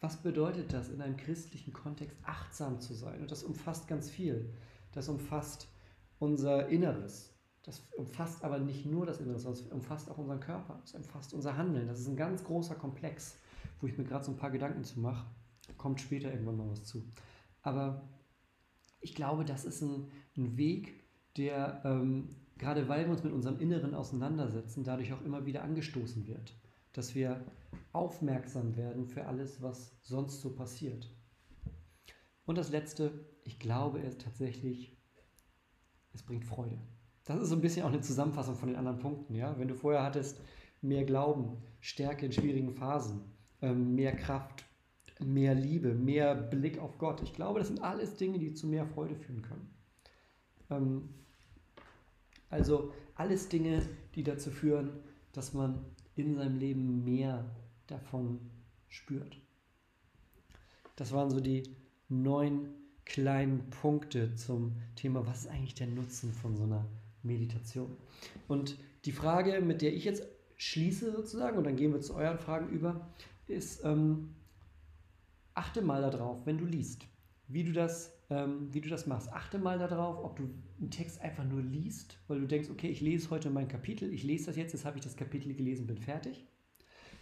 was 0.00 0.18
bedeutet 0.18 0.72
das 0.72 0.88
in 0.88 1.00
einem 1.00 1.16
christlichen 1.16 1.72
Kontext 1.72 2.16
achtsam 2.22 2.80
zu 2.80 2.94
sein? 2.94 3.20
Und 3.20 3.30
das 3.30 3.42
umfasst 3.42 3.88
ganz 3.88 4.10
viel. 4.10 4.52
Das 4.92 5.08
umfasst 5.08 5.68
unser 6.18 6.68
Inneres. 6.68 7.34
Das 7.62 7.80
umfasst 7.96 8.44
aber 8.44 8.58
nicht 8.58 8.86
nur 8.86 9.06
das 9.06 9.20
Innere, 9.20 9.38
sondern 9.38 9.64
es 9.64 9.72
umfasst 9.72 10.10
auch 10.10 10.18
unseren 10.18 10.40
Körper. 10.40 10.80
Es 10.84 10.94
umfasst 10.94 11.34
unser 11.34 11.56
Handeln. 11.56 11.88
Das 11.88 11.98
ist 11.98 12.08
ein 12.08 12.16
ganz 12.16 12.44
großer 12.44 12.76
Komplex, 12.76 13.38
wo 13.80 13.86
ich 13.86 13.98
mir 13.98 14.04
gerade 14.04 14.24
so 14.24 14.30
ein 14.30 14.36
paar 14.36 14.50
Gedanken 14.50 14.84
zu 14.84 15.00
mache. 15.00 15.26
Kommt 15.76 16.00
später 16.00 16.30
irgendwann 16.30 16.58
mal 16.58 16.70
was 16.70 16.84
zu. 16.84 17.02
Aber 17.62 18.08
ich 19.00 19.14
glaube, 19.14 19.44
das 19.44 19.64
ist 19.64 19.82
ein, 19.82 20.10
ein 20.36 20.56
Weg, 20.56 21.04
der, 21.36 21.82
ähm, 21.84 22.36
gerade 22.58 22.88
weil 22.88 23.04
wir 23.04 23.12
uns 23.12 23.24
mit 23.24 23.32
unserem 23.32 23.60
Inneren 23.60 23.94
auseinandersetzen, 23.94 24.84
dadurch 24.84 25.12
auch 25.12 25.22
immer 25.22 25.46
wieder 25.46 25.62
angestoßen 25.62 26.26
wird. 26.26 26.54
Dass 26.92 27.14
wir 27.14 27.44
aufmerksam 27.92 28.76
werden 28.76 29.06
für 29.06 29.26
alles, 29.26 29.62
was 29.62 29.96
sonst 30.02 30.40
so 30.40 30.54
passiert. 30.54 31.10
Und 32.46 32.56
das 32.56 32.70
Letzte, 32.70 33.26
ich 33.44 33.58
glaube 33.58 34.00
es 34.00 34.18
tatsächlich, 34.18 34.96
es 36.14 36.22
bringt 36.22 36.44
Freude. 36.44 36.78
Das 37.24 37.42
ist 37.42 37.48
so 37.48 37.56
ein 37.56 37.60
bisschen 37.60 37.82
auch 37.82 37.88
eine 37.88 38.00
Zusammenfassung 38.00 38.54
von 38.54 38.68
den 38.68 38.76
anderen 38.76 39.00
Punkten. 39.00 39.34
Ja? 39.34 39.58
Wenn 39.58 39.68
du 39.68 39.74
vorher 39.74 40.02
hattest, 40.02 40.40
mehr 40.80 41.04
Glauben, 41.04 41.58
Stärke 41.80 42.26
in 42.26 42.32
schwierigen 42.32 42.70
Phasen, 42.70 43.20
ähm, 43.60 43.94
mehr 43.94 44.14
Kraft, 44.14 44.64
mehr 45.20 45.54
Liebe, 45.54 45.94
mehr 45.94 46.34
Blick 46.34 46.78
auf 46.78 46.98
Gott. 46.98 47.22
Ich 47.22 47.32
glaube, 47.32 47.58
das 47.58 47.68
sind 47.68 47.82
alles 47.82 48.16
Dinge, 48.16 48.38
die 48.38 48.54
zu 48.54 48.66
mehr 48.66 48.86
Freude 48.86 49.16
führen 49.16 49.42
können. 49.42 49.75
Ähm, 50.70 51.08
also 52.50 52.92
alles 53.14 53.48
Dinge, 53.48 53.82
die 54.14 54.22
dazu 54.22 54.50
führen, 54.50 54.90
dass 55.32 55.52
man 55.52 55.84
in 56.14 56.34
seinem 56.34 56.58
Leben 56.58 57.04
mehr 57.04 57.44
davon 57.86 58.40
spürt. 58.88 59.36
Das 60.96 61.12
waren 61.12 61.30
so 61.30 61.40
die 61.40 61.62
neun 62.08 62.68
kleinen 63.04 63.68
Punkte 63.70 64.34
zum 64.34 64.76
Thema, 64.96 65.26
was 65.26 65.40
ist 65.40 65.50
eigentlich 65.50 65.74
der 65.74 65.86
Nutzen 65.86 66.32
von 66.32 66.56
so 66.56 66.64
einer 66.64 66.86
Meditation? 67.22 67.96
Und 68.48 68.76
die 69.04 69.12
Frage, 69.12 69.60
mit 69.60 69.82
der 69.82 69.94
ich 69.94 70.04
jetzt 70.04 70.26
schließe 70.56 71.12
sozusagen, 71.12 71.58
und 71.58 71.64
dann 71.64 71.76
gehen 71.76 71.92
wir 71.92 72.00
zu 72.00 72.14
euren 72.14 72.38
Fragen 72.38 72.68
über, 72.70 73.08
ist, 73.46 73.84
ähm, 73.84 74.34
achte 75.54 75.82
mal 75.82 76.02
darauf, 76.02 76.44
wenn 76.46 76.58
du 76.58 76.64
liest, 76.64 77.06
wie 77.48 77.64
du 77.64 77.72
das 77.72 78.12
ähm, 78.28 78.72
wie 78.72 78.80
du 78.80 78.88
das 78.88 79.06
machst. 79.06 79.32
Achte 79.32 79.58
mal 79.58 79.78
darauf, 79.78 80.24
ob 80.24 80.36
du 80.36 80.50
einen 80.80 80.90
Text 80.90 81.20
einfach 81.20 81.44
nur 81.44 81.62
liest, 81.62 82.18
weil 82.26 82.40
du 82.40 82.46
denkst, 82.46 82.70
okay, 82.70 82.88
ich 82.88 83.00
lese 83.00 83.30
heute 83.30 83.50
mein 83.50 83.68
Kapitel, 83.68 84.12
ich 84.12 84.24
lese 84.24 84.46
das 84.46 84.56
jetzt, 84.56 84.72
jetzt 84.72 84.84
habe 84.84 84.98
ich 84.98 85.04
das 85.04 85.16
Kapitel 85.16 85.54
gelesen, 85.54 85.86
bin 85.86 85.98
fertig 85.98 86.46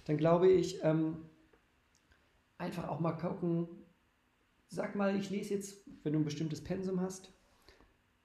dann 0.04 0.16
glaube 0.16 0.50
ich, 0.50 0.82
ähm, 0.82 1.16
einfach 2.58 2.88
auch 2.88 3.00
mal 3.00 3.12
gucken, 3.12 3.68
sag 4.68 4.94
mal, 4.94 5.16
ich 5.16 5.30
lese 5.30 5.54
jetzt, 5.54 5.88
wenn 6.02 6.12
du 6.12 6.18
ein 6.18 6.24
bestimmtes 6.24 6.62
Pensum 6.62 7.00
hast, 7.00 7.32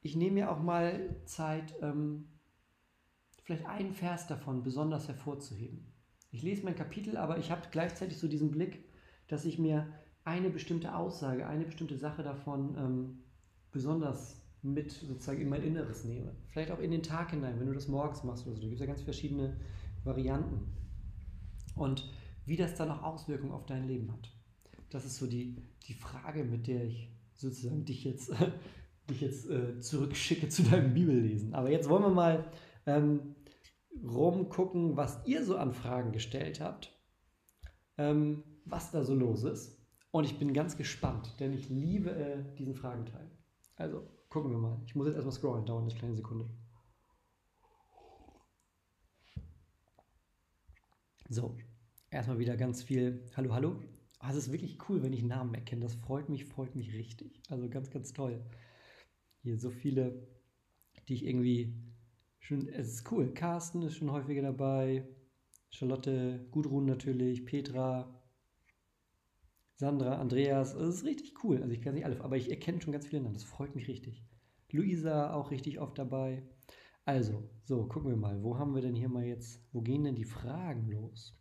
ich 0.01 0.15
nehme 0.15 0.35
mir 0.35 0.51
auch 0.51 0.61
mal 0.61 1.15
Zeit, 1.25 1.75
ähm, 1.81 2.27
vielleicht 3.43 3.65
einen 3.65 3.93
Vers 3.93 4.27
davon 4.27 4.63
besonders 4.63 5.07
hervorzuheben. 5.07 5.91
Ich 6.31 6.43
lese 6.43 6.63
mein 6.63 6.75
Kapitel, 6.75 7.17
aber 7.17 7.37
ich 7.37 7.49
habe 7.51 7.67
gleichzeitig 7.71 8.17
so 8.17 8.27
diesen 8.27 8.51
Blick, 8.51 8.85
dass 9.27 9.45
ich 9.45 9.57
mir 9.57 9.91
eine 10.29 10.51
bestimmte 10.51 10.95
Aussage, 10.95 11.47
eine 11.47 11.65
bestimmte 11.65 11.97
Sache 11.97 12.21
davon 12.21 12.75
ähm, 12.77 13.19
besonders 13.71 14.39
mit 14.61 14.91
sozusagen 14.91 15.41
in 15.41 15.49
mein 15.49 15.63
Inneres 15.63 16.05
nehme. 16.05 16.35
Vielleicht 16.49 16.71
auch 16.71 16.79
in 16.79 16.91
den 16.91 17.01
Tag 17.01 17.31
hinein, 17.31 17.59
wenn 17.59 17.65
du 17.65 17.73
das 17.73 17.87
morgens 17.87 18.23
machst 18.23 18.45
oder 18.45 18.55
so. 18.55 18.61
Da 18.61 18.67
gibt 18.67 18.79
es 18.79 18.81
ja 18.81 18.85
ganz 18.85 19.01
verschiedene 19.01 19.57
Varianten 20.03 20.71
und 21.75 22.07
wie 22.45 22.57
das 22.57 22.75
dann 22.75 22.91
auch 22.91 23.01
Auswirkungen 23.01 23.53
auf 23.53 23.65
dein 23.65 23.87
Leben 23.87 24.11
hat. 24.11 24.31
Das 24.91 25.03
ist 25.03 25.17
so 25.17 25.25
die, 25.25 25.55
die 25.87 25.93
Frage, 25.93 26.43
mit 26.43 26.67
der 26.67 26.83
ich 26.83 27.09
sozusagen 27.33 27.85
dich 27.85 28.03
jetzt, 28.03 28.31
dich 29.09 29.21
jetzt 29.21 29.49
äh, 29.49 29.79
zurückschicke 29.79 30.49
zu 30.49 30.61
deinem 30.63 30.93
Bibellesen. 30.93 31.55
Aber 31.55 31.71
jetzt 31.71 31.89
wollen 31.89 32.03
wir 32.03 32.09
mal 32.09 32.51
ähm, 32.85 33.35
rumgucken, 34.03 34.95
was 34.95 35.25
ihr 35.25 35.43
so 35.43 35.57
an 35.57 35.73
Fragen 35.73 36.11
gestellt 36.11 36.61
habt, 36.61 36.93
ähm, 37.97 38.43
was 38.65 38.91
da 38.91 39.03
so 39.03 39.15
los 39.15 39.43
ist. 39.43 39.78
Und 40.11 40.23
ich 40.23 40.39
bin 40.39 40.53
ganz 40.53 40.75
gespannt, 40.75 41.35
denn 41.39 41.53
ich 41.53 41.69
liebe 41.69 42.11
äh, 42.11 42.43
diesen 42.57 42.75
Fragenteil. 42.75 43.29
Also 43.75 44.07
gucken 44.29 44.51
wir 44.51 44.57
mal. 44.57 44.81
Ich 44.85 44.95
muss 44.95 45.07
jetzt 45.07 45.15
erstmal 45.15 45.35
scrollen, 45.35 45.65
dauert 45.65 45.83
eine 45.83 45.93
kleine 45.93 46.15
Sekunde. 46.15 46.49
So, 51.29 51.55
erstmal 52.09 52.39
wieder 52.39 52.57
ganz 52.57 52.81
viel 52.81 53.23
Hallo, 53.37 53.53
hallo. 53.53 53.79
Ah, 54.17 54.31
es 54.31 54.35
ist 54.35 54.51
wirklich 54.51 54.79
cool, 54.89 55.03
wenn 55.03 55.13
ich 55.13 55.23
Namen 55.23 55.53
erkenne. 55.53 55.83
Das 55.83 55.93
freut 55.93 56.27
mich, 56.27 56.45
freut 56.45 56.75
mich 56.75 56.91
richtig. 56.93 57.41
Also 57.47 57.69
ganz, 57.69 57.91
ganz 57.91 58.11
toll. 58.11 58.43
Hier 59.43 59.59
so 59.59 59.69
viele, 59.69 60.27
die 61.07 61.13
ich 61.13 61.25
irgendwie 61.25 61.73
schon. 62.39 62.67
Es 62.67 62.93
ist 62.93 63.11
cool. 63.11 63.33
Carsten 63.33 63.83
ist 63.83 63.95
schon 63.95 64.11
häufiger 64.11 64.41
dabei. 64.41 65.07
Charlotte, 65.69 66.47
Gudrun 66.51 66.85
natürlich, 66.85 67.45
Petra, 67.45 68.18
Sandra, 69.79 70.17
Andreas. 70.17 70.73
Es 70.73 70.95
ist 70.95 71.05
richtig 71.05 71.41
cool. 71.41 71.61
Also 71.61 71.73
ich 71.73 71.81
kann 71.81 71.93
nicht 71.93 72.03
alle, 72.03 72.21
aber 72.21 72.35
ich 72.35 72.49
erkenne 72.49 72.81
schon 72.81 72.91
ganz 72.91 73.07
viele 73.07 73.21
Namen. 73.21 73.35
Das 73.35 73.45
freut 73.45 73.75
mich 73.75 73.87
richtig. 73.87 74.25
Luisa 74.71 75.33
auch 75.33 75.51
richtig 75.51 75.79
oft 75.79 75.97
dabei. 75.97 76.43
Also, 77.05 77.49
so, 77.63 77.87
gucken 77.87 78.09
wir 78.09 78.17
mal, 78.17 78.43
wo 78.43 78.59
haben 78.59 78.75
wir 78.75 78.81
denn 78.81 78.93
hier 78.93 79.07
mal 79.07 79.23
jetzt, 79.23 79.61
wo 79.71 79.81
gehen 79.81 80.03
denn 80.03 80.15
die 80.15 80.25
Fragen 80.25 80.91
los? 80.91 81.33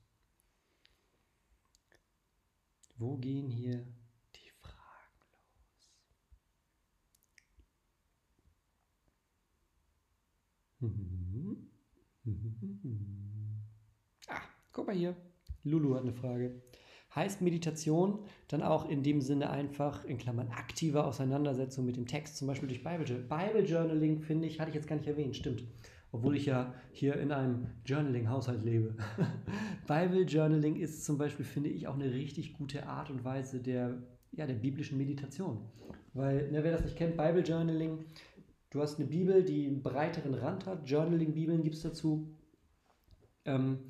Wo 2.96 3.16
gehen 3.16 3.50
hier 3.50 3.84
die 4.36 4.50
Fragen 4.60 5.18
los? 10.80 10.80
Ah, 14.28 14.42
guck 14.72 14.86
mal 14.86 14.94
hier. 14.94 15.16
Lulu 15.64 15.94
hat 15.94 16.02
eine 16.02 16.12
Frage. 16.12 16.62
Heißt 17.14 17.40
Meditation 17.40 18.18
dann 18.48 18.62
auch 18.62 18.88
in 18.88 19.02
dem 19.02 19.20
Sinne 19.20 19.50
einfach, 19.50 20.04
in 20.04 20.18
Klammern, 20.18 20.48
aktive 20.48 21.04
Auseinandersetzung 21.04 21.86
mit 21.86 21.96
dem 21.96 22.06
Text, 22.06 22.36
zum 22.36 22.46
Beispiel 22.46 22.68
durch 22.68 22.84
Bible, 22.84 23.04
Bible 23.04 23.64
Journaling, 23.64 24.20
finde 24.20 24.46
ich, 24.46 24.60
hatte 24.60 24.70
ich 24.70 24.74
jetzt 24.74 24.86
gar 24.86 24.96
nicht 24.96 25.08
erwähnt, 25.08 25.34
stimmt. 25.34 25.64
Obwohl 26.10 26.36
ich 26.36 26.46
ja 26.46 26.74
hier 26.90 27.16
in 27.16 27.32
einem 27.32 27.66
Journaling-Haushalt 27.84 28.64
lebe. 28.64 28.94
Bible 29.86 30.22
Journaling 30.22 30.76
ist 30.76 31.04
zum 31.04 31.18
Beispiel, 31.18 31.44
finde 31.44 31.68
ich, 31.68 31.86
auch 31.86 31.94
eine 31.94 32.12
richtig 32.12 32.54
gute 32.54 32.86
Art 32.86 33.10
und 33.10 33.24
Weise 33.24 33.60
der, 33.60 34.02
ja, 34.32 34.46
der 34.46 34.54
biblischen 34.54 34.96
Meditation. 34.96 35.60
Weil, 36.14 36.50
ne, 36.50 36.64
wer 36.64 36.72
das 36.72 36.84
nicht 36.84 36.96
kennt, 36.96 37.16
Bible 37.16 37.42
Journaling, 37.42 38.04
du 38.70 38.80
hast 38.80 38.98
eine 38.98 39.08
Bibel, 39.08 39.44
die 39.44 39.66
einen 39.66 39.82
breiteren 39.82 40.34
Rand 40.34 40.66
hat, 40.66 40.88
Journaling-Bibeln 40.88 41.62
gibt 41.62 41.76
es 41.76 41.82
dazu. 41.82 42.34
Ähm, 43.44 43.80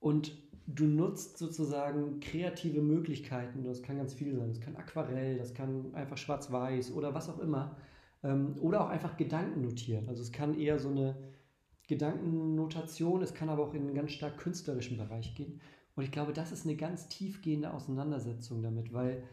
und 0.00 0.32
du 0.68 0.84
nutzt 0.84 1.38
sozusagen 1.38 2.20
kreative 2.20 2.82
Möglichkeiten. 2.82 3.64
Das 3.64 3.82
kann 3.82 3.96
ganz 3.96 4.12
viel 4.12 4.36
sein. 4.36 4.50
Das 4.50 4.60
kann 4.60 4.76
Aquarell, 4.76 5.38
das 5.38 5.54
kann 5.54 5.94
einfach 5.94 6.18
schwarz-weiß 6.18 6.92
oder 6.92 7.14
was 7.14 7.28
auch 7.30 7.38
immer. 7.38 7.76
Ähm, 8.22 8.56
oder 8.60 8.82
auch 8.82 8.88
einfach 8.88 9.16
Gedanken 9.16 9.62
notieren. 9.62 10.08
Also 10.08 10.22
es 10.22 10.30
kann 10.30 10.58
eher 10.58 10.78
so 10.78 10.90
eine 10.90 11.16
Gedankennotation, 11.88 13.22
es 13.22 13.32
kann 13.32 13.48
aber 13.48 13.62
auch 13.64 13.72
in 13.72 13.82
einen 13.82 13.94
ganz 13.94 14.12
stark 14.12 14.36
künstlerischen 14.36 14.98
Bereich 14.98 15.34
gehen. 15.34 15.60
Und 15.96 16.04
ich 16.04 16.12
glaube, 16.12 16.34
das 16.34 16.52
ist 16.52 16.66
eine 16.66 16.76
ganz 16.76 17.08
tiefgehende 17.08 17.72
Auseinandersetzung 17.72 18.62
damit, 18.62 18.92
weil 18.92 19.24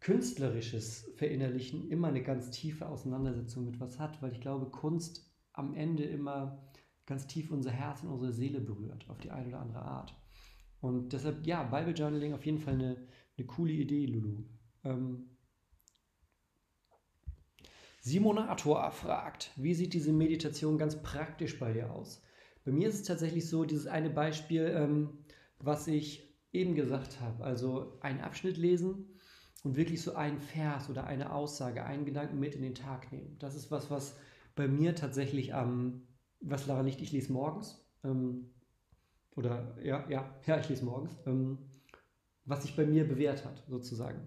künstlerisches 0.00 1.10
Verinnerlichen 1.16 1.90
immer 1.90 2.08
eine 2.08 2.22
ganz 2.22 2.50
tiefe 2.50 2.88
Auseinandersetzung 2.88 3.64
mit 3.64 3.80
was 3.80 3.98
hat, 3.98 4.22
weil 4.22 4.32
ich 4.32 4.40
glaube, 4.40 4.66
Kunst 4.66 5.28
am 5.52 5.74
Ende 5.74 6.04
immer 6.04 6.62
ganz 7.06 7.26
tief 7.26 7.50
unser 7.50 7.72
Herz 7.72 8.04
und 8.04 8.10
unsere 8.10 8.32
Seele 8.32 8.60
berührt, 8.60 9.04
auf 9.08 9.18
die 9.18 9.30
eine 9.30 9.48
oder 9.48 9.60
andere 9.60 9.82
Art. 9.82 10.14
Und 10.86 11.12
deshalb, 11.12 11.46
ja, 11.46 11.64
Bible 11.64 11.92
Journaling 11.92 12.32
auf 12.32 12.46
jeden 12.46 12.58
Fall 12.58 12.74
eine, 12.74 12.96
eine 13.36 13.46
coole 13.46 13.72
Idee, 13.72 14.06
Lulu. 14.06 14.44
Ähm, 14.84 15.30
Simonator 18.00 18.88
fragt, 18.92 19.50
wie 19.56 19.74
sieht 19.74 19.92
diese 19.92 20.12
Meditation 20.12 20.78
ganz 20.78 21.02
praktisch 21.02 21.58
bei 21.58 21.72
dir 21.72 21.90
aus? 21.90 22.22
Bei 22.64 22.70
mir 22.70 22.88
ist 22.88 22.94
es 22.94 23.02
tatsächlich 23.02 23.48
so, 23.48 23.64
dieses 23.64 23.88
eine 23.88 24.10
Beispiel, 24.10 24.72
ähm, 24.76 25.24
was 25.58 25.88
ich 25.88 26.32
eben 26.52 26.76
gesagt 26.76 27.20
habe, 27.20 27.42
also 27.42 27.98
einen 28.00 28.20
Abschnitt 28.20 28.56
lesen 28.56 29.08
und 29.64 29.76
wirklich 29.76 30.02
so 30.02 30.14
einen 30.14 30.40
Vers 30.40 30.88
oder 30.88 31.04
eine 31.04 31.32
Aussage, 31.32 31.84
einen 31.84 32.04
Gedanken 32.04 32.38
mit 32.38 32.54
in 32.54 32.62
den 32.62 32.76
Tag 32.76 33.10
nehmen. 33.10 33.36
Das 33.40 33.56
ist 33.56 33.72
was, 33.72 33.90
was 33.90 34.16
bei 34.54 34.68
mir 34.68 34.94
tatsächlich 34.94 35.52
am, 35.52 36.06
was 36.40 36.66
Lara 36.66 36.84
nicht, 36.84 37.00
ich 37.00 37.10
lese 37.10 37.32
morgens, 37.32 37.84
ähm, 38.04 38.52
oder 39.36 39.76
ja, 39.82 40.04
ja, 40.08 40.34
ja, 40.46 40.58
ich 40.58 40.68
lese 40.68 40.84
morgens, 40.84 41.16
ähm, 41.26 41.58
was 42.44 42.62
sich 42.62 42.74
bei 42.74 42.86
mir 42.86 43.06
bewährt 43.06 43.44
hat, 43.44 43.62
sozusagen. 43.68 44.26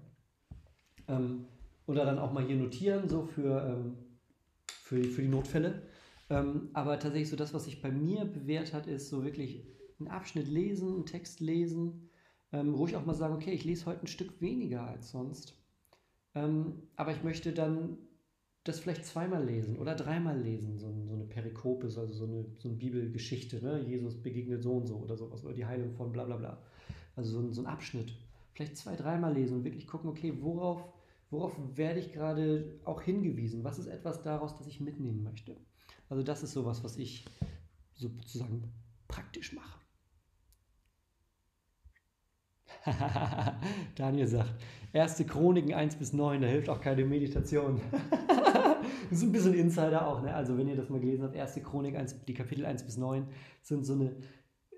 Ähm, 1.08 1.46
oder 1.88 2.06
dann 2.06 2.20
auch 2.20 2.32
mal 2.32 2.46
hier 2.46 2.56
notieren, 2.56 3.10
so 3.10 3.24
für, 3.24 3.66
ähm, 3.66 3.98
für, 4.68 5.04
für 5.04 5.22
die 5.22 5.28
Notfälle. 5.28 5.82
Ähm, 6.30 6.70
aber 6.74 7.00
tatsächlich 7.00 7.30
so 7.30 7.36
das, 7.36 7.54
was 7.54 7.66
sich 7.66 7.82
bei 7.82 7.92
mir 7.92 8.26
bewährt 8.26 8.74
hat, 8.74 8.86
ist 8.86 9.10
so 9.10 9.24
wirklich 9.24 9.66
einen 10.00 10.10
Abschnitt 10.10 10.48
lesen, 10.48 10.94
einen 10.94 11.06
Text 11.06 11.40
lesen, 11.40 12.10
ähm, 12.52 12.76
ruhig 12.76 12.96
auch 12.96 13.06
mal 13.06 13.16
sagen, 13.16 13.34
okay, 13.34 13.52
ich 13.52 13.66
lese 13.66 13.88
heute 13.88 14.02
ein 14.02 14.08
Stück 14.08 14.40
weniger 14.42 14.86
als 14.86 15.10
sonst. 15.10 15.58
Ähm, 16.36 16.84
aber 16.96 17.12
ich 17.12 17.24
möchte 17.24 17.54
dann 17.54 17.98
das 18.70 18.80
vielleicht 18.80 19.06
zweimal 19.06 19.44
lesen 19.44 19.78
oder 19.78 19.96
dreimal 19.96 20.40
lesen, 20.40 20.78
so, 20.78 20.94
so 21.08 21.14
eine 21.14 21.26
Perikope, 21.26 21.86
also 21.86 22.06
so 22.08 22.26
eine, 22.26 22.46
so 22.58 22.70
eine 22.70 22.78
Bibelgeschichte, 22.78 23.64
ne? 23.64 23.82
Jesus 23.82 24.22
begegnet 24.22 24.64
so 24.64 24.74
und 24.74 24.88
so 24.88 24.98
oder 24.98 25.18
sowas, 25.18 25.44
oder 25.44 25.54
die 25.54 25.66
Heilung 25.66 25.94
von 25.94 26.12
bla 26.12 26.24
bla 26.24 26.38
bla. 26.38 26.62
Also 27.16 27.32
so 27.32 27.40
ein, 27.40 27.54
so 27.54 27.62
ein 27.62 27.68
Abschnitt. 27.68 28.14
Vielleicht 28.54 28.78
zwei, 28.78 28.96
dreimal 28.96 29.34
lesen 29.34 29.58
und 29.58 29.64
wirklich 29.64 29.88
gucken, 29.88 30.10
okay, 30.10 30.34
worauf 30.40 30.84
Worauf 31.32 31.54
werde 31.76 32.00
ich 32.00 32.12
gerade 32.12 32.80
auch 32.86 33.02
hingewiesen? 33.02 33.64
Was 33.64 33.78
ist 33.78 33.88
etwas 33.88 34.24
daraus, 34.24 34.58
das 34.58 34.68
ich 34.68 34.80
mitnehmen 34.80 35.24
möchte? 35.24 35.56
Also 36.10 36.24
das 36.24 36.42
ist 36.42 36.54
sowas, 36.54 36.84
was 36.84 36.98
ich 36.98 37.26
sozusagen 37.94 38.64
praktisch 39.08 39.54
mache. 39.54 39.80
Daniel 43.96 44.28
sagt, 44.28 44.54
erste 44.92 45.26
Chroniken 45.26 45.74
1 45.74 45.98
bis 45.98 46.14
9, 46.14 46.42
da 46.42 46.48
hilft 46.48 46.70
auch 46.70 46.82
keine 46.82 47.06
Meditation. 47.06 47.80
ist 49.12 49.24
ein 49.24 49.32
bisschen 49.32 49.54
Insider 49.54 50.08
auch, 50.08 50.22
ne? 50.22 50.34
Also 50.34 50.58
wenn 50.58 50.68
ihr 50.68 50.76
das 50.76 50.90
mal 50.90 51.00
gelesen 51.00 51.24
habt, 51.24 51.36
erste 51.36 51.62
Chronik 51.62 51.96
1, 51.96 52.26
die 52.26 52.34
Kapitel 52.34 52.66
1 52.66 52.84
bis 52.84 52.98
9 52.98 53.28
sind 53.62 53.86
so 53.86 53.94
eine, 53.94 54.16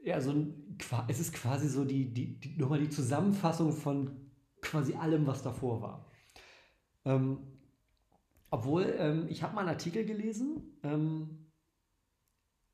ja, 0.03 0.19
so 0.21 0.31
ein, 0.31 0.77
es 1.07 1.19
ist 1.19 1.33
quasi 1.33 1.67
so 1.67 1.85
die, 1.85 2.13
die, 2.13 2.39
die 2.39 2.57
nochmal 2.57 2.79
die 2.79 2.89
Zusammenfassung 2.89 3.73
von 3.73 4.11
quasi 4.61 4.93
allem, 4.95 5.27
was 5.27 5.43
davor 5.43 5.81
war. 5.81 6.11
Ähm, 7.05 7.39
obwohl, 8.49 8.93
ähm, 8.97 9.25
ich 9.29 9.43
habe 9.43 9.55
mal 9.55 9.61
einen 9.61 9.69
Artikel 9.69 10.05
gelesen, 10.05 10.77
ähm, 10.83 11.47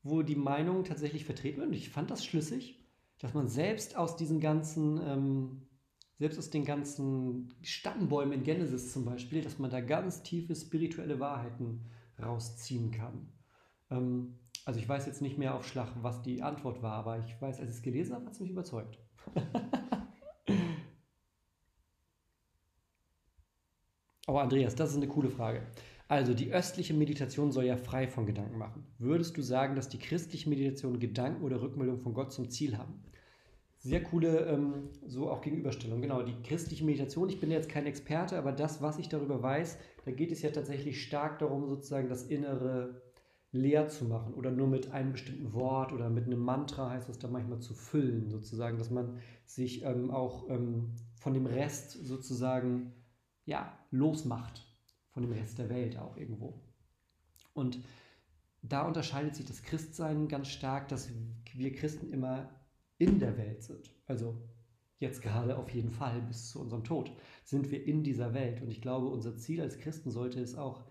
wo 0.02 0.22
die 0.22 0.36
Meinung 0.36 0.84
tatsächlich 0.84 1.24
vertreten 1.24 1.58
wird 1.58 1.68
und 1.68 1.74
ich 1.74 1.90
fand 1.90 2.10
das 2.10 2.24
schlüssig, 2.24 2.84
dass 3.18 3.34
man 3.34 3.48
selbst 3.48 3.96
aus 3.96 4.16
diesen 4.16 4.40
ganzen, 4.40 5.00
ähm, 5.02 5.67
selbst 6.18 6.38
aus 6.38 6.50
den 6.50 6.64
ganzen 6.64 7.54
Stammbäumen 7.62 8.32
in 8.32 8.42
Genesis 8.42 8.92
zum 8.92 9.04
Beispiel, 9.04 9.42
dass 9.42 9.58
man 9.58 9.70
da 9.70 9.80
ganz 9.80 10.22
tiefe 10.22 10.54
spirituelle 10.54 11.20
Wahrheiten 11.20 11.86
rausziehen 12.20 12.90
kann. 12.90 13.28
Ähm, 13.90 14.34
also 14.64 14.80
ich 14.80 14.88
weiß 14.88 15.06
jetzt 15.06 15.22
nicht 15.22 15.38
mehr 15.38 15.54
auf 15.54 15.66
Schlag, 15.66 15.92
was 16.02 16.22
die 16.22 16.42
Antwort 16.42 16.82
war, 16.82 16.94
aber 16.94 17.18
ich 17.20 17.40
weiß, 17.40 17.60
als 17.60 17.70
ich 17.70 17.76
es 17.76 17.82
gelesen 17.82 18.14
habe, 18.14 18.26
hat 18.26 18.32
es 18.32 18.40
mich 18.40 18.50
überzeugt. 18.50 18.98
Oh, 24.30 24.36
Andreas, 24.36 24.74
das 24.74 24.90
ist 24.90 24.96
eine 24.98 25.08
coole 25.08 25.30
Frage. 25.30 25.62
Also, 26.06 26.34
die 26.34 26.52
östliche 26.52 26.92
Meditation 26.92 27.50
soll 27.50 27.64
ja 27.64 27.78
frei 27.78 28.06
von 28.06 28.26
Gedanken 28.26 28.58
machen. 28.58 28.86
Würdest 28.98 29.38
du 29.38 29.42
sagen, 29.42 29.74
dass 29.74 29.88
die 29.88 29.98
christliche 29.98 30.50
Meditation 30.50 31.00
Gedanken 31.00 31.42
oder 31.42 31.62
Rückmeldung 31.62 31.98
von 31.98 32.12
Gott 32.12 32.30
zum 32.30 32.50
Ziel 32.50 32.76
haben? 32.76 33.02
Sehr 33.78 34.02
coole, 34.02 34.46
ähm, 34.46 34.90
so 35.06 35.30
auch 35.30 35.40
Gegenüberstellung. 35.40 36.02
Genau, 36.02 36.22
die 36.22 36.34
christliche 36.42 36.84
Meditation, 36.84 37.28
ich 37.28 37.38
bin 37.38 37.50
jetzt 37.50 37.68
kein 37.68 37.86
Experte, 37.86 38.36
aber 38.36 38.52
das, 38.52 38.82
was 38.82 38.98
ich 38.98 39.08
darüber 39.08 39.40
weiß, 39.40 39.78
da 40.04 40.10
geht 40.10 40.32
es 40.32 40.42
ja 40.42 40.50
tatsächlich 40.50 41.02
stark 41.02 41.38
darum, 41.38 41.68
sozusagen 41.68 42.08
das 42.08 42.24
Innere 42.24 43.02
leer 43.52 43.88
zu 43.88 44.04
machen 44.04 44.34
oder 44.34 44.50
nur 44.50 44.66
mit 44.66 44.90
einem 44.92 45.12
bestimmten 45.12 45.52
Wort 45.54 45.92
oder 45.92 46.10
mit 46.10 46.26
einem 46.26 46.40
Mantra 46.40 46.90
heißt 46.90 47.08
das 47.08 47.18
dann 47.18 47.32
manchmal 47.32 47.60
zu 47.60 47.72
füllen, 47.72 48.28
sozusagen, 48.30 48.78
dass 48.78 48.90
man 48.90 49.18
sich 49.46 49.84
ähm, 49.84 50.10
auch 50.10 50.50
ähm, 50.50 50.94
von 51.14 51.32
dem 51.32 51.46
Rest 51.46 51.92
sozusagen 51.92 52.92
ja, 53.46 53.78
losmacht 53.90 54.66
von 55.10 55.22
dem 55.22 55.32
Rest 55.32 55.58
der 55.58 55.70
Welt 55.70 55.98
auch 55.98 56.16
irgendwo. 56.16 56.60
Und 57.54 57.80
da 58.60 58.86
unterscheidet 58.86 59.34
sich 59.34 59.46
das 59.46 59.62
Christsein 59.62 60.28
ganz 60.28 60.48
stark, 60.48 60.88
dass 60.88 61.08
wir 61.54 61.72
Christen 61.72 62.12
immer 62.12 62.50
in 62.98 63.18
der 63.18 63.36
Welt 63.38 63.62
sind. 63.62 63.90
Also 64.06 64.36
jetzt 64.98 65.22
gerade 65.22 65.56
auf 65.56 65.70
jeden 65.70 65.90
Fall 65.90 66.20
bis 66.22 66.50
zu 66.50 66.60
unserem 66.60 66.84
Tod 66.84 67.12
sind 67.44 67.70
wir 67.70 67.84
in 67.84 68.02
dieser 68.02 68.34
Welt. 68.34 68.60
Und 68.60 68.70
ich 68.70 68.82
glaube, 68.82 69.08
unser 69.08 69.36
Ziel 69.36 69.60
als 69.60 69.78
Christen 69.78 70.10
sollte 70.10 70.40
es 70.40 70.56
auch 70.56 70.84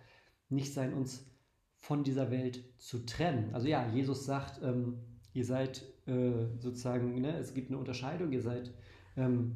nicht 0.50 0.74
sein, 0.74 0.94
uns 0.94 1.30
von 1.76 2.04
dieser 2.04 2.32
Welt 2.32 2.64
zu 2.78 3.06
trennen. 3.06 3.54
Also 3.54 3.68
ja, 3.68 3.88
Jesus 3.94 4.26
sagt, 4.26 4.62
ähm, 4.64 5.00
ihr 5.34 5.46
seid 5.46 5.86
äh, 6.08 6.48
sozusagen, 6.60 7.22
ne, 7.22 7.38
es 7.38 7.54
gibt 7.54 7.70
eine 7.70 7.78
Unterscheidung, 7.78 8.32
ihr 8.32 8.42
seid 8.42 8.74
ähm, 9.16 9.56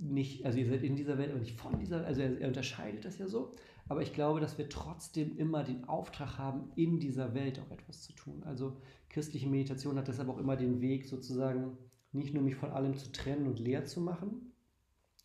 nicht, 0.00 0.46
also 0.46 0.58
ihr 0.58 0.66
seid 0.66 0.82
in 0.82 0.96
dieser 0.96 1.18
Welt, 1.18 1.30
aber 1.30 1.40
nicht 1.40 1.60
von 1.60 1.78
dieser, 1.78 2.06
also 2.06 2.22
er, 2.22 2.40
er, 2.40 2.48
unterscheidet 2.48 3.04
das 3.04 3.18
ja 3.18 3.26
so. 3.26 3.52
Aber 3.88 4.02
ich 4.02 4.12
glaube, 4.12 4.40
dass 4.40 4.58
wir 4.58 4.68
trotzdem 4.68 5.36
immer 5.36 5.64
den 5.64 5.84
Auftrag 5.84 6.38
haben, 6.38 6.70
in 6.76 7.00
dieser 7.00 7.34
Welt 7.34 7.58
auch 7.58 7.70
etwas 7.70 8.02
zu 8.02 8.12
tun. 8.12 8.42
Also 8.44 8.76
christliche 9.08 9.48
Meditation 9.48 9.96
hat 9.96 10.08
deshalb 10.08 10.28
auch 10.28 10.38
immer 10.38 10.56
den 10.56 10.80
Weg, 10.80 11.06
sozusagen 11.06 11.78
nicht 12.12 12.34
nur 12.34 12.42
mich 12.42 12.56
von 12.56 12.70
allem 12.70 12.96
zu 12.96 13.10
trennen 13.12 13.46
und 13.46 13.58
leer 13.58 13.84
zu 13.84 14.00
machen, 14.00 14.52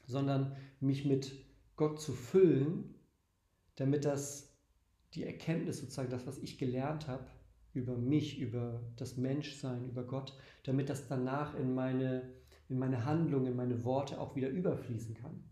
sondern 0.08 0.56
mich 0.80 1.06
mit 1.06 1.34
Gott 1.76 2.00
zu 2.00 2.14
füllen, 2.14 2.96
damit 3.76 4.06
das 4.06 4.54
die 5.14 5.24
Erkenntnis 5.24 5.80
sozusagen, 5.80 6.10
das, 6.10 6.26
was 6.26 6.40
ich 6.40 6.58
gelernt 6.58 7.08
habe 7.08 7.26
über 7.74 7.98
mich, 7.98 8.40
über 8.40 8.82
das 8.96 9.18
Menschsein, 9.18 9.90
über 9.90 10.04
Gott, 10.04 10.38
damit 10.64 10.90
das 10.90 11.08
danach 11.08 11.56
in 11.56 11.74
meine 11.74 12.24
in 12.70 12.80
meine 12.80 13.06
Handlungen, 13.06 13.48
in 13.48 13.56
meine 13.56 13.84
Worte 13.84 14.20
auch 14.20 14.36
wieder 14.36 14.50
überfließen 14.50 15.16
kann. 15.16 15.44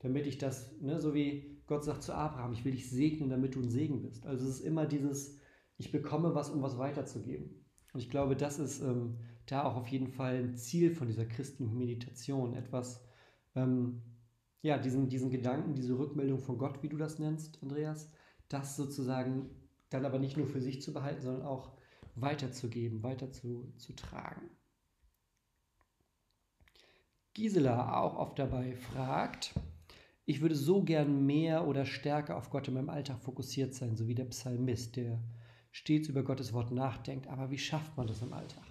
Damit 0.00 0.26
ich 0.26 0.38
das, 0.38 0.78
ne, 0.80 1.00
so 1.00 1.14
wie 1.14 1.55
Gott 1.66 1.84
sagt 1.84 2.02
zu 2.02 2.14
Abraham, 2.14 2.52
ich 2.52 2.64
will 2.64 2.72
dich 2.72 2.88
segnen, 2.90 3.30
damit 3.30 3.54
du 3.54 3.60
ein 3.60 3.70
Segen 3.70 4.02
bist. 4.02 4.26
Also 4.26 4.44
es 4.44 4.60
ist 4.60 4.60
immer 4.60 4.86
dieses, 4.86 5.38
ich 5.78 5.90
bekomme 5.90 6.34
was, 6.34 6.50
um 6.50 6.62
was 6.62 6.78
weiterzugeben. 6.78 7.64
Und 7.92 8.00
ich 8.00 8.10
glaube, 8.10 8.36
das 8.36 8.58
ist 8.58 8.80
ähm, 8.80 9.16
da 9.46 9.64
auch 9.64 9.76
auf 9.76 9.88
jeden 9.88 10.08
Fall 10.08 10.36
ein 10.36 10.56
Ziel 10.56 10.94
von 10.94 11.08
dieser 11.08 11.24
christlichen 11.24 11.76
Meditation. 11.76 12.54
Etwas, 12.54 13.04
ähm, 13.54 14.02
ja, 14.62 14.78
diesen, 14.78 15.08
diesen 15.08 15.30
Gedanken, 15.30 15.74
diese 15.74 15.98
Rückmeldung 15.98 16.40
von 16.40 16.58
Gott, 16.58 16.82
wie 16.82 16.88
du 16.88 16.96
das 16.96 17.18
nennst, 17.18 17.62
Andreas, 17.62 18.12
das 18.48 18.76
sozusagen 18.76 19.50
dann 19.90 20.04
aber 20.04 20.18
nicht 20.18 20.36
nur 20.36 20.46
für 20.46 20.60
sich 20.60 20.82
zu 20.82 20.92
behalten, 20.92 21.22
sondern 21.22 21.46
auch 21.46 21.72
weiterzugeben, 22.16 23.02
weiter 23.02 23.30
zu, 23.30 23.72
zu 23.76 23.94
tragen. 23.94 24.50
Gisela 27.34 28.00
auch 28.00 28.16
oft 28.16 28.38
dabei 28.38 28.74
fragt, 28.74 29.54
ich 30.26 30.40
würde 30.40 30.56
so 30.56 30.82
gern 30.82 31.24
mehr 31.24 31.66
oder 31.66 31.86
stärker 31.86 32.36
auf 32.36 32.50
Gott 32.50 32.66
in 32.66 32.74
meinem 32.74 32.90
Alltag 32.90 33.20
fokussiert 33.20 33.74
sein, 33.74 33.96
so 33.96 34.08
wie 34.08 34.14
der 34.14 34.24
Psalmist, 34.24 34.96
der 34.96 35.22
stets 35.70 36.08
über 36.08 36.24
Gottes 36.24 36.52
Wort 36.52 36.72
nachdenkt. 36.72 37.28
Aber 37.28 37.50
wie 37.52 37.58
schafft 37.58 37.96
man 37.96 38.08
das 38.08 38.22
im 38.22 38.32
Alltag? 38.32 38.64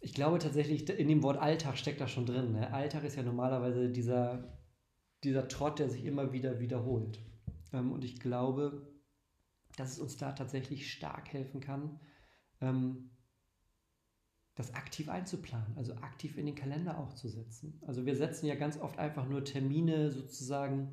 Ich 0.00 0.12
glaube 0.12 0.38
tatsächlich, 0.40 0.88
in 0.90 1.08
dem 1.08 1.22
Wort 1.22 1.38
Alltag 1.38 1.78
steckt 1.78 2.00
das 2.00 2.10
schon 2.10 2.26
drin. 2.26 2.52
Ne? 2.52 2.72
Alltag 2.74 3.04
ist 3.04 3.16
ja 3.16 3.22
normalerweise 3.22 3.88
dieser, 3.88 4.58
dieser 5.22 5.46
Trott, 5.46 5.78
der 5.78 5.88
sich 5.88 6.04
immer 6.04 6.32
wieder 6.32 6.58
wiederholt. 6.58 7.20
Ähm, 7.72 7.92
und 7.92 8.04
ich 8.04 8.18
glaube, 8.18 8.92
dass 9.76 9.92
es 9.92 9.98
uns 10.00 10.16
da 10.16 10.32
tatsächlich 10.32 10.90
stark 10.90 11.32
helfen 11.32 11.60
kann, 11.60 12.00
ähm, 12.60 13.10
das 14.54 14.74
aktiv 14.74 15.08
einzuplanen, 15.08 15.76
also 15.76 15.94
aktiv 15.94 16.38
in 16.38 16.46
den 16.46 16.54
Kalender 16.54 16.98
auch 16.98 17.12
zu 17.14 17.28
setzen. 17.28 17.80
Also 17.86 18.06
wir 18.06 18.14
setzen 18.14 18.46
ja 18.46 18.54
ganz 18.54 18.78
oft 18.78 18.98
einfach 18.98 19.28
nur 19.28 19.44
Termine 19.44 20.12
sozusagen, 20.12 20.92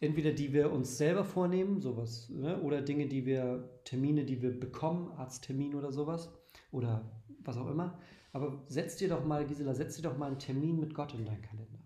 entweder 0.00 0.32
die 0.32 0.52
wir 0.52 0.72
uns 0.72 0.96
selber 0.96 1.24
vornehmen, 1.24 1.80
sowas, 1.80 2.28
ne, 2.30 2.60
oder 2.62 2.82
Dinge, 2.82 3.06
die 3.06 3.26
wir, 3.26 3.80
Termine, 3.84 4.24
die 4.24 4.40
wir 4.42 4.58
bekommen, 4.58 5.10
Arzttermin 5.16 5.74
oder 5.74 5.90
sowas, 5.90 6.30
oder 6.70 7.10
was 7.40 7.56
auch 7.56 7.68
immer. 7.68 7.98
Aber 8.32 8.62
setz 8.68 8.96
dir 8.96 9.08
doch 9.08 9.24
mal, 9.24 9.44
Gisela, 9.44 9.74
setz 9.74 9.96
dir 9.96 10.02
doch 10.02 10.16
mal 10.16 10.28
einen 10.28 10.38
Termin 10.38 10.78
mit 10.78 10.94
Gott 10.94 11.14
in 11.14 11.26
deinen 11.26 11.42
Kalender. 11.42 11.80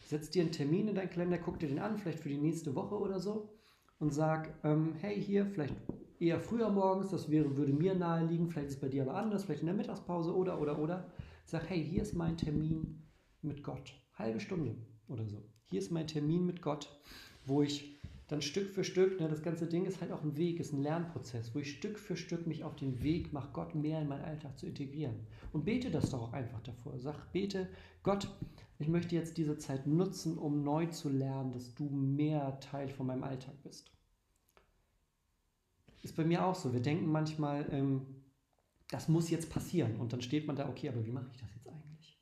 Setz 0.00 0.30
dir 0.30 0.42
einen 0.42 0.52
Termin 0.52 0.88
in 0.88 0.94
deinen 0.94 1.10
Kalender, 1.10 1.38
guck 1.38 1.58
dir 1.58 1.68
den 1.68 1.78
an, 1.78 1.98
vielleicht 1.98 2.20
für 2.20 2.30
die 2.30 2.38
nächste 2.38 2.74
Woche 2.74 2.98
oder 2.98 3.20
so, 3.20 3.50
und 3.98 4.14
sag, 4.14 4.54
ähm, 4.64 4.94
hey, 4.98 5.22
hier, 5.22 5.44
vielleicht 5.44 5.76
eher 6.20 6.38
früher 6.38 6.70
morgens, 6.70 7.10
das 7.10 7.30
wäre, 7.30 7.56
würde 7.56 7.72
mir 7.72 7.94
naheliegen, 7.94 8.48
vielleicht 8.48 8.68
ist 8.68 8.74
es 8.74 8.80
bei 8.80 8.88
dir 8.88 9.02
aber 9.02 9.14
anders, 9.14 9.44
vielleicht 9.44 9.62
in 9.62 9.66
der 9.66 9.74
Mittagspause 9.74 10.34
oder, 10.34 10.60
oder, 10.60 10.78
oder. 10.78 11.10
Sag, 11.46 11.68
hey, 11.68 11.82
hier 11.82 12.02
ist 12.02 12.14
mein 12.14 12.36
Termin 12.36 13.02
mit 13.42 13.64
Gott. 13.64 13.94
Halbe 14.14 14.38
Stunde 14.38 14.76
oder 15.08 15.26
so. 15.26 15.42
Hier 15.70 15.80
ist 15.80 15.90
mein 15.90 16.06
Termin 16.06 16.44
mit 16.46 16.60
Gott, 16.62 16.88
wo 17.46 17.62
ich 17.62 17.98
dann 18.28 18.42
Stück 18.42 18.70
für 18.70 18.84
Stück, 18.84 19.18
ne, 19.18 19.28
das 19.28 19.42
ganze 19.42 19.66
Ding 19.66 19.86
ist 19.86 20.00
halt 20.00 20.12
auch 20.12 20.22
ein 20.22 20.36
Weg, 20.36 20.60
ist 20.60 20.72
ein 20.72 20.82
Lernprozess, 20.82 21.52
wo 21.54 21.58
ich 21.58 21.72
Stück 21.72 21.98
für 21.98 22.16
Stück 22.16 22.46
mich 22.46 22.62
auf 22.62 22.76
den 22.76 23.02
Weg 23.02 23.32
mache, 23.32 23.48
Gott 23.52 23.74
mehr 23.74 24.00
in 24.00 24.08
meinen 24.08 24.24
Alltag 24.24 24.56
zu 24.56 24.66
integrieren. 24.66 25.26
Und 25.52 25.64
bete 25.64 25.90
das 25.90 26.10
doch 26.10 26.22
auch 26.22 26.32
einfach 26.32 26.60
davor. 26.62 26.96
Sag, 26.98 27.32
bete, 27.32 27.68
Gott, 28.04 28.28
ich 28.78 28.88
möchte 28.88 29.16
jetzt 29.16 29.36
diese 29.36 29.58
Zeit 29.58 29.86
nutzen, 29.86 30.38
um 30.38 30.62
neu 30.62 30.86
zu 30.86 31.08
lernen, 31.08 31.52
dass 31.52 31.74
du 31.74 31.88
mehr 31.88 32.60
Teil 32.60 32.88
von 32.88 33.06
meinem 33.06 33.24
Alltag 33.24 33.54
bist. 33.64 33.90
Ist 36.02 36.16
bei 36.16 36.24
mir 36.24 36.44
auch 36.44 36.54
so. 36.54 36.72
Wir 36.72 36.80
denken 36.80 37.06
manchmal, 37.06 37.66
ähm, 37.72 38.24
das 38.88 39.08
muss 39.08 39.30
jetzt 39.30 39.50
passieren. 39.50 39.96
Und 39.96 40.12
dann 40.12 40.22
steht 40.22 40.46
man 40.46 40.56
da, 40.56 40.68
okay, 40.68 40.88
aber 40.88 41.04
wie 41.04 41.12
mache 41.12 41.28
ich 41.30 41.38
das 41.38 41.54
jetzt 41.54 41.68
eigentlich? 41.68 42.20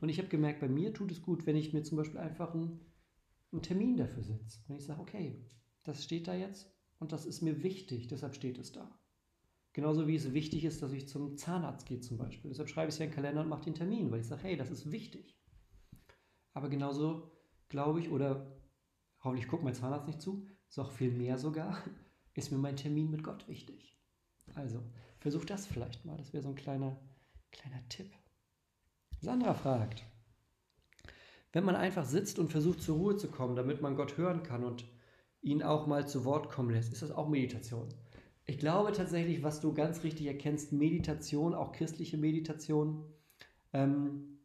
Und 0.00 0.08
ich 0.08 0.18
habe 0.18 0.28
gemerkt, 0.28 0.60
bei 0.60 0.68
mir 0.68 0.92
tut 0.94 1.10
es 1.10 1.22
gut, 1.22 1.46
wenn 1.46 1.56
ich 1.56 1.72
mir 1.72 1.82
zum 1.82 1.98
Beispiel 1.98 2.20
einfach 2.20 2.54
einen, 2.54 2.80
einen 3.52 3.62
Termin 3.62 3.96
dafür 3.96 4.22
setze. 4.22 4.60
Wenn 4.66 4.76
ich 4.76 4.84
sage, 4.84 5.00
okay, 5.00 5.44
das 5.84 6.04
steht 6.04 6.28
da 6.28 6.34
jetzt 6.34 6.72
und 6.98 7.12
das 7.12 7.26
ist 7.26 7.42
mir 7.42 7.62
wichtig, 7.62 8.08
deshalb 8.08 8.34
steht 8.34 8.58
es 8.58 8.72
da. 8.72 8.98
Genauso 9.72 10.06
wie 10.06 10.16
es 10.16 10.32
wichtig 10.32 10.64
ist, 10.64 10.82
dass 10.82 10.92
ich 10.92 11.06
zum 11.06 11.36
Zahnarzt 11.36 11.86
gehe 11.86 12.00
zum 12.00 12.16
Beispiel. 12.16 12.50
Deshalb 12.50 12.70
schreibe 12.70 12.88
ich 12.88 12.94
es 12.94 12.98
ja 12.98 13.04
in 13.04 13.10
den 13.10 13.14
Kalender 13.14 13.42
und 13.42 13.48
mache 13.48 13.64
den 13.64 13.74
Termin, 13.74 14.10
weil 14.10 14.20
ich 14.20 14.26
sage, 14.26 14.44
hey, 14.44 14.56
das 14.56 14.70
ist 14.70 14.90
wichtig. 14.90 15.38
Aber 16.54 16.70
genauso 16.70 17.30
glaube 17.68 18.00
ich, 18.00 18.10
oder 18.10 18.58
hoffentlich 19.22 19.48
guckt 19.48 19.64
mein 19.64 19.74
Zahnarzt 19.74 20.06
nicht 20.06 20.22
zu, 20.22 20.46
ist 20.68 20.78
auch 20.78 20.92
viel 20.92 21.10
mehr 21.10 21.36
sogar, 21.36 21.82
ist 22.36 22.52
mir 22.52 22.58
mein 22.58 22.76
Termin 22.76 23.10
mit 23.10 23.22
Gott 23.22 23.48
wichtig. 23.48 23.96
Also, 24.54 24.82
versuch 25.18 25.44
das 25.44 25.66
vielleicht 25.66 26.04
mal. 26.04 26.16
Das 26.16 26.32
wäre 26.32 26.42
so 26.42 26.50
ein 26.50 26.54
kleiner, 26.54 26.96
kleiner 27.50 27.80
Tipp. 27.88 28.10
Sandra 29.20 29.54
fragt, 29.54 30.04
wenn 31.52 31.64
man 31.64 31.76
einfach 31.76 32.04
sitzt 32.04 32.38
und 32.38 32.50
versucht 32.50 32.82
zur 32.82 32.96
Ruhe 32.96 33.16
zu 33.16 33.28
kommen, 33.28 33.56
damit 33.56 33.80
man 33.80 33.96
Gott 33.96 34.18
hören 34.18 34.42
kann 34.42 34.62
und 34.62 34.84
ihn 35.40 35.62
auch 35.62 35.86
mal 35.86 36.06
zu 36.06 36.24
Wort 36.24 36.50
kommen 36.50 36.70
lässt, 36.70 36.92
ist 36.92 37.02
das 37.02 37.10
auch 37.10 37.28
Meditation? 37.28 37.88
Ich 38.44 38.58
glaube 38.58 38.92
tatsächlich, 38.92 39.42
was 39.42 39.60
du 39.60 39.72
ganz 39.72 40.04
richtig 40.04 40.26
erkennst, 40.26 40.72
Meditation, 40.72 41.54
auch 41.54 41.72
christliche 41.72 42.18
Meditation, 42.18 43.04
ähm, 43.72 44.38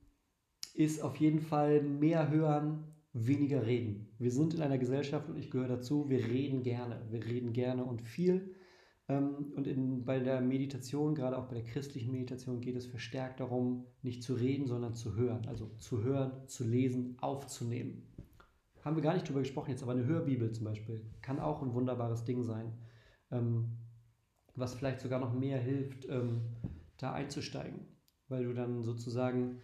ist 0.73 1.01
auf 1.01 1.17
jeden 1.17 1.41
Fall 1.41 1.81
mehr 1.81 2.29
hören, 2.29 2.95
weniger 3.13 3.65
reden. 3.65 4.13
Wir 4.19 4.31
sind 4.31 4.53
in 4.53 4.61
einer 4.61 4.77
Gesellschaft 4.77 5.29
und 5.29 5.37
ich 5.37 5.51
gehöre 5.51 5.67
dazu, 5.67 6.09
wir 6.09 6.25
reden 6.25 6.63
gerne. 6.63 7.05
Wir 7.09 7.23
reden 7.25 7.53
gerne 7.53 7.83
und 7.83 8.01
viel. 8.01 8.55
Ähm, 9.09 9.51
und 9.55 9.67
in, 9.67 10.05
bei 10.05 10.19
der 10.19 10.41
Meditation, 10.41 11.15
gerade 11.15 11.37
auch 11.37 11.47
bei 11.47 11.55
der 11.55 11.65
christlichen 11.65 12.11
Meditation, 12.11 12.61
geht 12.61 12.75
es 12.75 12.85
verstärkt 12.85 13.39
darum, 13.39 13.85
nicht 14.01 14.23
zu 14.23 14.33
reden, 14.33 14.65
sondern 14.65 14.93
zu 14.95 15.15
hören. 15.15 15.45
Also 15.47 15.67
zu 15.77 16.03
hören, 16.03 16.47
zu 16.47 16.63
lesen, 16.63 17.17
aufzunehmen. 17.19 18.07
Haben 18.83 18.95
wir 18.95 19.03
gar 19.03 19.13
nicht 19.13 19.27
drüber 19.27 19.41
gesprochen 19.41 19.71
jetzt, 19.71 19.83
aber 19.83 19.91
eine 19.91 20.05
Hörbibel 20.05 20.51
zum 20.51 20.65
Beispiel 20.65 21.05
kann 21.21 21.39
auch 21.39 21.61
ein 21.61 21.73
wunderbares 21.73 22.23
Ding 22.23 22.43
sein, 22.43 22.73
ähm, 23.29 23.77
was 24.55 24.73
vielleicht 24.73 25.01
sogar 25.01 25.19
noch 25.19 25.33
mehr 25.33 25.59
hilft, 25.59 26.07
ähm, 26.09 26.41
da 26.97 27.13
einzusteigen. 27.13 27.85
Weil 28.27 28.45
du 28.45 28.53
dann 28.53 28.83
sozusagen 28.83 29.59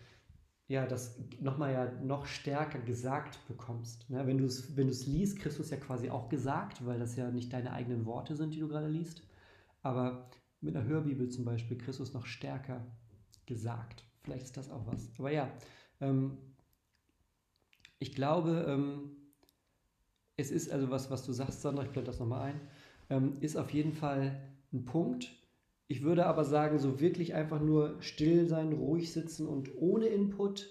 ja, 0.67 0.85
das 0.85 1.17
nochmal 1.39 1.73
ja 1.73 1.91
noch 2.01 2.25
stärker 2.25 2.79
gesagt 2.79 3.39
bekommst. 3.47 4.09
Ne? 4.09 4.27
Wenn 4.27 4.37
du 4.37 4.45
es 4.45 4.75
wenn 4.75 4.89
liest, 4.89 5.39
kriegst 5.39 5.57
du 5.57 5.63
es 5.63 5.69
ja 5.69 5.77
quasi 5.77 6.09
auch 6.09 6.27
gesagt, 6.27 6.85
weil 6.85 6.99
das 6.99 7.15
ja 7.15 7.31
nicht 7.31 7.53
deine 7.53 7.71
eigenen 7.71 8.05
Worte 8.05 8.35
sind, 8.35 8.53
die 8.53 8.59
du 8.59 8.67
gerade 8.67 8.89
liest. 8.89 9.23
Aber 9.81 10.29
mit 10.59 10.75
einer 10.75 10.85
Hörbibel 10.85 11.29
zum 11.29 11.45
Beispiel 11.45 11.77
kriegst 11.77 11.99
du 11.99 12.03
es 12.03 12.13
noch 12.13 12.25
stärker 12.25 12.85
gesagt. 13.45 14.03
Vielleicht 14.23 14.43
ist 14.43 14.57
das 14.57 14.69
auch 14.69 14.85
was. 14.87 15.09
Aber 15.17 15.31
ja, 15.31 15.49
ähm, 16.01 16.37
ich 17.99 18.13
glaube, 18.13 18.65
ähm, 18.67 19.11
es 20.35 20.51
ist 20.51 20.71
also 20.71 20.89
was, 20.89 21.09
was 21.09 21.25
du 21.25 21.31
sagst, 21.31 21.61
Sandra, 21.61 21.83
ich 21.83 21.91
blende 21.91 22.11
das 22.11 22.19
nochmal 22.19 22.49
ein, 22.49 22.61
ähm, 23.09 23.37
ist 23.39 23.55
auf 23.55 23.71
jeden 23.71 23.93
Fall 23.93 24.41
ein 24.73 24.83
Punkt, 24.85 25.33
ich 25.87 26.03
würde 26.03 26.25
aber 26.25 26.43
sagen, 26.43 26.79
so 26.79 26.99
wirklich 26.99 27.33
einfach 27.33 27.61
nur 27.61 27.95
still 28.01 28.47
sein, 28.47 28.73
ruhig 28.73 29.13
sitzen 29.13 29.47
und 29.47 29.71
ohne 29.77 30.07
Input. 30.07 30.69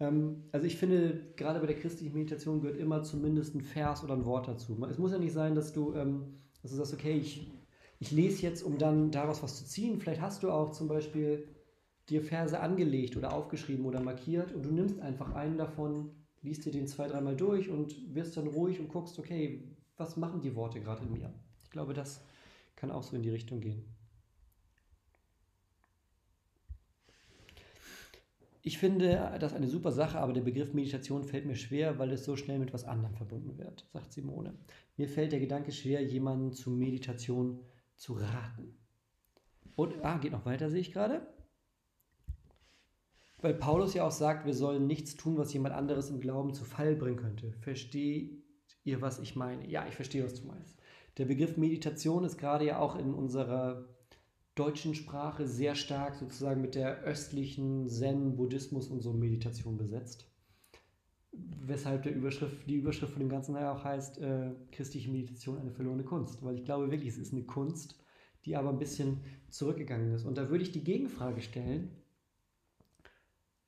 Ähm, 0.00 0.44
also 0.52 0.66
ich 0.66 0.76
finde, 0.76 1.20
gerade 1.36 1.60
bei 1.60 1.66
der 1.66 1.76
christlichen 1.76 2.14
Meditation 2.14 2.60
gehört 2.60 2.78
immer 2.78 3.02
zumindest 3.02 3.54
ein 3.54 3.62
Vers 3.62 4.02
oder 4.02 4.14
ein 4.14 4.24
Wort 4.24 4.48
dazu. 4.48 4.76
Es 4.90 4.98
muss 4.98 5.12
ja 5.12 5.18
nicht 5.18 5.32
sein, 5.32 5.54
dass 5.54 5.72
du, 5.72 5.94
ähm, 5.94 6.40
dass 6.62 6.72
du 6.72 6.76
sagst, 6.76 6.94
okay, 6.94 7.16
ich, 7.16 7.50
ich 8.00 8.10
lese 8.10 8.42
jetzt, 8.42 8.62
um 8.62 8.76
dann 8.76 9.12
daraus 9.12 9.42
was 9.42 9.56
zu 9.56 9.64
ziehen. 9.64 10.00
Vielleicht 10.00 10.20
hast 10.20 10.42
du 10.42 10.50
auch 10.50 10.70
zum 10.70 10.88
Beispiel 10.88 11.48
dir 12.08 12.22
Verse 12.22 12.58
angelegt 12.58 13.16
oder 13.16 13.32
aufgeschrieben 13.32 13.84
oder 13.84 14.00
markiert 14.00 14.52
und 14.52 14.64
du 14.64 14.70
nimmst 14.70 15.00
einfach 15.00 15.34
einen 15.34 15.58
davon, 15.58 16.10
liest 16.42 16.64
dir 16.64 16.72
den 16.72 16.86
zwei, 16.86 17.08
dreimal 17.08 17.36
durch 17.36 17.68
und 17.68 18.14
wirst 18.14 18.36
dann 18.36 18.46
ruhig 18.48 18.80
und 18.80 18.88
guckst, 18.88 19.18
okay, 19.18 19.64
was 19.96 20.16
machen 20.16 20.40
die 20.40 20.54
Worte 20.54 20.80
gerade 20.80 21.04
in 21.04 21.12
mir? 21.12 21.32
Ich 21.64 21.70
glaube, 21.70 21.94
das 21.94 22.20
kann 22.76 22.90
auch 22.90 23.02
so 23.02 23.16
in 23.16 23.22
die 23.22 23.30
Richtung 23.30 23.60
gehen. 23.60 23.95
Ich 28.66 28.78
finde 28.78 29.38
das 29.38 29.54
eine 29.54 29.68
super 29.68 29.92
Sache, 29.92 30.18
aber 30.18 30.32
der 30.32 30.40
Begriff 30.40 30.74
Meditation 30.74 31.22
fällt 31.22 31.46
mir 31.46 31.54
schwer, 31.54 32.00
weil 32.00 32.10
es 32.10 32.24
so 32.24 32.34
schnell 32.34 32.58
mit 32.58 32.74
was 32.74 32.82
anderem 32.82 33.14
verbunden 33.14 33.56
wird, 33.58 33.86
sagt 33.92 34.12
Simone. 34.12 34.58
Mir 34.96 35.08
fällt 35.08 35.30
der 35.30 35.38
Gedanke 35.38 35.70
schwer, 35.70 36.02
jemanden 36.02 36.50
zu 36.50 36.70
Meditation 36.70 37.60
zu 37.94 38.14
raten. 38.14 38.76
Und, 39.76 40.04
ah, 40.04 40.18
geht 40.18 40.32
noch 40.32 40.46
weiter, 40.46 40.68
sehe 40.68 40.80
ich 40.80 40.92
gerade. 40.92 41.24
Weil 43.40 43.54
Paulus 43.54 43.94
ja 43.94 44.04
auch 44.04 44.10
sagt, 44.10 44.46
wir 44.46 44.54
sollen 44.54 44.88
nichts 44.88 45.14
tun, 45.14 45.38
was 45.38 45.52
jemand 45.52 45.72
anderes 45.72 46.10
im 46.10 46.18
Glauben 46.18 46.52
zu 46.52 46.64
Fall 46.64 46.96
bringen 46.96 47.18
könnte. 47.18 47.52
Versteht 47.60 48.42
ihr, 48.82 49.00
was 49.00 49.20
ich 49.20 49.36
meine? 49.36 49.64
Ja, 49.68 49.86
ich 49.86 49.94
verstehe, 49.94 50.24
was 50.24 50.40
du 50.40 50.48
meinst. 50.48 50.76
Der 51.18 51.26
Begriff 51.26 51.56
Meditation 51.56 52.24
ist 52.24 52.36
gerade 52.36 52.66
ja 52.66 52.80
auch 52.80 52.96
in 52.96 53.14
unserer 53.14 53.95
deutschen 54.56 54.94
Sprache 54.94 55.46
sehr 55.46 55.74
stark 55.74 56.16
sozusagen 56.16 56.62
mit 56.62 56.74
der 56.74 57.02
östlichen 57.02 57.88
Zen, 57.88 58.36
Buddhismus 58.36 58.88
und 58.88 59.00
so 59.00 59.12
Meditation 59.12 59.76
besetzt. 59.76 60.26
Weshalb 61.32 62.02
der 62.04 62.14
Überschrift, 62.14 62.66
die 62.66 62.76
Überschrift 62.76 63.12
von 63.12 63.20
dem 63.20 63.28
Ganzen 63.28 63.54
ja 63.54 63.72
auch 63.72 63.84
heißt, 63.84 64.18
äh, 64.18 64.54
christliche 64.72 65.10
Meditation 65.10 65.58
eine 65.58 65.70
verlorene 65.70 66.04
Kunst. 66.04 66.42
Weil 66.42 66.56
ich 66.56 66.64
glaube 66.64 66.90
wirklich, 66.90 67.10
es 67.10 67.18
ist 67.18 67.34
eine 67.34 67.44
Kunst, 67.44 68.02
die 68.46 68.56
aber 68.56 68.70
ein 68.70 68.78
bisschen 68.78 69.20
zurückgegangen 69.50 70.14
ist. 70.14 70.24
Und 70.24 70.38
da 70.38 70.48
würde 70.48 70.64
ich 70.64 70.72
die 70.72 70.84
Gegenfrage 70.84 71.42
stellen, 71.42 71.90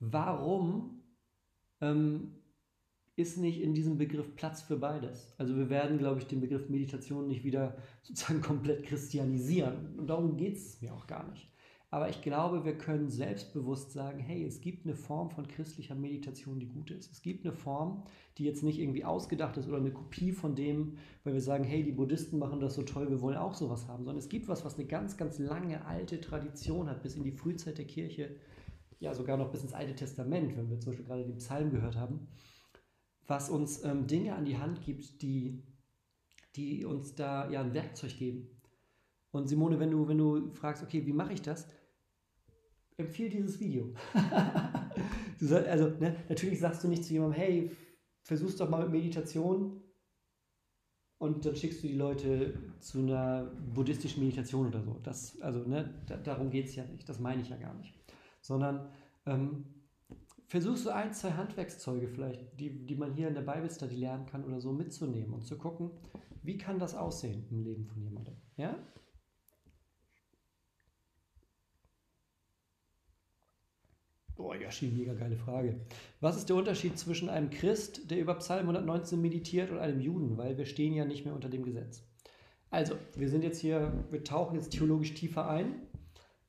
warum 0.00 1.02
ähm, 1.82 2.34
ist 3.18 3.36
nicht 3.36 3.60
in 3.60 3.74
diesem 3.74 3.98
Begriff 3.98 4.36
Platz 4.36 4.62
für 4.62 4.76
beides. 4.76 5.34
Also 5.38 5.56
wir 5.56 5.68
werden, 5.68 5.98
glaube 5.98 6.20
ich, 6.20 6.26
den 6.26 6.40
Begriff 6.40 6.68
Meditation 6.68 7.26
nicht 7.26 7.44
wieder 7.44 7.76
sozusagen 8.02 8.40
komplett 8.40 8.84
christianisieren. 8.84 9.98
Und 9.98 10.06
darum 10.08 10.36
geht 10.36 10.56
es 10.56 10.80
mir 10.80 10.94
auch 10.94 11.06
gar 11.06 11.28
nicht. 11.28 11.52
Aber 11.90 12.10
ich 12.10 12.20
glaube, 12.20 12.64
wir 12.66 12.76
können 12.76 13.08
selbstbewusst 13.08 13.92
sagen, 13.92 14.20
hey, 14.20 14.44
es 14.44 14.60
gibt 14.60 14.84
eine 14.84 14.94
Form 14.94 15.30
von 15.30 15.48
christlicher 15.48 15.94
Meditation, 15.94 16.60
die 16.60 16.68
gut 16.68 16.90
ist. 16.90 17.10
Es 17.10 17.22
gibt 17.22 17.46
eine 17.46 17.54
Form, 17.54 18.04
die 18.36 18.44
jetzt 18.44 18.62
nicht 18.62 18.78
irgendwie 18.78 19.06
ausgedacht 19.06 19.56
ist 19.56 19.68
oder 19.68 19.78
eine 19.78 19.90
Kopie 19.90 20.32
von 20.32 20.54
dem, 20.54 20.98
weil 21.24 21.32
wir 21.32 21.40
sagen, 21.40 21.64
hey, 21.64 21.82
die 21.82 21.92
Buddhisten 21.92 22.38
machen 22.38 22.60
das 22.60 22.74
so 22.74 22.82
toll, 22.82 23.08
wir 23.08 23.22
wollen 23.22 23.38
auch 23.38 23.54
sowas 23.54 23.88
haben, 23.88 24.04
sondern 24.04 24.18
es 24.18 24.28
gibt 24.28 24.48
was, 24.48 24.66
was 24.66 24.78
eine 24.78 24.86
ganz, 24.86 25.16
ganz 25.16 25.38
lange 25.38 25.86
alte 25.86 26.20
Tradition 26.20 26.90
hat, 26.90 27.02
bis 27.02 27.16
in 27.16 27.24
die 27.24 27.32
Frühzeit 27.32 27.78
der 27.78 27.86
Kirche, 27.86 28.36
ja 29.00 29.14
sogar 29.14 29.38
noch 29.38 29.50
bis 29.50 29.62
ins 29.62 29.72
Alte 29.72 29.94
Testament, 29.94 30.58
wenn 30.58 30.68
wir 30.68 30.78
zum 30.80 30.92
Beispiel 30.92 31.06
gerade 31.06 31.24
den 31.24 31.38
Psalm 31.38 31.70
gehört 31.70 31.96
haben 31.96 32.28
was 33.28 33.50
uns 33.50 33.84
ähm, 33.84 34.06
Dinge 34.06 34.34
an 34.34 34.44
die 34.44 34.58
Hand 34.58 34.82
gibt, 34.82 35.22
die, 35.22 35.62
die 36.56 36.84
uns 36.84 37.14
da 37.14 37.48
ja 37.50 37.60
ein 37.60 37.74
Werkzeug 37.74 38.18
geben. 38.18 38.48
Und 39.30 39.48
Simone, 39.48 39.78
wenn 39.78 39.90
du, 39.90 40.08
wenn 40.08 40.18
du 40.18 40.50
fragst, 40.54 40.82
okay, 40.82 41.06
wie 41.06 41.12
mache 41.12 41.34
ich 41.34 41.42
das? 41.42 41.68
Empfehle 42.96 43.30
dieses 43.30 43.60
Video. 43.60 43.94
soll, 45.38 45.64
also, 45.66 45.90
ne, 46.00 46.16
natürlich 46.28 46.58
sagst 46.58 46.82
du 46.82 46.88
nicht 46.88 47.04
zu 47.04 47.12
jemandem, 47.12 47.38
hey, 47.38 47.76
versuch's 48.22 48.56
doch 48.56 48.68
mal 48.68 48.82
mit 48.82 48.92
Meditation 49.02 49.82
und 51.18 51.44
dann 51.44 51.54
schickst 51.54 51.82
du 51.82 51.88
die 51.88 51.94
Leute 51.94 52.54
zu 52.80 52.98
einer 52.98 53.44
buddhistischen 53.74 54.22
Meditation 54.24 54.68
oder 54.68 54.82
so. 54.82 54.98
Das, 55.02 55.38
also, 55.42 55.60
ne, 55.68 55.94
da, 56.06 56.16
darum 56.16 56.50
geht 56.50 56.66
es 56.66 56.76
ja 56.76 56.84
nicht. 56.84 57.06
Das 57.06 57.20
meine 57.20 57.42
ich 57.42 57.50
ja 57.50 57.56
gar 57.56 57.74
nicht. 57.74 57.94
Sondern 58.40 58.88
ähm, 59.26 59.66
versuch 60.48 60.76
so 60.76 60.90
ein, 60.90 61.12
zwei 61.12 61.32
Handwerkszeuge 61.32 62.08
vielleicht, 62.08 62.58
die, 62.58 62.70
die 62.70 62.96
man 62.96 63.12
hier 63.12 63.28
in 63.28 63.34
der 63.34 63.42
Bible 63.42 63.70
Study 63.70 63.96
lernen 63.96 64.26
kann 64.26 64.44
oder 64.44 64.60
so 64.60 64.72
mitzunehmen 64.72 65.34
und 65.34 65.46
zu 65.46 65.56
gucken, 65.56 65.90
wie 66.42 66.56
kann 66.56 66.78
das 66.78 66.94
aussehen 66.94 67.46
im 67.50 67.62
Leben 67.62 67.86
von 67.86 68.02
jemandem. 68.02 68.34
Ja? 68.56 68.74
Boah, 74.34 74.54
Yoshi, 74.54 74.86
mega 74.86 75.14
geile 75.14 75.36
Frage. 75.36 75.80
Was 76.20 76.36
ist 76.36 76.48
der 76.48 76.56
Unterschied 76.56 76.96
zwischen 76.96 77.28
einem 77.28 77.50
Christ, 77.50 78.10
der 78.10 78.20
über 78.20 78.36
Psalm 78.36 78.68
119 78.68 79.20
meditiert, 79.20 79.70
und 79.70 79.78
einem 79.78 80.00
Juden? 80.00 80.38
Weil 80.38 80.56
wir 80.56 80.64
stehen 80.64 80.94
ja 80.94 81.04
nicht 81.04 81.24
mehr 81.24 81.34
unter 81.34 81.48
dem 81.48 81.64
Gesetz. 81.64 82.04
Also, 82.70 82.94
wir 83.16 83.28
sind 83.28 83.42
jetzt 83.42 83.60
hier, 83.60 84.06
wir 84.10 84.22
tauchen 84.22 84.54
jetzt 84.54 84.70
theologisch 84.70 85.14
tiefer 85.14 85.48
ein. 85.48 85.82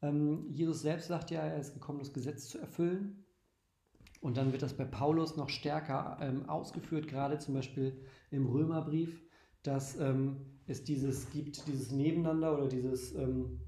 Ähm, 0.04 0.46
Jesus 0.52 0.84
selbst 0.84 1.08
sagt 1.08 1.32
ja, 1.32 1.42
er 1.42 1.60
ist 1.60 1.74
gekommen, 1.74 2.00
das 2.00 2.14
Gesetz 2.14 2.48
zu 2.48 2.60
erfüllen. 2.60 3.26
Und 4.22 4.38
dann 4.38 4.52
wird 4.52 4.62
das 4.62 4.74
bei 4.74 4.86
Paulus 4.86 5.38
noch 5.38 5.50
stärker 5.50 6.18
ähm, 6.22 6.50
ausgeführt, 6.50 7.08
gerade 7.08 7.40
zum 7.40 7.54
Beispiel 7.54 7.96
im 8.32 8.46
Römerbrief, 8.48 9.22
dass 9.64 9.98
ähm, 10.00 10.38
es 10.68 10.84
dieses 10.84 11.30
gibt, 11.32 11.68
dieses 11.68 11.92
Nebeneinander 11.92 12.58
oder 12.58 12.68
dieses, 12.68 13.16
ähm, 13.16 13.62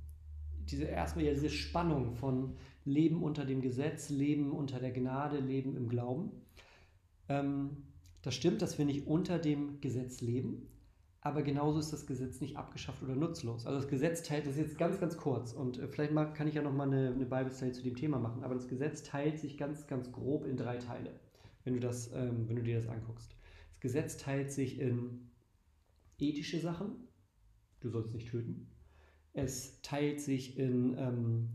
diese 0.66 0.86
erstmal 0.86 1.26
ja 1.26 1.34
diese 1.34 1.50
Spannung 1.50 2.16
von 2.16 2.56
Leben 2.84 3.24
unter 3.24 3.46
dem 3.46 3.62
Gesetz, 3.62 4.10
Leben 4.10 4.52
unter 4.52 4.80
der 4.80 4.92
Gnade, 4.92 5.40
Leben 5.40 5.76
im 5.76 5.88
Glauben. 5.88 6.32
Ähm, 7.30 7.78
das 8.22 8.36
stimmt, 8.36 8.62
dass 8.62 8.78
wir 8.78 8.86
nicht 8.86 9.08
unter 9.08 9.40
dem 9.40 9.80
Gesetz 9.82 10.22
leben, 10.22 10.68
aber 11.22 11.44
genauso 11.44 11.80
ist 11.80 11.94
das 11.94 12.08
Gesetz 12.08 12.42
nicht 12.42 12.58
abgeschafft 12.58 13.04
oder 13.04 13.16
nutzlos. 13.16 13.68
Also 13.68 13.80
das 13.80 13.88
Gesetz 13.88 14.24
teilt, 14.24 14.48
das 14.48 14.54
ist 14.54 14.62
jetzt 14.62 14.78
ganz, 14.78 15.00
ganz 15.00 15.18
kurz 15.18 15.54
und 15.54 15.78
äh, 15.78 15.88
vielleicht 15.88 16.14
kann 16.34 16.48
ich 16.48 16.56
ja 16.56 16.64
nochmal 16.64 16.88
eine, 16.88 17.14
eine 17.14 17.26
Bible 17.26 17.52
Study 17.52 17.72
zu 17.72 17.84
dem 17.84 17.96
Thema 17.96 18.18
machen, 18.20 18.44
aber 18.44 18.56
das 18.56 18.68
Gesetz 18.68 19.04
teilt 19.04 19.40
sich 19.40 19.58
ganz, 19.58 19.86
ganz 19.86 20.12
grob 20.12 20.46
in 20.46 20.58
drei 20.58 20.78
Teile, 20.78 21.20
wenn 21.64 21.76
du, 21.76 21.80
das, 21.80 22.12
ähm, 22.14 22.50
wenn 22.50 22.56
du 22.56 22.64
dir 22.64 22.76
das 22.76 22.88
anguckst. 22.88 23.36
Das 23.70 23.80
Gesetz 23.80 24.18
teilt 24.18 24.52
sich 24.52 24.80
in 24.80 25.30
ethische 26.18 26.60
Sachen, 26.60 27.08
du 27.82 27.90
sollst 27.90 28.14
nicht 28.14 28.30
töten. 28.30 28.68
Es 29.34 29.80
teilt 29.82 30.20
sich 30.20 30.58
in 30.58 30.98
ähm, 30.98 31.50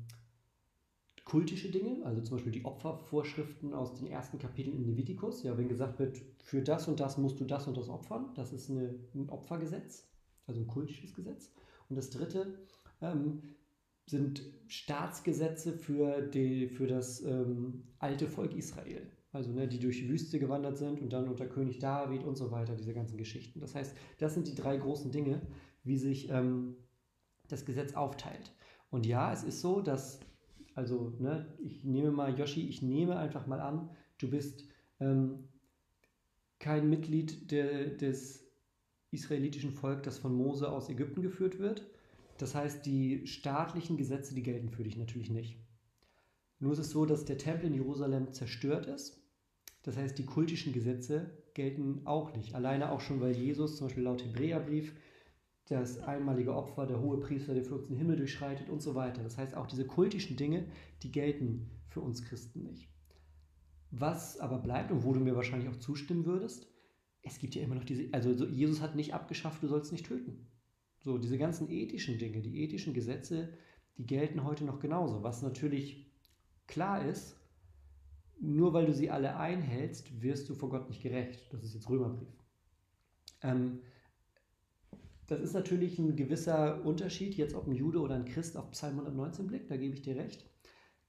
kultische 1.27 1.71
Dinge, 1.71 2.07
also 2.07 2.23
zum 2.23 2.37
Beispiel 2.37 2.53
die 2.53 2.65
Opfervorschriften 2.65 3.75
aus 3.75 3.95
den 3.95 4.07
ersten 4.07 4.39
Kapiteln 4.39 4.77
in 4.77 4.85
Levitikus. 4.85 5.43
Ja, 5.43 5.59
wenn 5.59 5.69
gesagt 5.69 5.99
wird, 5.99 6.23
für 6.43 6.63
das 6.63 6.87
und 6.87 7.01
das 7.01 7.19
musst 7.19 7.41
du 7.41 7.45
das 7.45 7.67
und 7.67 7.77
das 7.77 7.89
opfern, 7.89 8.31
das 8.37 8.53
ist 8.53 8.71
eine, 8.71 8.95
ein 9.13 9.29
Opfergesetz, 9.29 10.09
also 10.47 10.61
ein 10.61 10.69
kultisches 10.69 11.15
Gesetz. 11.15 11.53
Und 11.89 11.97
das 11.97 12.11
dritte 12.11 12.61
ähm, 13.03 13.43
sind 14.07 14.41
Staatsgesetze 14.69 15.73
für, 15.73 16.23
die, 16.23 16.69
für 16.69 16.87
das 16.87 17.23
ähm, 17.23 17.83
alte 17.99 18.29
Volk 18.29 18.55
Israel. 18.55 19.11
Also 19.33 19.51
ne, 19.51 19.67
die 19.67 19.81
durch 19.81 19.99
die 19.99 20.09
Wüste 20.09 20.39
gewandert 20.39 20.79
sind 20.79 21.03
und 21.03 21.13
dann 21.13 21.29
unter 21.29 21.47
König 21.47 21.81
David 21.81 22.23
und 22.23 22.37
so 22.37 22.53
weiter, 22.53 22.77
diese 22.77 22.95
ganzen 22.95 23.19
Geschichten. 23.19 23.59
Das 23.59 23.75
heißt, 23.75 23.97
das 24.19 24.35
sind 24.35 24.47
die 24.47 24.55
drei 24.55 24.77
großen 24.77 25.11
Dinge, 25.11 25.43
wie 25.83 25.99
sich 25.99 26.31
ähm, 26.31 26.77
das 27.49 27.67
Gesetz 27.67 27.95
aufteilt. 27.95 28.55
Und 28.91 29.07
ja, 29.07 29.33
es 29.33 29.43
ist 29.43 29.61
so, 29.61 29.81
dass 29.81 30.21
also, 30.77 31.15
ne, 31.19 31.47
ich 31.59 31.85
nehme 31.85 32.11
mal, 32.11 32.39
Yoshi, 32.39 32.69
ich 32.69 32.83
nehme 32.83 33.17
einfach 33.17 33.47
mal 33.47 33.61
an, 33.61 33.89
du 34.19 34.29
bist 34.29 34.69
ähm, 35.01 35.49
kein 36.59 36.91
Mitglied 36.91 37.51
der, 37.51 37.87
des 37.87 38.47
israelitischen 39.11 39.73
Volkes, 39.73 40.05
das 40.05 40.19
von 40.19 40.37
Mose 40.37 40.71
aus 40.71 40.91
Ägypten 40.91 41.23
geführt 41.23 41.59
wird. 41.59 41.87
Das 42.37 42.55
heißt, 42.55 42.85
die 42.85 43.27
staatlichen 43.27 43.97
Gesetze, 43.97 44.35
die 44.35 44.43
gelten 44.43 44.69
für 44.69 44.85
dich 44.85 44.99
natürlich 44.99 45.31
nicht. 45.31 45.57
Nur 46.61 46.73
ist 46.73 46.79
es 46.79 46.91
so, 46.91 47.07
dass 47.07 47.25
der 47.25 47.39
Tempel 47.39 47.69
in 47.69 47.75
Jerusalem 47.75 48.33
zerstört 48.33 48.87
ist. 48.87 49.19
Das 49.83 49.97
heißt, 49.97 50.19
die 50.19 50.27
kultischen 50.27 50.75
Gesetze 50.75 51.31
gelten 51.55 52.03
auch 52.05 52.37
nicht. 52.37 52.55
Alleine 52.55 52.93
auch 52.93 53.01
schon, 53.01 53.23
weil 53.23 53.35
Jesus 53.35 53.77
zum 53.77 53.87
Beispiel 53.87 54.05
laut 54.05 54.23
Hebräerbrief 54.23 54.95
das 55.69 55.99
einmalige 55.99 56.55
Opfer, 56.55 56.87
der 56.87 57.01
hohe 57.01 57.19
Priester, 57.19 57.55
der 57.55 57.65
für 57.65 57.75
uns 57.75 57.89
den 57.89 57.97
Himmel 57.97 58.17
durchschreitet 58.17 58.69
und 58.69 58.81
so 58.81 58.95
weiter. 58.95 59.23
Das 59.23 59.37
heißt, 59.37 59.57
auch 59.57 59.67
diese 59.67 59.87
kultischen 59.87 60.37
Dinge, 60.37 60.67
die 61.03 61.11
gelten 61.11 61.71
für 61.89 62.01
uns 62.01 62.25
Christen 62.25 62.63
nicht. 62.63 62.89
Was 63.91 64.39
aber 64.39 64.59
bleibt 64.59 64.91
und 64.93 65.05
wo 65.05 65.13
du 65.13 65.21
mir 65.21 65.35
wahrscheinlich 65.35 65.69
auch 65.69 65.77
zustimmen 65.77 66.25
würdest, 66.25 66.69
es 67.23 67.39
gibt 67.39 67.55
ja 67.57 67.63
immer 67.63 67.75
noch 67.75 67.85
diese, 67.85 68.09
also 68.13 68.31
Jesus 68.47 68.81
hat 68.81 68.95
nicht 68.95 69.15
abgeschafft, 69.15 69.63
du 69.63 69.67
sollst 69.67 69.91
nicht 69.91 70.07
töten. 70.07 70.47
So, 70.99 71.19
diese 71.19 71.39
ganzen 71.39 71.69
ethischen 71.71 72.19
Dinge, 72.19 72.41
die 72.41 72.63
ethischen 72.63 72.95
Gesetze, 72.95 73.53
die 73.97 74.07
gelten 74.07 74.45
heute 74.45 74.65
noch 74.65 74.79
genauso. 74.79 75.23
Was 75.23 75.43
natürlich 75.43 76.13
klar 76.67 77.05
ist, 77.05 77.37
nur 78.39 78.73
weil 78.73 78.87
du 78.87 78.95
sie 78.95 79.11
alle 79.11 79.37
einhältst, 79.37 80.23
wirst 80.23 80.49
du 80.49 80.55
vor 80.55 80.69
Gott 80.69 80.89
nicht 80.89 81.03
gerecht. 81.03 81.49
Das 81.53 81.65
ist 81.65 81.75
jetzt 81.75 81.89
Römerbrief. 81.89 82.29
Ähm, 83.43 83.81
das 85.27 85.41
ist 85.41 85.55
natürlich 85.55 85.99
ein 85.99 86.17
gewisser 86.17 86.85
Unterschied, 86.85 87.35
jetzt 87.35 87.55
ob 87.55 87.67
ein 87.67 87.75
Jude 87.75 88.01
oder 88.01 88.15
ein 88.15 88.25
Christ 88.25 88.57
auf 88.57 88.71
Psalm 88.71 88.99
119 88.99 89.47
blickt, 89.47 89.71
da 89.71 89.77
gebe 89.77 89.95
ich 89.95 90.03
dir 90.03 90.17
recht. 90.17 90.49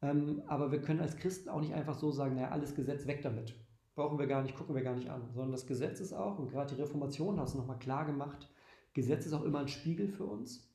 Ähm, 0.02 0.42
aber 0.48 0.72
wir 0.72 0.82
können 0.82 1.00
als 1.00 1.18
Christen 1.18 1.50
auch 1.50 1.62
nicht 1.62 1.74
einfach 1.74 1.98
so 1.98 2.12
sagen, 2.12 2.36
naja, 2.36 2.50
alles 2.50 2.76
Gesetz 2.76 3.08
weg 3.08 3.22
damit. 3.22 3.54
Brauchen 3.96 4.20
wir 4.20 4.28
gar 4.28 4.44
nicht, 4.44 4.56
gucken 4.56 4.76
wir 4.76 4.84
gar 4.84 4.96
nicht 4.96 5.10
an. 5.10 5.30
Sondern 5.34 5.52
das 5.52 5.66
Gesetz 5.66 6.00
ist 6.00 6.14
auch, 6.14 6.38
und 6.40 6.50
gerade 6.50 6.76
die 6.76 6.82
Reformation 6.82 7.40
hat 7.40 7.48
es 7.48 7.56
nochmal 7.56 7.80
klar 7.80 8.06
gemacht, 8.06 8.50
Gesetz 8.94 9.26
ist 9.26 9.34
auch 9.34 9.44
immer 9.44 9.60
ein 9.60 9.68
Spiegel 9.68 10.08
für 10.08 10.26
uns 10.26 10.72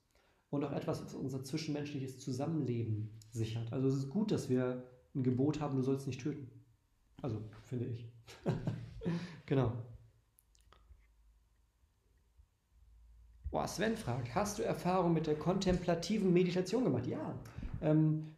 und 0.51 0.65
auch 0.65 0.73
etwas, 0.73 1.05
was 1.05 1.15
unser 1.15 1.43
zwischenmenschliches 1.43 2.19
Zusammenleben 2.19 3.19
sichert. 3.31 3.73
Also 3.73 3.89
es 3.89 3.97
ist 3.97 4.11
gut, 4.11 4.31
dass 4.31 4.49
wir 4.49 4.85
ein 5.15 5.23
Gebot 5.23 5.61
haben, 5.61 5.77
du 5.77 5.83
sollst 5.83 6.07
nicht 6.07 6.21
töten. 6.21 6.51
Also, 7.21 7.43
finde 7.65 7.87
ich. 7.87 8.09
genau. 9.47 9.73
Boah, 13.53 13.69
Sven 13.69 13.99
fragt, 13.99 14.35
hast 14.35 14.59
du 14.59 14.63
Erfahrung 14.63 15.13
mit 15.13 15.27
der 15.27 15.35
kontemplativen 15.35 16.33
Meditation 16.33 16.85
gemacht? 16.85 17.07
Ja. 17.07 17.35
Ähm, 17.83 18.29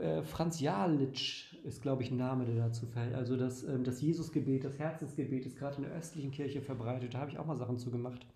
äh, 0.00 0.22
Franz 0.22 0.58
Jalitsch 0.58 1.52
ist, 1.64 1.82
glaube 1.82 2.02
ich, 2.02 2.10
ein 2.10 2.16
Name, 2.16 2.46
der 2.46 2.54
dazu 2.54 2.86
fällt. 2.86 3.14
Also 3.14 3.36
das, 3.36 3.62
ähm, 3.62 3.84
das 3.84 4.00
Jesusgebet, 4.00 4.64
das 4.64 4.78
Herzensgebet 4.78 5.44
ist 5.44 5.58
gerade 5.58 5.76
in 5.76 5.82
der 5.82 5.92
östlichen 5.92 6.30
Kirche 6.30 6.62
verbreitet. 6.62 7.12
Da 7.12 7.18
habe 7.18 7.30
ich 7.30 7.38
auch 7.38 7.44
mal 7.44 7.58
Sachen 7.58 7.76
zu 7.76 7.90
gemacht. 7.90 8.26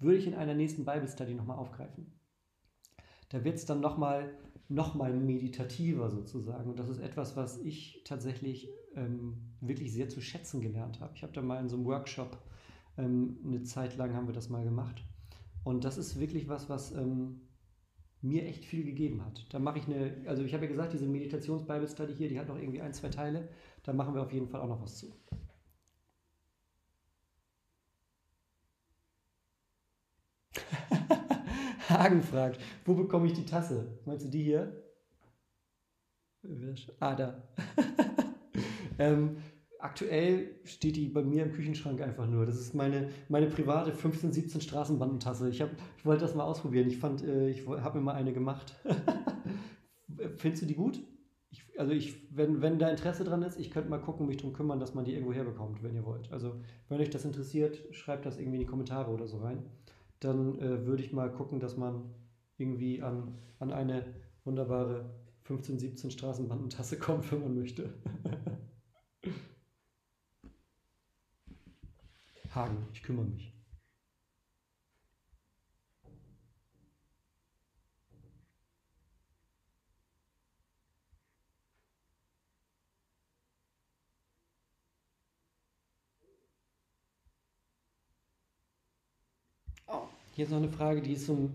Würde 0.00 0.16
ich 0.16 0.26
in 0.26 0.34
einer 0.34 0.54
nächsten 0.54 0.86
Bible 0.86 1.06
Study 1.06 1.34
nochmal 1.34 1.58
aufgreifen. 1.58 2.10
Da 3.28 3.44
wird 3.44 3.56
es 3.56 3.66
dann 3.66 3.80
nochmal 3.80 4.30
noch 4.70 4.94
mal 4.94 5.12
meditativer 5.12 6.08
sozusagen. 6.08 6.70
Und 6.70 6.78
das 6.78 6.88
ist 6.88 7.00
etwas, 7.00 7.36
was 7.36 7.58
ich 7.58 8.00
tatsächlich 8.06 8.70
ähm, 8.96 9.36
wirklich 9.60 9.92
sehr 9.92 10.08
zu 10.08 10.22
schätzen 10.22 10.62
gelernt 10.62 11.00
habe. 11.00 11.12
Ich 11.14 11.22
habe 11.22 11.34
da 11.34 11.42
mal 11.42 11.60
in 11.60 11.68
so 11.68 11.76
einem 11.76 11.84
Workshop, 11.84 12.38
ähm, 12.96 13.36
eine 13.44 13.62
Zeit 13.64 13.98
lang 13.98 14.14
haben 14.14 14.26
wir 14.26 14.34
das 14.34 14.48
mal 14.48 14.64
gemacht. 14.64 15.04
Und 15.64 15.84
das 15.84 15.98
ist 15.98 16.20
wirklich 16.20 16.48
was, 16.48 16.68
was 16.68 16.92
ähm, 16.92 17.40
mir 18.20 18.46
echt 18.46 18.64
viel 18.64 18.84
gegeben 18.84 19.24
hat. 19.24 19.46
Da 19.50 19.58
mache 19.58 19.78
ich 19.78 19.86
eine, 19.86 20.24
also 20.26 20.42
ich 20.42 20.54
habe 20.54 20.64
ja 20.64 20.70
gesagt, 20.70 20.92
diese 20.92 21.06
Meditations-Bible 21.06 21.88
Study 21.88 22.14
hier, 22.14 22.28
die 22.28 22.38
hat 22.38 22.48
noch 22.48 22.58
irgendwie 22.58 22.80
ein, 22.82 22.92
zwei 22.94 23.08
Teile. 23.08 23.48
Da 23.82 23.92
machen 23.92 24.14
wir 24.14 24.22
auf 24.22 24.32
jeden 24.32 24.48
Fall 24.48 24.60
auch 24.60 24.68
noch 24.68 24.82
was 24.82 24.98
zu. 24.98 25.12
Hagen 31.88 32.22
fragt, 32.22 32.60
wo 32.84 32.94
bekomme 32.94 33.26
ich 33.26 33.32
die 33.34 33.44
Tasse? 33.44 33.98
Meinst 34.04 34.26
du 34.26 34.30
die 34.30 34.44
hier? 34.44 34.82
Ah, 37.00 37.14
da. 37.14 37.42
ähm, 38.98 39.38
aktuell 39.84 40.48
steht 40.64 40.96
die 40.96 41.08
bei 41.08 41.22
mir 41.22 41.42
im 41.42 41.52
Küchenschrank 41.52 42.00
einfach 42.00 42.26
nur. 42.26 42.46
Das 42.46 42.58
ist 42.58 42.74
meine, 42.74 43.10
meine 43.28 43.46
private 43.46 43.92
15, 43.92 44.32
17 44.32 44.60
Straßenbandentasse. 44.62 45.50
Ich, 45.50 45.60
ich 45.60 46.06
wollte 46.06 46.22
das 46.22 46.34
mal 46.34 46.44
ausprobieren. 46.44 46.88
Ich 46.88 46.96
fand, 46.96 47.22
äh, 47.22 47.50
ich 47.50 47.66
habe 47.68 47.98
mir 47.98 48.04
mal 48.04 48.14
eine 48.14 48.32
gemacht. 48.32 48.74
Findest 50.36 50.62
du 50.62 50.66
die 50.66 50.74
gut? 50.74 51.00
Ich, 51.50 51.78
also 51.78 51.92
ich, 51.92 52.34
wenn, 52.34 52.62
wenn 52.62 52.78
da 52.78 52.88
Interesse 52.88 53.24
dran 53.24 53.42
ist, 53.42 53.60
ich 53.60 53.70
könnte 53.70 53.90
mal 53.90 54.00
gucken, 54.00 54.26
mich 54.26 54.38
darum 54.38 54.54
kümmern, 54.54 54.80
dass 54.80 54.94
man 54.94 55.04
die 55.04 55.12
irgendwo 55.12 55.34
herbekommt, 55.34 55.82
wenn 55.82 55.94
ihr 55.94 56.06
wollt. 56.06 56.32
Also 56.32 56.54
wenn 56.88 57.00
euch 57.00 57.10
das 57.10 57.26
interessiert, 57.26 57.78
schreibt 57.90 58.24
das 58.24 58.38
irgendwie 58.38 58.56
in 58.56 58.62
die 58.62 58.70
Kommentare 58.70 59.10
oder 59.10 59.26
so 59.26 59.36
rein. 59.38 59.64
Dann 60.18 60.58
äh, 60.60 60.86
würde 60.86 61.02
ich 61.02 61.12
mal 61.12 61.30
gucken, 61.30 61.60
dass 61.60 61.76
man 61.76 62.10
irgendwie 62.56 63.02
an, 63.02 63.34
an 63.58 63.70
eine 63.70 64.06
wunderbare 64.44 65.10
15, 65.42 65.78
17 65.78 66.10
Straßenbandentasse 66.10 66.98
kommt, 66.98 67.30
wenn 67.30 67.42
man 67.42 67.54
möchte. 67.54 67.92
Hagen, 72.54 72.86
ich 72.92 73.02
kümmere 73.02 73.26
mich. 73.26 73.52
Oh, 89.86 90.08
hier 90.34 90.44
ist 90.44 90.50
noch 90.50 90.58
eine 90.58 90.68
Frage, 90.68 91.02
die 91.02 91.12
ist 91.12 91.26
so 91.26 91.50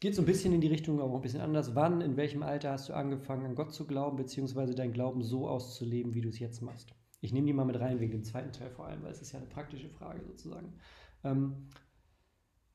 geht 0.00 0.14
so 0.14 0.22
ein 0.22 0.26
bisschen 0.26 0.52
in 0.52 0.60
die 0.60 0.68
Richtung, 0.68 1.00
aber 1.00 1.10
auch 1.12 1.16
ein 1.16 1.22
bisschen 1.22 1.40
anders. 1.40 1.74
Wann, 1.74 2.00
in 2.00 2.16
welchem 2.16 2.42
Alter 2.42 2.72
hast 2.72 2.88
du 2.88 2.92
angefangen, 2.92 3.46
an 3.46 3.54
Gott 3.54 3.72
zu 3.72 3.86
glauben, 3.86 4.16
beziehungsweise 4.16 4.74
deinen 4.74 4.92
Glauben 4.92 5.22
so 5.22 5.48
auszuleben, 5.48 6.14
wie 6.14 6.20
du 6.20 6.28
es 6.28 6.38
jetzt 6.38 6.62
machst? 6.62 6.94
Ich 7.26 7.32
nehme 7.32 7.48
die 7.48 7.52
mal 7.52 7.64
mit 7.64 7.80
rein 7.80 7.98
wegen 7.98 8.12
dem 8.12 8.22
zweiten 8.22 8.52
Teil 8.52 8.70
vor 8.70 8.86
allem, 8.86 9.02
weil 9.02 9.10
es 9.10 9.20
ist 9.20 9.32
ja 9.32 9.40
eine 9.40 9.48
praktische 9.48 9.88
Frage 9.88 10.22
sozusagen. 10.24 10.74
Ähm, 11.24 11.66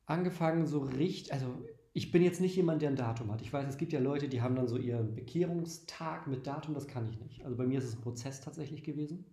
angefangen 0.06 0.68
so 0.68 0.80
richtig, 0.80 1.32
also 1.32 1.64
ich 1.94 2.12
bin 2.12 2.22
jetzt 2.22 2.42
nicht 2.42 2.58
jemand, 2.58 2.82
der 2.82 2.90
ein 2.90 2.98
Datum 2.98 3.32
hat. 3.32 3.42
Ich 3.42 3.54
weiß, 3.54 3.66
es 3.66 3.78
gibt 3.78 3.94
ja 3.94 4.02
Leute, 4.02 4.28
die 4.28 4.42
haben 4.42 4.58
dann 4.58 4.68
so 4.68 4.78
ihren 4.78 5.16
Bekehrungstag 5.16 6.28
mit 6.28 6.46
Datum, 6.46 6.74
das 6.74 6.88
kann 6.88 7.08
ich 7.08 7.18
nicht. 7.22 7.46
Also 7.46 7.56
bei 7.56 7.66
mir 7.66 7.80
ist 7.80 7.86
es 7.86 7.96
ein 7.96 8.02
Prozess 8.02 8.42
tatsächlich 8.42 8.84
gewesen, 8.84 9.24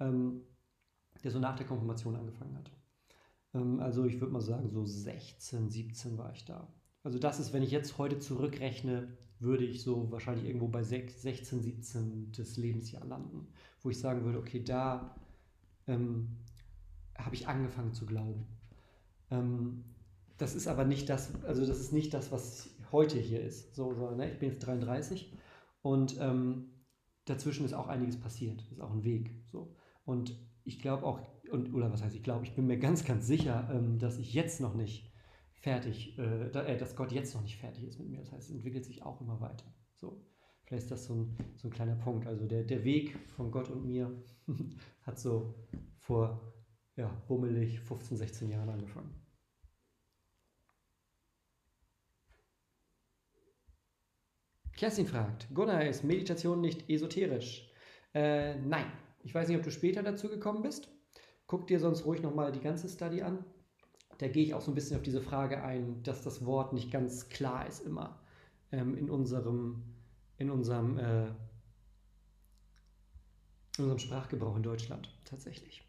ähm, 0.00 0.42
der 1.22 1.30
so 1.30 1.38
nach 1.38 1.54
der 1.54 1.66
Konfirmation 1.66 2.16
angefangen 2.16 2.56
hat. 2.58 2.72
Ähm, 3.54 3.78
also 3.78 4.04
ich 4.04 4.20
würde 4.20 4.32
mal 4.32 4.40
sagen, 4.40 4.68
so 4.68 4.84
16, 4.84 5.70
17 5.70 6.18
war 6.18 6.32
ich 6.32 6.44
da. 6.44 6.66
Also 7.02 7.18
das 7.18 7.40
ist, 7.40 7.52
wenn 7.52 7.62
ich 7.62 7.70
jetzt 7.70 7.98
heute 7.98 8.18
zurückrechne, 8.18 9.08
würde 9.38 9.64
ich 9.64 9.82
so 9.82 10.10
wahrscheinlich 10.10 10.44
irgendwo 10.44 10.68
bei 10.68 10.82
16, 10.82 11.62
17 11.62 12.32
des 12.32 12.56
Lebensjahr 12.56 13.06
landen, 13.06 13.48
wo 13.82 13.90
ich 13.90 13.98
sagen 13.98 14.24
würde, 14.24 14.38
okay, 14.38 14.62
da 14.62 15.16
ähm, 15.86 16.36
habe 17.16 17.34
ich 17.34 17.48
angefangen 17.48 17.94
zu 17.94 18.04
glauben. 18.04 18.46
Ähm, 19.30 19.84
das 20.36 20.54
ist 20.54 20.68
aber 20.68 20.84
nicht 20.84 21.08
das, 21.08 21.32
also 21.44 21.66
das 21.66 21.80
ist 21.80 21.92
nicht 21.92 22.12
das, 22.12 22.32
was 22.32 22.70
heute 22.92 23.18
hier 23.18 23.42
ist. 23.42 23.74
So, 23.74 23.94
so 23.94 24.10
ne? 24.10 24.30
Ich 24.30 24.38
bin 24.38 24.50
jetzt 24.50 24.66
33 24.66 25.32
und 25.82 26.16
ähm, 26.20 26.70
dazwischen 27.24 27.64
ist 27.64 27.74
auch 27.74 27.88
einiges 27.88 28.18
passiert, 28.18 28.62
ist 28.70 28.80
auch 28.80 28.92
ein 28.92 29.04
Weg. 29.04 29.32
So. 29.50 29.74
Und 30.04 30.38
ich 30.64 30.80
glaube 30.80 31.04
auch, 31.04 31.20
und, 31.50 31.72
oder 31.72 31.92
was 31.92 32.02
heißt 32.02 32.14
ich 32.14 32.22
glaube, 32.22 32.44
ich 32.44 32.54
bin 32.54 32.66
mir 32.66 32.78
ganz, 32.78 33.04
ganz 33.04 33.26
sicher, 33.26 33.70
ähm, 33.72 33.98
dass 33.98 34.18
ich 34.18 34.34
jetzt 34.34 34.60
noch 34.60 34.74
nicht 34.74 35.09
fertig, 35.60 36.18
äh, 36.18 36.46
äh, 36.46 36.76
dass 36.76 36.96
Gott 36.96 37.12
jetzt 37.12 37.34
noch 37.34 37.42
nicht 37.42 37.58
fertig 37.58 37.84
ist 37.84 37.98
mit 37.98 38.08
mir. 38.08 38.18
Das 38.18 38.32
heißt, 38.32 38.48
es 38.48 38.54
entwickelt 38.54 38.84
sich 38.84 39.02
auch 39.02 39.20
immer 39.20 39.40
weiter. 39.40 39.66
So, 39.94 40.24
vielleicht 40.64 40.84
ist 40.84 40.90
das 40.90 41.04
so 41.04 41.14
ein, 41.14 41.36
so 41.56 41.68
ein 41.68 41.70
kleiner 41.70 41.96
Punkt. 41.96 42.26
Also 42.26 42.46
der, 42.46 42.64
der 42.64 42.82
Weg 42.84 43.16
von 43.36 43.50
Gott 43.50 43.70
und 43.70 43.86
mir 43.86 44.10
hat 45.02 45.18
so 45.18 45.54
vor 45.98 46.40
ja, 46.96 47.08
bummelig 47.28 47.80
15, 47.80 48.16
16 48.16 48.50
Jahren 48.50 48.68
angefangen. 48.70 49.14
Kerstin 54.76 55.06
fragt, 55.06 55.46
Gunnar, 55.54 55.84
ist 55.84 56.04
Meditation 56.04 56.62
nicht 56.62 56.88
esoterisch? 56.88 57.70
Äh, 58.14 58.58
nein. 58.60 58.90
Ich 59.22 59.34
weiß 59.34 59.48
nicht, 59.48 59.58
ob 59.58 59.62
du 59.62 59.70
später 59.70 60.02
dazu 60.02 60.30
gekommen 60.30 60.62
bist. 60.62 60.90
Guck 61.46 61.66
dir 61.66 61.78
sonst 61.78 62.06
ruhig 62.06 62.22
nochmal 62.22 62.50
die 62.50 62.60
ganze 62.60 62.88
Study 62.88 63.20
an 63.20 63.44
da 64.20 64.28
gehe 64.28 64.44
ich 64.44 64.52
auch 64.52 64.60
so 64.60 64.70
ein 64.70 64.74
bisschen 64.74 64.96
auf 64.96 65.02
diese 65.02 65.22
Frage 65.22 65.62
ein, 65.62 66.02
dass 66.02 66.22
das 66.22 66.44
Wort 66.44 66.74
nicht 66.74 66.90
ganz 66.90 67.30
klar 67.30 67.66
ist 67.66 67.80
immer 67.80 68.20
ähm, 68.70 68.96
in 68.96 69.08
unserem, 69.08 69.82
in 70.36 70.50
unserem, 70.50 70.98
äh, 70.98 71.24
in 73.78 73.84
unserem 73.84 73.98
Sprachgebrauch 73.98 74.56
in 74.56 74.62
Deutschland 74.62 75.08
tatsächlich. 75.24 75.82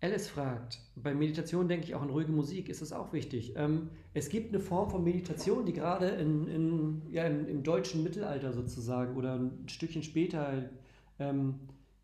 Alice 0.00 0.28
fragt, 0.28 0.80
bei 0.94 1.14
Meditation 1.14 1.68
denke 1.68 1.86
ich 1.86 1.94
auch 1.94 2.02
an 2.02 2.10
ruhige 2.10 2.32
Musik, 2.32 2.70
ist 2.70 2.80
das 2.80 2.92
auch 2.92 3.12
wichtig? 3.12 3.54
Ähm, 3.56 3.90
es 4.14 4.30
gibt 4.30 4.54
eine 4.54 4.60
Form 4.60 4.88
von 4.88 5.04
Meditation, 5.04 5.66
die 5.66 5.72
gerade 5.74 6.08
in, 6.08 6.48
in, 6.48 7.02
ja, 7.10 7.24
im, 7.24 7.46
im, 7.46 7.62
deutschen 7.62 8.02
Mittelalter 8.02 8.52
sozusagen 8.54 9.16
oder 9.16 9.34
ein 9.34 9.68
Stückchen 9.68 10.02
später 10.02 10.70
ähm, 11.18 11.60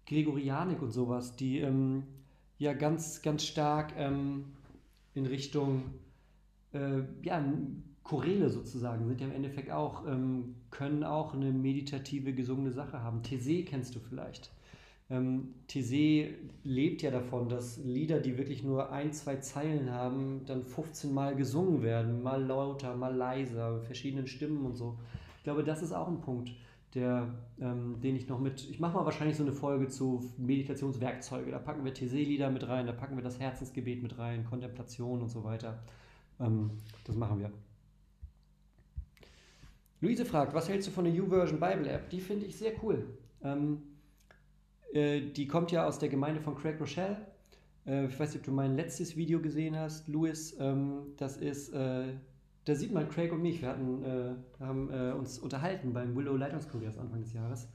Gregorianik 0.06 0.82
und 0.82 0.90
sowas, 0.90 1.36
die 1.36 1.60
ähm, 1.60 2.04
ja 2.62 2.72
ganz, 2.74 3.22
ganz 3.22 3.44
stark 3.44 3.92
ähm, 3.96 4.44
in 5.14 5.26
Richtung 5.26 5.82
äh, 6.72 7.02
ja, 7.22 7.44
Choräle 8.04 8.48
sozusagen, 8.50 9.06
sind 9.06 9.20
ja 9.20 9.26
im 9.26 9.32
Endeffekt 9.32 9.70
auch, 9.70 10.06
ähm, 10.06 10.54
können 10.70 11.04
auch 11.04 11.34
eine 11.34 11.50
meditative, 11.52 12.32
gesungene 12.32 12.72
Sache 12.72 13.02
haben. 13.02 13.22
Thésée 13.22 13.64
kennst 13.64 13.94
du 13.94 14.00
vielleicht. 14.00 14.50
Ähm, 15.10 15.54
Thésée 15.68 16.34
lebt 16.62 17.02
ja 17.02 17.10
davon, 17.10 17.48
dass 17.48 17.78
Lieder, 17.78 18.20
die 18.20 18.38
wirklich 18.38 18.62
nur 18.62 18.92
ein, 18.92 19.12
zwei 19.12 19.36
Zeilen 19.36 19.90
haben, 19.90 20.42
dann 20.46 20.62
15 20.62 21.12
Mal 21.12 21.34
gesungen 21.34 21.82
werden, 21.82 22.22
mal 22.22 22.42
lauter, 22.42 22.94
mal 22.96 23.14
leiser, 23.14 23.80
verschiedenen 23.80 24.26
Stimmen 24.28 24.64
und 24.64 24.76
so. 24.76 24.98
Ich 25.38 25.44
glaube, 25.44 25.64
das 25.64 25.82
ist 25.82 25.92
auch 25.92 26.08
ein 26.08 26.20
Punkt 26.20 26.52
der, 26.94 27.34
ähm, 27.60 28.00
den 28.00 28.16
ich 28.16 28.28
noch 28.28 28.38
mit. 28.38 28.68
Ich 28.68 28.80
mache 28.80 28.94
mal 28.94 29.04
wahrscheinlich 29.04 29.36
so 29.36 29.42
eine 29.42 29.52
Folge 29.52 29.88
zu 29.88 30.30
Meditationswerkzeuge. 30.36 31.50
Da 31.50 31.58
packen 31.58 31.84
wir 31.84 31.94
TC-Lieder 31.94 32.50
mit 32.50 32.68
rein, 32.68 32.86
da 32.86 32.92
packen 32.92 33.16
wir 33.16 33.22
das 33.22 33.40
Herzensgebet 33.40 34.02
mit 34.02 34.18
rein, 34.18 34.44
Kontemplation 34.44 35.22
und 35.22 35.30
so 35.30 35.44
weiter. 35.44 35.82
Ähm, 36.38 36.70
das 37.04 37.16
machen 37.16 37.40
wir. 37.40 37.50
Luise 40.00 40.24
fragt, 40.24 40.52
was 40.52 40.68
hältst 40.68 40.88
du 40.88 40.92
von 40.92 41.04
der 41.04 41.14
YouVersion 41.14 41.60
Bible 41.60 41.88
App? 41.88 42.10
Die 42.10 42.20
finde 42.20 42.46
ich 42.46 42.56
sehr 42.56 42.72
cool. 42.82 43.06
Ähm, 43.42 43.82
äh, 44.92 45.20
die 45.20 45.46
kommt 45.46 45.70
ja 45.70 45.86
aus 45.86 45.98
der 45.98 46.08
Gemeinde 46.08 46.40
von 46.40 46.56
Craig 46.56 46.80
Rochelle. 46.80 47.16
Äh, 47.86 48.06
ich 48.06 48.18
weiß 48.18 48.30
nicht, 48.30 48.40
ob 48.40 48.44
du 48.44 48.52
mein 48.52 48.76
letztes 48.76 49.16
Video 49.16 49.40
gesehen 49.40 49.78
hast, 49.78 50.08
Louis. 50.08 50.56
Ähm, 50.58 51.14
das 51.16 51.36
ist 51.36 51.72
äh, 51.72 52.08
da 52.64 52.74
sieht 52.74 52.92
man 52.92 53.08
Craig 53.08 53.32
und 53.32 53.42
mich. 53.42 53.60
Wir 53.60 53.68
hatten, 53.68 54.04
äh, 54.04 54.34
haben 54.60 54.90
äh, 54.90 55.12
uns 55.12 55.38
unterhalten 55.38 55.92
beim 55.92 56.14
Willow 56.14 56.36
Leitungskongress 56.36 56.98
Anfang 56.98 57.20
des 57.20 57.32
Jahres. 57.32 57.68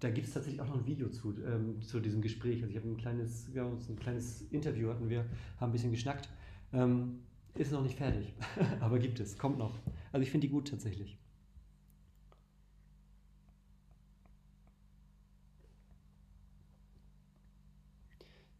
Da 0.00 0.10
gibt 0.10 0.26
es 0.26 0.34
tatsächlich 0.34 0.60
auch 0.60 0.66
noch 0.66 0.78
ein 0.78 0.86
Video 0.86 1.08
zu, 1.08 1.34
ähm, 1.46 1.80
zu 1.80 2.00
diesem 2.00 2.22
Gespräch. 2.22 2.60
Also 2.62 2.70
ich 2.70 2.76
habe 2.76 2.88
ein 2.88 2.96
kleines, 2.96 3.54
wir 3.54 3.62
haben 3.62 3.72
uns 3.72 3.88
ein 3.88 3.98
kleines 3.98 4.42
Interview 4.50 4.90
hatten 4.90 5.08
wir, 5.08 5.26
haben 5.60 5.70
ein 5.70 5.72
bisschen 5.72 5.92
geschnackt. 5.92 6.28
Ähm, 6.72 7.20
ist 7.54 7.70
noch 7.70 7.82
nicht 7.82 7.96
fertig, 7.98 8.32
aber 8.80 8.98
gibt 8.98 9.20
es, 9.20 9.38
kommt 9.38 9.58
noch. 9.58 9.78
Also 10.10 10.22
ich 10.22 10.30
finde 10.30 10.46
die 10.48 10.52
gut 10.52 10.68
tatsächlich. 10.68 11.18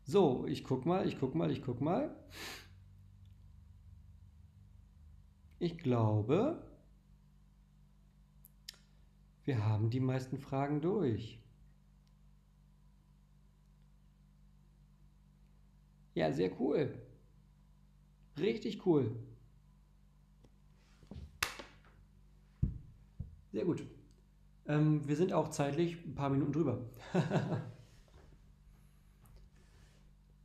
So, 0.05 0.47
ich 0.47 0.62
guck 0.62 0.85
mal, 0.87 1.07
ich 1.07 1.18
guck 1.18 1.35
mal, 1.35 1.51
ich 1.51 1.62
guck 1.62 1.80
mal. 1.80 2.14
Ich 5.63 5.79
glaube, 5.79 6.61
wir 9.45 9.65
haben 9.65 9.91
die 9.91 10.01
meisten 10.01 10.37
Fragen 10.37 10.81
durch. 10.81 11.39
Ja, 16.15 16.33
sehr 16.33 16.51
cool. 16.61 16.93
Richtig 18.41 18.85
cool. 18.85 19.15
Sehr 23.53 23.65
gut. 23.65 23.87
Ähm, 24.67 25.07
wir 25.07 25.15
sind 25.15 25.33
auch 25.33 25.51
zeitlich 25.51 26.05
ein 26.05 26.17
paar 26.17 26.31
Minuten 26.31 26.55
drüber. 26.55 26.91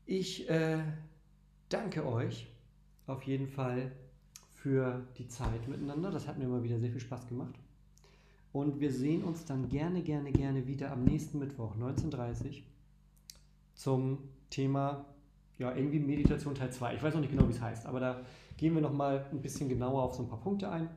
ich 0.05 0.47
äh, 0.47 0.84
danke 1.70 2.05
euch 2.05 2.53
auf 3.07 3.24
jeden 3.24 3.47
Fall 3.47 3.91
für 4.68 5.01
die 5.18 5.30
Zeit 5.30 5.65
miteinander. 5.70 6.11
Das 6.11 6.28
hat 6.28 6.38
mir 6.38 6.43
immer 6.43 6.61
wieder 6.61 6.78
sehr 6.78 6.91
viel 6.91 6.99
Spaß 6.99 7.28
gemacht. 7.28 7.55
Und 8.51 8.82
wir 8.82 8.91
sehen 8.91 9.24
uns 9.24 9.45
dann 9.45 9.70
gerne, 9.70 10.01
gerne, 10.01 10.32
gerne 10.34 10.68
wieder 10.68 10.91
am 10.91 11.05
nächsten 11.05 11.39
Mittwoch, 11.39 11.76
19.30 11.78 12.45
Uhr, 12.45 12.51
zum 13.76 14.18
Thema, 14.49 15.05
ja, 15.57 15.74
irgendwie 15.74 15.99
Meditation 15.99 16.53
Teil 16.53 16.72
2. 16.72 16.95
Ich 16.95 17.03
weiß 17.03 17.13
noch 17.13 17.22
nicht 17.22 17.32
genau, 17.32 17.47
wie 17.47 17.53
es 17.53 17.61
heißt, 17.61 17.86
aber 17.86 18.01
da 18.01 18.22
gehen 18.57 18.74
wir 18.74 18.82
nochmal 18.82 19.26
ein 19.32 19.41
bisschen 19.41 19.70
genauer 19.70 20.03
auf 20.03 20.15
so 20.15 20.24
ein 20.24 20.30
paar 20.30 20.41
Punkte 20.41 20.70
ein. 20.70 20.89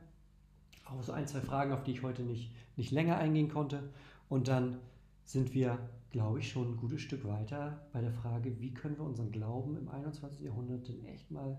Auch 0.87 1.03
so 1.03 1.13
ein, 1.13 1.29
zwei 1.29 1.41
Fragen, 1.41 1.73
auf 1.73 1.85
die 1.85 1.93
ich 1.93 2.03
heute 2.03 2.23
nicht, 2.23 2.51
nicht 2.77 2.91
länger 2.91 3.19
eingehen 3.19 3.49
konnte. 3.49 3.91
Und 4.29 4.49
dann 4.49 4.79
sind 5.25 5.55
wir, 5.55 5.79
glaube 6.11 6.41
ich, 6.41 6.51
schon 6.51 6.73
ein 6.73 6.77
gutes 6.77 7.03
Stück 7.03 7.25
weiter 7.25 7.87
bei 7.93 8.01
der 8.01 8.13
Frage, 8.13 8.59
wie 8.59 8.75
können 8.75 8.97
wir 8.97 9.05
unseren 9.05 9.31
Glauben 9.31 9.77
im 9.77 9.89
21. 9.89 10.41
Jahrhundert 10.41 10.89
denn 10.89 11.05
echt 11.05 11.31
mal 11.31 11.57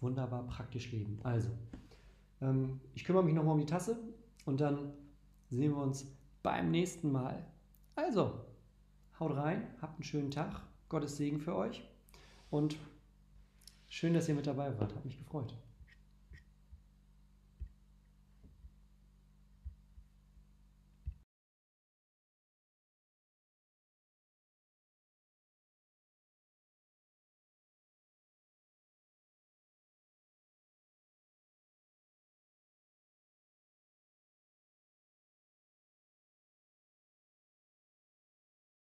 wunderbar 0.00 0.46
praktisch 0.46 0.92
leben. 0.92 1.20
Also, 1.22 1.50
ähm, 2.40 2.80
ich 2.94 3.04
kümmere 3.04 3.24
mich 3.24 3.34
nochmal 3.34 3.54
um 3.54 3.60
die 3.60 3.66
Tasse 3.66 3.98
und 4.44 4.60
dann 4.60 4.92
sehen 5.50 5.72
wir 5.72 5.82
uns 5.82 6.06
beim 6.42 6.70
nächsten 6.70 7.12
Mal. 7.12 7.44
Also, 7.94 8.44
haut 9.18 9.36
rein, 9.36 9.66
habt 9.80 9.94
einen 9.94 10.04
schönen 10.04 10.30
Tag, 10.30 10.62
Gottes 10.88 11.16
Segen 11.16 11.38
für 11.38 11.54
euch 11.54 11.82
und 12.50 12.76
schön, 13.88 14.14
dass 14.14 14.28
ihr 14.28 14.34
mit 14.34 14.46
dabei 14.46 14.78
wart, 14.78 14.94
hat 14.94 15.04
mich 15.04 15.18
gefreut. 15.18 15.54